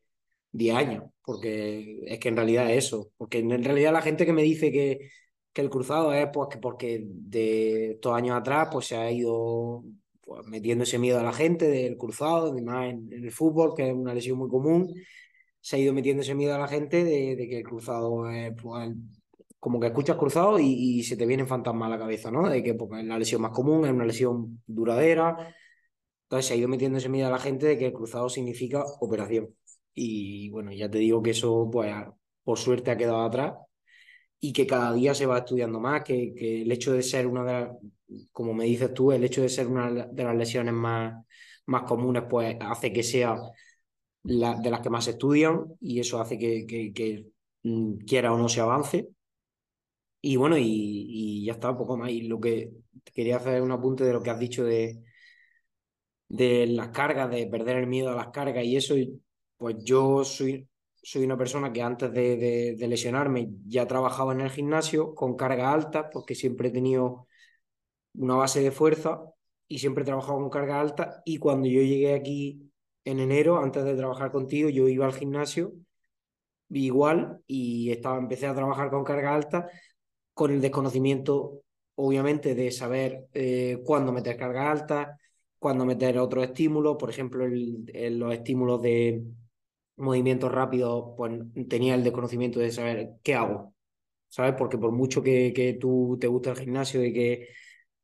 10 0.57 0.77
años, 0.77 1.05
porque 1.25 2.01
es 2.07 2.19
que 2.19 2.29
en 2.29 2.37
realidad 2.37 2.71
es 2.71 2.87
eso, 2.87 3.11
porque 3.17 3.39
en 3.39 3.65
realidad 3.65 3.93
la 3.93 4.03
gente 4.03 4.27
que 4.27 4.33
me 4.33 4.43
dice 4.43 4.73
que, 4.73 5.11
que 5.53 5.61
el 5.63 5.71
cruzado 5.71 6.13
es 6.13 6.29
pues, 6.33 6.49
que 6.51 6.59
porque 6.59 7.03
de 7.05 7.93
estos 7.93 8.15
años 8.15 8.37
atrás 8.37 8.69
pues 8.73 8.87
se 8.87 8.97
ha 8.97 9.11
ido 9.11 9.85
pues, 10.23 10.47
metiendo 10.47 10.85
ese 10.85 10.99
miedo 10.99 11.21
a 11.21 11.23
la 11.23 11.33
gente 11.33 11.69
del 11.69 11.97
cruzado, 11.97 12.53
además 12.53 12.91
en, 12.91 13.13
en, 13.13 13.25
el 13.25 13.33
fútbol, 13.33 13.75
que 13.75 13.89
es 13.89 13.95
una 13.95 14.15
lesión 14.15 14.39
muy 14.39 14.49
común, 14.49 14.93
se 15.61 15.77
ha 15.77 15.79
ido 15.79 15.93
metiendo 15.93 16.23
ese 16.23 16.35
miedo 16.35 16.55
a 16.55 16.59
la 16.59 16.69
gente 16.69 17.05
de, 17.05 17.37
que 17.49 17.59
el 17.59 17.65
cruzado 17.65 18.31
es 18.31 18.53
pues, 18.63 18.91
como 19.59 19.81
que 19.81 19.89
escuchas 19.89 20.17
cruzado 20.17 20.59
y, 20.61 20.67
y, 20.67 21.03
se 21.05 21.17
te 21.17 21.27
vienen 21.27 21.49
fantasmas 21.49 21.89
a 21.89 21.91
la 21.91 21.99
cabeza, 21.99 22.31
¿no? 22.31 22.49
De 22.49 22.63
que 22.63 22.75
pues, 22.75 23.01
es 23.03 23.07
la 23.07 23.19
lesión 23.19 23.43
más 23.43 23.51
común, 23.53 23.85
es 23.85 23.93
una 23.93 24.05
lesión 24.07 24.63
duradera. 24.67 25.55
Entonces 26.25 26.47
se 26.47 26.55
ha 26.55 26.57
ido 26.57 26.69
metiendo 26.69 26.99
ese 26.99 27.09
miedo 27.09 27.29
a 27.29 27.31
la 27.31 27.39
gente 27.39 27.67
de 27.67 27.79
que 27.79 27.87
el 27.87 27.93
cruzado 27.93 28.29
significa 28.29 28.85
operación. 29.01 29.49
Y 29.99 30.51
bueno, 30.51 30.73
ya 30.73 30.91
te 30.91 30.99
digo 30.99 31.23
que 31.23 31.31
eso, 31.31 31.69
pues, 31.73 31.95
por 32.45 32.59
suerte 32.59 32.91
ha 32.91 32.99
quedado 32.99 33.23
atrás 33.25 33.55
y 34.41 34.53
que 34.53 34.67
cada 34.67 34.93
día 34.93 35.15
se 35.15 35.27
va 35.27 35.39
estudiando 35.39 35.81
más, 35.81 36.03
que, 36.05 36.35
que 36.35 36.63
el 36.63 36.73
hecho 36.73 36.93
de 36.93 37.03
ser 37.03 37.27
una 37.27 37.45
de 37.45 37.53
las, 37.53 37.71
como 38.33 38.55
me 38.55 38.67
dices 38.67 38.93
tú, 38.95 39.13
el 39.13 39.25
hecho 39.25 39.43
de 39.43 39.49
ser 39.49 39.67
una 39.69 39.91
de 39.91 40.25
las 40.25 40.37
lesiones 40.37 40.75
más, 40.75 41.25
más 41.67 41.85
comunes, 41.85 42.25
pues 42.29 42.57
hace 42.61 42.93
que 42.93 43.03
sea 43.03 43.37
la, 44.25 44.57
de 44.57 44.71
las 44.71 44.81
que 44.81 44.91
más 44.91 45.09
estudian 45.09 45.65
y 45.81 46.01
eso 46.01 46.21
hace 46.21 46.39
que, 46.39 46.67
que, 46.67 47.27
mm, 47.63 47.99
quiera 48.07 48.33
o 48.33 48.39
no 48.39 48.49
se 48.49 48.61
avance. 48.61 49.09
Y 50.21 50.37
bueno, 50.37 50.59
y, 50.59 50.65
y, 50.65 51.45
ya 51.47 51.53
está, 51.53 51.77
poco 51.77 51.97
más. 51.97 52.11
Y 52.11 52.23
lo 52.23 52.41
que 52.41 52.73
quería 53.15 53.37
hacer 53.37 53.63
un 53.63 53.71
apunte 53.73 54.05
de 54.05 54.13
lo 54.13 54.23
que 54.23 54.31
has 54.31 54.39
dicho 54.39 54.65
de, 54.65 55.03
de 56.29 56.67
las 56.67 56.89
cargas, 56.89 57.31
de 57.31 57.47
perder 57.47 57.77
el 57.79 57.87
miedo 57.87 58.11
a 58.11 58.17
las 58.17 58.29
cargas 58.29 58.65
y 58.65 58.77
eso. 58.77 58.95
Pues 59.57 59.77
yo 59.85 60.25
soy, 60.25 60.69
soy 61.03 61.25
una 61.25 61.37
persona 61.39 61.73
que 61.73 61.83
antes 61.83 62.13
de, 62.13 62.77
de, 62.77 62.89
lesionarme 62.89 63.49
ya 63.67 63.87
trabajaba 63.87 64.33
en 64.33 64.43
el 64.43 64.51
gimnasio 64.51 65.15
con 65.15 65.37
carga 65.37 65.73
alta, 65.73 66.11
porque 66.11 66.35
siempre 66.35 66.69
he 66.69 66.73
tenido 66.73 67.27
una 68.15 68.37
base 68.37 68.61
de 68.61 68.71
fuerza 68.71 69.23
y 69.69 69.79
siempre 69.79 70.03
he 70.03 70.07
trabajado 70.07 70.39
con 70.39 70.51
carga 70.51 70.81
alta. 70.81 71.23
Y 71.25 71.39
cuando 71.39 71.69
yo 71.69 71.83
llegué 71.83 72.15
aquí 72.15 72.71
en 73.05 73.21
enero, 73.21 73.59
antes 73.59 73.85
de 73.85 73.97
trabajar 73.97 74.33
contigo, 74.33 74.69
yo 74.69 74.89
iba 74.89 75.07
al 75.07 75.15
gimnasio 75.15 75.73
igual 76.71 77.41
y 77.47 77.91
estaba, 77.93 78.19
empecé 78.19 78.47
a 78.47 78.55
trabajar 78.55 78.91
con 78.91 79.05
carga 79.05 79.35
alta 79.35 79.69
con 80.37 80.51
el 80.51 80.61
desconocimiento, 80.61 81.63
obviamente, 81.95 82.55
de 82.55 82.71
saber 82.71 83.27
eh, 83.33 83.81
cuándo 83.87 84.13
meter 84.13 84.37
carga 84.37 84.71
alta, 84.71 85.19
cuándo 85.59 85.87
meter 85.87 86.19
otros 86.19 86.45
estímulos, 86.45 86.97
por 86.99 87.09
ejemplo, 87.09 87.47
los 87.49 88.35
estímulos 88.35 88.83
de 88.83 89.25
movimientos 89.97 90.53
rápidos, 90.53 91.15
pues 91.17 91.33
tenía 91.69 91.95
el 91.95 92.05
desconocimiento 92.05 92.61
de 92.61 92.71
saber 92.71 93.11
qué 93.23 93.35
hago, 93.35 93.75
¿sabes? 94.29 94.55
Porque 94.59 94.79
por 94.79 94.93
mucho 94.93 95.23
que, 95.23 95.53
que 95.55 95.75
tú 95.75 96.19
te 96.21 96.27
guste 96.29 96.51
el 96.51 96.59
gimnasio 96.59 97.05
y 97.05 97.13
que, 97.13 97.49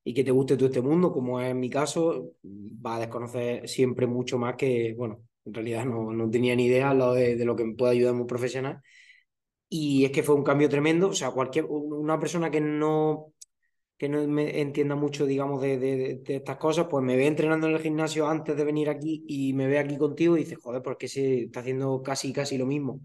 y 0.04 0.14
que 0.14 0.24
te 0.24 0.30
guste 0.30 0.56
todo 0.56 0.66
este 0.66 0.82
mundo, 0.82 1.12
como 1.12 1.40
es 1.40 1.54
mi 1.54 1.70
caso, 1.70 2.32
va 2.44 2.96
a 2.96 3.00
desconocer 3.00 3.68
siempre 3.68 4.06
mucho 4.06 4.38
más 4.38 4.56
que, 4.56 4.94
bueno, 4.96 5.22
en 5.44 5.54
realidad 5.54 5.84
no, 5.86 6.12
no 6.12 6.30
tenía 6.30 6.56
ni 6.56 6.66
idea 6.66 6.94
lo 6.94 7.14
de, 7.14 7.36
de 7.36 7.44
lo 7.44 7.56
que 7.56 7.64
me 7.64 7.74
puede 7.74 7.92
ayudar 7.92 8.14
un 8.14 8.26
profesional 8.26 8.80
y 9.68 10.04
es 10.04 10.10
que 10.12 10.22
fue 10.22 10.34
un 10.34 10.44
cambio 10.44 10.68
tremendo. 10.68 11.08
O 11.08 11.14
sea, 11.14 11.30
cualquier, 11.30 11.64
una 11.66 12.18
persona 12.20 12.50
que 12.50 12.60
no, 12.60 13.31
que 14.02 14.08
no 14.08 14.26
me 14.26 14.60
entienda 14.60 14.96
mucho, 14.96 15.26
digamos, 15.26 15.62
de, 15.62 15.78
de, 15.78 16.22
estas 16.26 16.56
cosas, 16.56 16.88
pues 16.90 17.04
me 17.04 17.14
ve 17.14 17.28
entrenando 17.28 17.68
en 17.68 17.74
el 17.74 17.80
gimnasio 17.80 18.26
antes 18.26 18.56
de 18.56 18.64
venir 18.64 18.90
aquí 18.90 19.24
y 19.28 19.52
me 19.52 19.68
ve 19.68 19.78
aquí 19.78 19.96
contigo 19.96 20.36
y 20.36 20.40
dice, 20.40 20.56
joder, 20.56 20.82
porque 20.82 21.06
se 21.06 21.44
está 21.44 21.60
haciendo 21.60 22.02
casi, 22.02 22.32
casi 22.32 22.58
lo 22.58 22.66
mismo. 22.66 23.00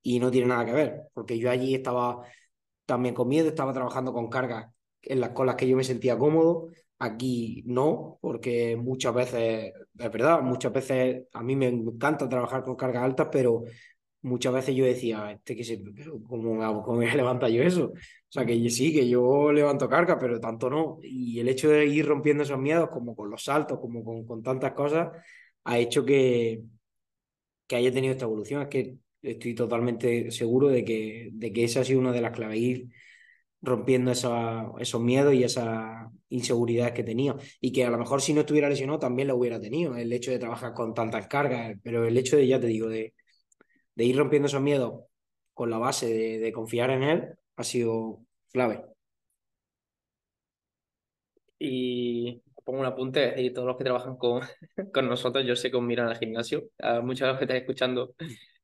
Y 0.00 0.18
no 0.20 0.30
tiene 0.30 0.46
nada 0.46 0.64
que 0.64 0.72
ver, 0.72 1.02
porque 1.12 1.38
yo 1.38 1.50
allí 1.50 1.74
estaba 1.74 2.22
también 2.86 3.14
con 3.14 3.28
miedo, 3.28 3.48
estaba 3.48 3.74
trabajando 3.74 4.14
con 4.14 4.30
cargas 4.30 4.66
en 5.02 5.20
las 5.20 5.30
colas 5.32 5.56
que 5.56 5.68
yo 5.68 5.76
me 5.76 5.84
sentía 5.84 6.16
cómodo. 6.16 6.68
Aquí 6.98 7.62
no, 7.66 8.18
porque 8.22 8.76
muchas 8.76 9.12
veces, 9.14 9.74
es 9.98 10.10
verdad, 10.10 10.40
muchas 10.40 10.72
veces 10.72 11.26
a 11.34 11.42
mí 11.42 11.54
me 11.54 11.68
encanta 11.68 12.26
trabajar 12.30 12.62
con 12.64 12.76
cargas 12.76 13.02
altas, 13.04 13.28
pero 13.30 13.64
muchas 14.24 14.52
veces 14.54 14.74
yo 14.74 14.84
decía, 14.84 15.32
este 15.32 15.54
que 15.54 15.64
se, 15.64 15.82
¿cómo, 16.26 16.82
¿cómo 16.82 16.96
voy 16.96 17.06
a 17.06 17.14
levantar 17.14 17.50
yo 17.50 17.62
eso? 17.62 17.92
O 17.92 17.94
sea, 18.28 18.44
que 18.46 18.70
sí, 18.70 18.92
que 18.92 19.08
yo 19.08 19.52
levanto 19.52 19.88
carga, 19.88 20.18
pero 20.18 20.40
tanto 20.40 20.70
no. 20.70 20.98
Y 21.02 21.38
el 21.40 21.48
hecho 21.48 21.68
de 21.70 21.86
ir 21.86 22.06
rompiendo 22.06 22.42
esos 22.42 22.58
miedos, 22.58 22.88
como 22.90 23.14
con 23.14 23.30
los 23.30 23.44
saltos, 23.44 23.78
como 23.78 24.02
con, 24.02 24.26
con 24.26 24.42
tantas 24.42 24.72
cosas, 24.72 25.10
ha 25.64 25.78
hecho 25.78 26.04
que, 26.04 26.62
que 27.66 27.76
haya 27.76 27.92
tenido 27.92 28.12
esta 28.12 28.24
evolución. 28.24 28.62
Es 28.62 28.68
que 28.68 28.96
estoy 29.22 29.54
totalmente 29.54 30.30
seguro 30.30 30.68
de 30.68 30.84
que, 30.84 31.30
de 31.32 31.52
que 31.52 31.64
esa 31.64 31.80
ha 31.80 31.84
sido 31.84 32.00
una 32.00 32.12
de 32.12 32.20
las 32.20 32.32
claves, 32.32 32.58
ir 32.58 32.88
rompiendo 33.62 34.10
esa, 34.10 34.72
esos 34.78 35.00
miedos 35.02 35.34
y 35.34 35.44
esas 35.44 36.08
inseguridades 36.28 36.94
que 36.94 37.04
tenía. 37.04 37.36
Y 37.60 37.72
que 37.72 37.84
a 37.84 37.90
lo 37.90 37.98
mejor 37.98 38.22
si 38.22 38.32
no 38.34 38.40
estuviera 38.40 38.68
lesionado 38.68 38.98
también 38.98 39.28
lo 39.28 39.36
hubiera 39.36 39.60
tenido, 39.60 39.96
el 39.96 40.12
hecho 40.12 40.30
de 40.30 40.38
trabajar 40.38 40.74
con 40.74 40.94
tantas 40.94 41.26
cargas, 41.28 41.76
pero 41.82 42.06
el 42.06 42.16
hecho 42.18 42.36
de, 42.36 42.46
ya 42.46 42.60
te 42.60 42.66
digo, 42.68 42.88
de 42.88 43.14
de 43.94 44.04
ir 44.04 44.16
rompiendo 44.16 44.46
esos 44.48 44.62
miedos 44.62 45.04
con 45.54 45.70
la 45.70 45.78
base 45.78 46.06
de, 46.38 46.52
confiar 46.52 46.90
en 46.90 47.02
él 47.04 47.34
ha 47.56 47.64
sido 47.64 48.20
clave. 48.52 48.84
Y 51.58 52.42
pongo 52.64 52.80
un 52.80 52.86
apunte, 52.86 53.40
y 53.40 53.52
todos 53.52 53.66
los 53.66 53.76
que 53.76 53.84
trabajan 53.84 54.16
con, 54.16 54.40
con 54.92 55.08
nosotros, 55.08 55.44
yo 55.46 55.56
sé 55.56 55.70
que 55.70 55.76
os 55.76 55.82
miran 55.82 56.08
al 56.08 56.18
gimnasio. 56.18 56.70
A 56.78 57.00
muchos 57.00 57.20
de 57.26 57.28
los 57.28 57.38
que 57.38 57.44
estáis 57.44 57.60
escuchando, 57.62 58.14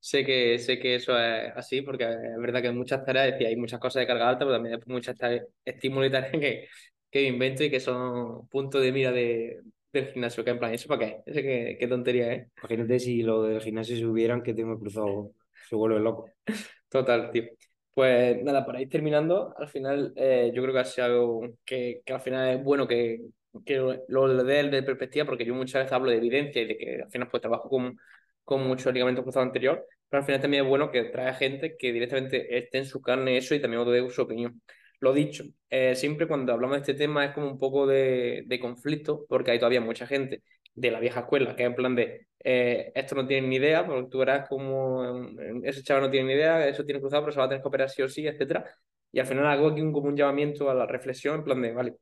sé 0.00 0.24
que, 0.24 0.58
sé 0.58 0.78
que 0.78 0.96
eso 0.96 1.18
es 1.18 1.52
así, 1.56 1.82
porque 1.82 2.04
es 2.04 2.38
verdad 2.38 2.62
que 2.62 2.68
en 2.68 2.78
muchas 2.78 3.04
tareas 3.04 3.32
decía, 3.32 3.48
hay 3.48 3.56
muchas 3.56 3.80
cosas 3.80 4.00
de 4.00 4.06
carga 4.06 4.28
alta, 4.28 4.40
pero 4.40 4.52
también 4.54 4.74
hay 4.76 4.80
muchas 4.86 5.16
tareas, 5.16 5.46
estímulos 5.64 6.08
y 6.08 6.12
tareas 6.12 6.32
que, 6.40 6.66
que 7.10 7.22
invento 7.24 7.64
y 7.64 7.70
que 7.70 7.80
son 7.80 8.48
puntos 8.48 8.82
de 8.82 8.92
mira 8.92 9.12
de, 9.12 9.60
del 9.92 10.08
gimnasio, 10.12 10.44
que 10.44 10.50
en 10.50 10.58
plan, 10.58 10.72
¿eso 10.72 10.88
para 10.88 11.06
qué? 11.06 11.22
¿Eso 11.26 11.40
qué, 11.40 11.76
qué 11.78 11.86
tontería 11.88 12.32
es? 12.32 12.48
Imagínate 12.58 12.98
si 13.00 13.22
lo 13.22 13.42
del 13.42 13.60
gimnasio 13.60 13.96
se 13.96 14.06
hubieran 14.06 14.42
que 14.42 14.54
tengo 14.54 14.78
cruzado, 14.78 15.32
se 15.68 15.76
vuelve 15.76 16.00
loco. 16.00 16.30
Total, 16.88 17.30
tío. 17.30 17.44
Pues 17.92 18.42
nada, 18.42 18.64
para 18.64 18.80
ir 18.80 18.88
terminando, 18.88 19.52
al 19.58 19.68
final 19.68 20.12
eh, 20.16 20.52
yo 20.54 20.62
creo 20.62 20.74
que 20.74 20.80
ha 20.80 20.84
sido 20.84 21.06
algo 21.06 21.42
que, 21.64 22.02
que 22.04 22.12
al 22.12 22.20
final 22.20 22.48
es 22.56 22.62
bueno 22.64 22.86
que, 22.86 23.20
que 23.64 23.98
lo 24.08 24.44
dé 24.44 24.62
de 24.70 24.82
perspectiva, 24.82 25.26
porque 25.26 25.44
yo 25.44 25.54
muchas 25.54 25.82
veces 25.82 25.92
hablo 25.92 26.10
de 26.10 26.16
evidencia 26.16 26.62
y 26.62 26.66
de 26.66 26.78
que 26.78 27.02
al 27.02 27.10
final 27.10 27.28
pues 27.28 27.40
trabajo 27.40 27.68
con, 27.68 27.98
con 28.44 28.66
muchos 28.66 28.92
ligamentos 28.94 29.24
cruzados 29.24 29.46
anterior, 29.48 29.86
pero 30.08 30.20
al 30.20 30.26
final 30.26 30.40
también 30.40 30.64
es 30.64 30.68
bueno 30.68 30.90
que 30.90 31.04
trae 31.04 31.34
gente 31.34 31.76
que 31.76 31.92
directamente 31.92 32.56
esté 32.58 32.78
en 32.78 32.86
su 32.86 33.00
carne 33.02 33.36
eso 33.36 33.54
y 33.54 33.60
también 33.60 33.82
os 33.82 33.92
dé 33.92 34.08
su 34.10 34.22
opinión. 34.22 34.62
Lo 35.00 35.12
dicho, 35.14 35.44
eh, 35.70 35.94
siempre 35.96 36.28
cuando 36.28 36.52
hablamos 36.52 36.76
de 36.76 36.80
este 36.80 36.94
tema 36.94 37.24
es 37.24 37.32
como 37.32 37.48
un 37.50 37.58
poco 37.58 37.86
de, 37.86 38.58
conflicto, 38.60 39.24
porque 39.28 39.50
hay 39.50 39.58
todavía 39.58 39.80
mucha 39.80 40.06
gente 40.06 40.42
de 40.74 40.90
la 40.90 41.00
vieja 41.00 41.20
escuela 41.20 41.56
que 41.56 41.62
es 41.64 41.68
en 41.68 41.74
plan 41.74 41.94
de 41.96 42.28
eh, 42.44 42.92
esto 42.94 43.14
no 43.14 43.26
tiene 43.26 43.48
ni 43.48 43.56
idea, 43.56 43.86
porque 43.86 44.08
tú 44.10 44.18
verás 44.18 44.48
como 44.48 45.28
ese 45.64 45.82
chaval 45.82 46.04
no 46.04 46.10
tiene 46.10 46.28
ni 46.28 46.34
idea, 46.34 46.68
eso 46.68 46.84
tiene 46.84 47.00
cruzado, 47.00 47.22
pero 47.22 47.32
se 47.32 47.38
va 47.38 47.46
a 47.46 47.48
tener 47.48 47.62
que 47.62 47.68
operar 47.68 47.90
sí 47.90 48.02
o 48.02 48.08
sí, 48.08 48.26
etcétera. 48.26 48.64
Y 49.12 49.20
al 49.20 49.26
final 49.26 49.46
hago 49.46 49.68
aquí 49.68 49.80
un, 49.80 49.92
como 49.92 50.08
un 50.08 50.16
llamamiento 50.16 50.70
a 50.70 50.74
la 50.74 50.86
reflexión, 50.86 51.36
en 51.36 51.44
plan 51.44 51.60
de, 51.62 51.72
vale, 51.72 51.96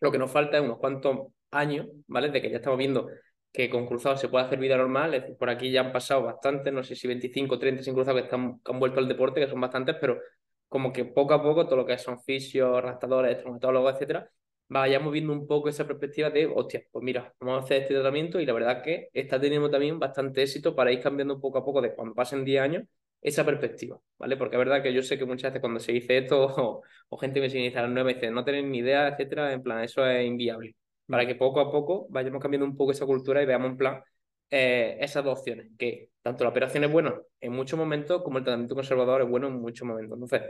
lo 0.00 0.12
que 0.12 0.18
nos 0.18 0.30
falta 0.30 0.58
es 0.58 0.62
unos 0.64 0.78
cuantos 0.78 1.28
años, 1.50 1.88
¿vale? 2.06 2.30
De 2.30 2.40
que 2.42 2.50
ya 2.50 2.56
estamos 2.56 2.78
viendo 2.78 3.08
que 3.52 3.68
con 3.70 3.86
cruzados 3.86 4.20
se 4.20 4.28
puede 4.28 4.44
hacer 4.44 4.58
vida 4.58 4.76
normal, 4.76 5.36
por 5.38 5.50
aquí 5.50 5.70
ya 5.70 5.80
han 5.80 5.92
pasado 5.92 6.22
bastantes, 6.22 6.72
no 6.72 6.82
sé 6.84 6.94
si 6.94 7.08
25 7.08 7.56
o 7.56 7.58
30 7.58 7.82
sin 7.82 7.94
cruzados 7.94 8.20
que, 8.20 8.24
están, 8.26 8.60
que 8.60 8.72
han 8.72 8.78
vuelto 8.78 9.00
al 9.00 9.08
deporte, 9.08 9.40
que 9.40 9.48
son 9.48 9.60
bastantes, 9.60 9.96
pero 10.00 10.20
como 10.70 10.92
que 10.92 11.04
poco 11.04 11.34
a 11.34 11.42
poco 11.42 11.66
todo 11.66 11.76
lo 11.78 11.86
que 11.86 11.98
son 11.98 12.22
fisios, 12.22 12.82
rastadores, 12.82 13.38
traumatólogos, 13.40 13.94
etcétera, 13.94 14.30
vayamos 14.68 15.12
viendo 15.12 15.32
un 15.32 15.46
poco 15.46 15.68
esa 15.68 15.86
perspectiva 15.86 16.30
de, 16.30 16.46
hostia, 16.46 16.84
pues 16.92 17.04
mira, 17.04 17.34
vamos 17.40 17.62
a 17.62 17.64
hacer 17.64 17.82
este 17.82 17.94
tratamiento 17.94 18.40
y 18.40 18.46
la 18.46 18.52
verdad 18.52 18.82
que 18.82 19.08
está 19.12 19.40
teniendo 19.40 19.68
también 19.68 19.98
bastante 19.98 20.42
éxito 20.42 20.74
para 20.76 20.92
ir 20.92 21.00
cambiando 21.00 21.40
poco 21.40 21.58
a 21.58 21.64
poco 21.64 21.82
de 21.82 21.92
cuando 21.94 22.14
pasen 22.14 22.44
10 22.44 22.62
años 22.62 22.84
esa 23.20 23.44
perspectiva, 23.44 24.00
¿vale? 24.18 24.36
Porque 24.36 24.56
es 24.56 24.58
verdad 24.58 24.82
que 24.82 24.94
yo 24.94 25.02
sé 25.02 25.18
que 25.18 25.24
muchas 25.26 25.50
veces 25.50 25.60
cuando 25.60 25.80
se 25.80 25.92
dice 25.92 26.18
esto 26.18 26.46
o, 26.56 26.82
o 27.08 27.18
gente 27.18 27.40
me 27.40 27.50
sigue 27.50 27.76
a 27.76 27.82
las 27.82 27.90
nueve 27.90 28.14
dice 28.14 28.30
no 28.30 28.44
tienen 28.44 28.70
ni 28.70 28.78
idea, 28.78 29.08
etcétera, 29.08 29.52
en 29.52 29.62
plan, 29.62 29.82
eso 29.82 30.06
es 30.06 30.24
inviable. 30.26 30.76
Para 31.06 31.26
que 31.26 31.34
poco 31.34 31.60
a 31.60 31.70
poco 31.70 32.06
vayamos 32.08 32.40
cambiando 32.40 32.66
un 32.66 32.76
poco 32.76 32.92
esa 32.92 33.04
cultura 33.06 33.42
y 33.42 33.46
veamos 33.46 33.70
en 33.72 33.76
plan 33.76 34.02
eh, 34.50 34.96
esas 35.00 35.24
dos 35.24 35.38
opciones, 35.38 35.68
que 35.78 36.10
tanto 36.22 36.44
la 36.44 36.50
operación 36.50 36.84
es 36.84 36.92
buena 36.92 37.14
en 37.40 37.52
muchos 37.52 37.78
momentos 37.78 38.22
como 38.22 38.38
el 38.38 38.44
tratamiento 38.44 38.74
conservador 38.74 39.22
es 39.22 39.28
bueno 39.28 39.48
en 39.48 39.60
muchos 39.60 39.86
momentos. 39.86 40.14
Entonces, 40.14 40.42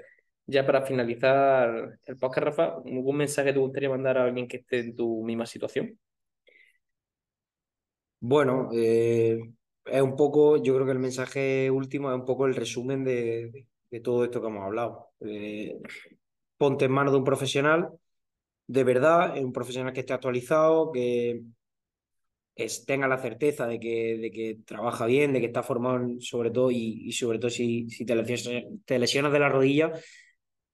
ya 0.46 0.66
para 0.66 0.82
finalizar 0.82 1.98
el 2.04 2.16
podcast, 2.16 2.44
Rafa, 2.44 2.64
¿algún 2.84 3.16
mensaje 3.16 3.52
te 3.52 3.58
gustaría 3.58 3.88
mandar 3.88 4.18
a 4.18 4.24
alguien 4.24 4.48
que 4.48 4.58
esté 4.58 4.80
en 4.80 4.96
tu 4.96 5.22
misma 5.22 5.46
situación? 5.46 5.98
Bueno, 8.20 8.68
eh, 8.72 9.38
es 9.84 10.02
un 10.02 10.16
poco, 10.16 10.56
yo 10.62 10.74
creo 10.74 10.86
que 10.86 10.92
el 10.92 10.98
mensaje 10.98 11.70
último 11.70 12.10
es 12.10 12.16
un 12.16 12.24
poco 12.24 12.46
el 12.46 12.54
resumen 12.54 13.04
de, 13.04 13.66
de, 13.90 14.00
todo 14.00 14.24
esto 14.24 14.40
que 14.40 14.48
hemos 14.48 14.64
hablado. 14.64 15.08
Eh, 15.20 15.78
ponte 16.56 16.84
en 16.86 16.92
manos 16.92 17.12
de 17.12 17.18
un 17.18 17.24
profesional, 17.24 17.88
de 18.66 18.84
verdad, 18.84 19.38
un 19.38 19.52
profesional 19.52 19.92
que 19.92 20.00
esté 20.00 20.12
actualizado, 20.12 20.92
que, 20.92 21.42
tenga 22.86 23.08
la 23.08 23.18
certeza 23.18 23.66
de 23.66 23.78
que, 23.80 24.18
de 24.18 24.30
que 24.30 24.58
trabaja 24.64 25.06
bien, 25.06 25.32
de 25.32 25.40
que 25.40 25.46
está 25.46 25.62
formado 25.62 26.20
sobre 26.20 26.50
todo 26.50 26.70
y, 26.70 27.12
sobre 27.12 27.38
todo 27.38 27.50
si, 27.50 27.88
si 27.90 28.04
te, 28.04 28.14
lesionas, 28.14 28.64
te 28.84 28.98
lesionas 28.98 29.32
de 29.32 29.38
la 29.38 29.48
rodilla, 29.48 29.92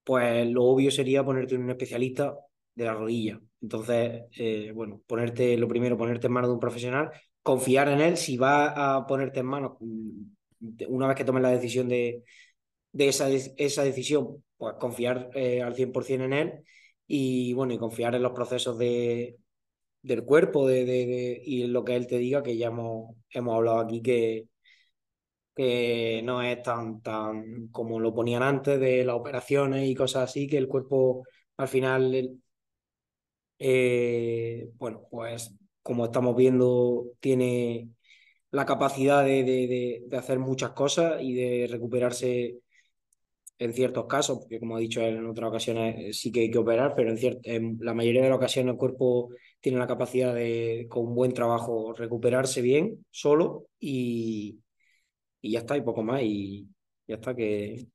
pues 0.05 0.49
lo 0.49 0.65
obvio 0.65 0.91
sería 0.91 1.25
ponerte 1.25 1.55
en 1.55 1.65
un 1.65 1.71
especialista 1.71 2.35
de 2.75 2.85
la 2.85 2.95
rodilla. 2.95 3.41
Entonces, 3.61 4.23
eh, 4.39 4.73
bueno, 4.75 5.03
ponerte, 5.07 5.57
lo 5.57 5.69
primero, 5.69 5.97
ponerte 5.97 6.27
en 6.29 6.33
manos 6.33 6.51
de 6.51 6.55
un 6.55 6.61
profesional, 6.61 7.11
confiar 7.43 7.89
en 7.89 8.01
él, 8.01 8.17
si 8.17 8.37
va 8.37 8.97
a 8.97 9.07
ponerte 9.07 9.41
en 9.41 9.47
manos, 9.47 9.73
mm, 9.81 10.23
una 10.89 11.09
vez 11.09 11.17
que 11.17 11.25
tomes 11.25 11.43
la 11.43 11.51
decisión 11.51 11.89
de, 11.89 12.23
de 12.93 13.09
esa, 13.09 13.29
esa 13.29 13.83
decisión, 13.85 14.45
pues 14.57 14.75
confiar 14.81 15.31
eh, 15.35 15.63
al 15.63 15.75
100% 15.75 16.25
en 16.25 16.33
él 16.33 16.53
y 17.07 17.53
bueno, 17.53 17.75
y 17.75 17.79
confiar 17.79 18.15
en 18.15 18.23
los 18.23 18.33
procesos 18.33 18.79
de, 18.79 19.37
del 20.07 20.25
cuerpo 20.25 20.67
de, 20.69 20.85
de, 20.85 21.43
y 21.45 21.67
lo 21.67 21.85
que 21.85 21.97
él 21.97 22.07
te 22.07 22.19
diga, 22.19 22.43
que 22.43 22.57
ya 22.57 22.69
hemos, 22.69 23.15
hemos 23.31 23.57
hablado 23.57 23.81
aquí 23.81 24.01
que, 24.03 24.49
que 25.55 26.23
no 26.25 26.43
es 26.43 26.63
tan, 26.63 27.01
tan 27.03 27.69
como 27.69 27.99
lo 28.01 28.15
ponían 28.15 28.43
antes 28.43 28.79
de 28.81 29.05
las 29.05 29.17
operaciones 29.17 29.89
y 29.89 29.95
cosas 29.95 30.31
así, 30.31 30.47
que 30.47 30.59
el 30.59 30.69
cuerpo 30.69 31.25
al 31.57 31.69
final, 31.69 32.41
eh, 33.59 34.69
bueno, 34.77 35.03
pues 35.11 35.55
como 35.83 36.07
estamos 36.07 36.37
viendo, 36.37 37.07
tiene 37.21 37.91
la 38.51 38.67
capacidad 38.67 39.25
de, 39.25 39.45
de, 39.45 40.03
de, 40.09 40.17
hacer 40.17 40.39
muchas 40.39 40.73
cosas 40.73 41.23
y 41.23 41.35
de 41.35 41.69
recuperarse 41.71 42.59
en 43.59 43.73
ciertos 43.73 44.07
casos, 44.07 44.39
porque 44.39 44.61
como 44.61 44.79
he 44.79 44.83
dicho 44.83 45.01
en 45.01 45.27
otras 45.27 45.49
ocasiones 45.49 45.97
eh, 45.99 46.13
sí 46.13 46.31
que 46.33 46.41
hay 46.41 46.51
que 46.51 46.59
operar, 46.59 46.95
pero 46.95 47.11
en, 47.11 47.41
en 47.45 47.79
la 47.81 47.95
mayoría 47.95 48.23
de 48.23 48.29
las 48.31 48.37
ocasiones 48.39 48.73
el 48.73 48.79
cuerpo 48.79 49.31
tiene 49.61 49.79
la 49.79 49.87
capacidad 49.87 50.35
de, 50.35 50.87
con 50.91 51.07
un 51.09 51.15
buen 51.15 51.33
trabajo, 51.33 51.93
recuperarse 51.93 52.61
bien 52.63 53.05
solo 53.11 53.67
y, 53.79 54.61
y 55.41 55.53
ya 55.53 55.61
está, 55.61 55.77
y 55.77 55.83
poco 55.83 56.03
más. 56.03 56.23
Y 56.23 56.69
ya 57.07 57.17
está, 57.17 57.35
que, 57.35 57.87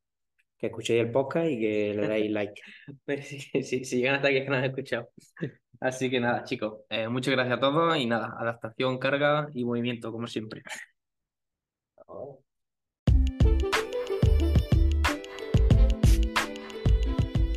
que 0.58 0.68
escuchéis 0.68 1.02
el 1.02 1.12
podcast 1.12 1.48
y 1.50 1.60
que 1.60 1.94
le 1.96 2.08
dais 2.08 2.32
like. 2.32 2.62
si, 3.64 3.84
si, 3.86 3.96
llegan 3.98 4.16
hasta 4.16 4.28
aquí 4.30 4.38
es 4.38 4.44
que 4.44 4.50
no 4.50 4.56
han 4.58 4.66
escuchado. 4.66 5.10
Así 5.80 6.10
que 6.12 6.20
nada, 6.20 6.44
chicos, 6.44 6.82
eh, 6.90 7.08
muchas 7.08 7.34
gracias 7.34 7.58
a 7.58 7.60
todos 7.60 7.98
y 7.98 8.06
nada, 8.06 8.36
adaptación, 8.38 9.00
carga 9.00 9.50
y 9.54 9.66
movimiento, 9.66 10.12
como 10.12 10.28
siempre. 10.28 10.62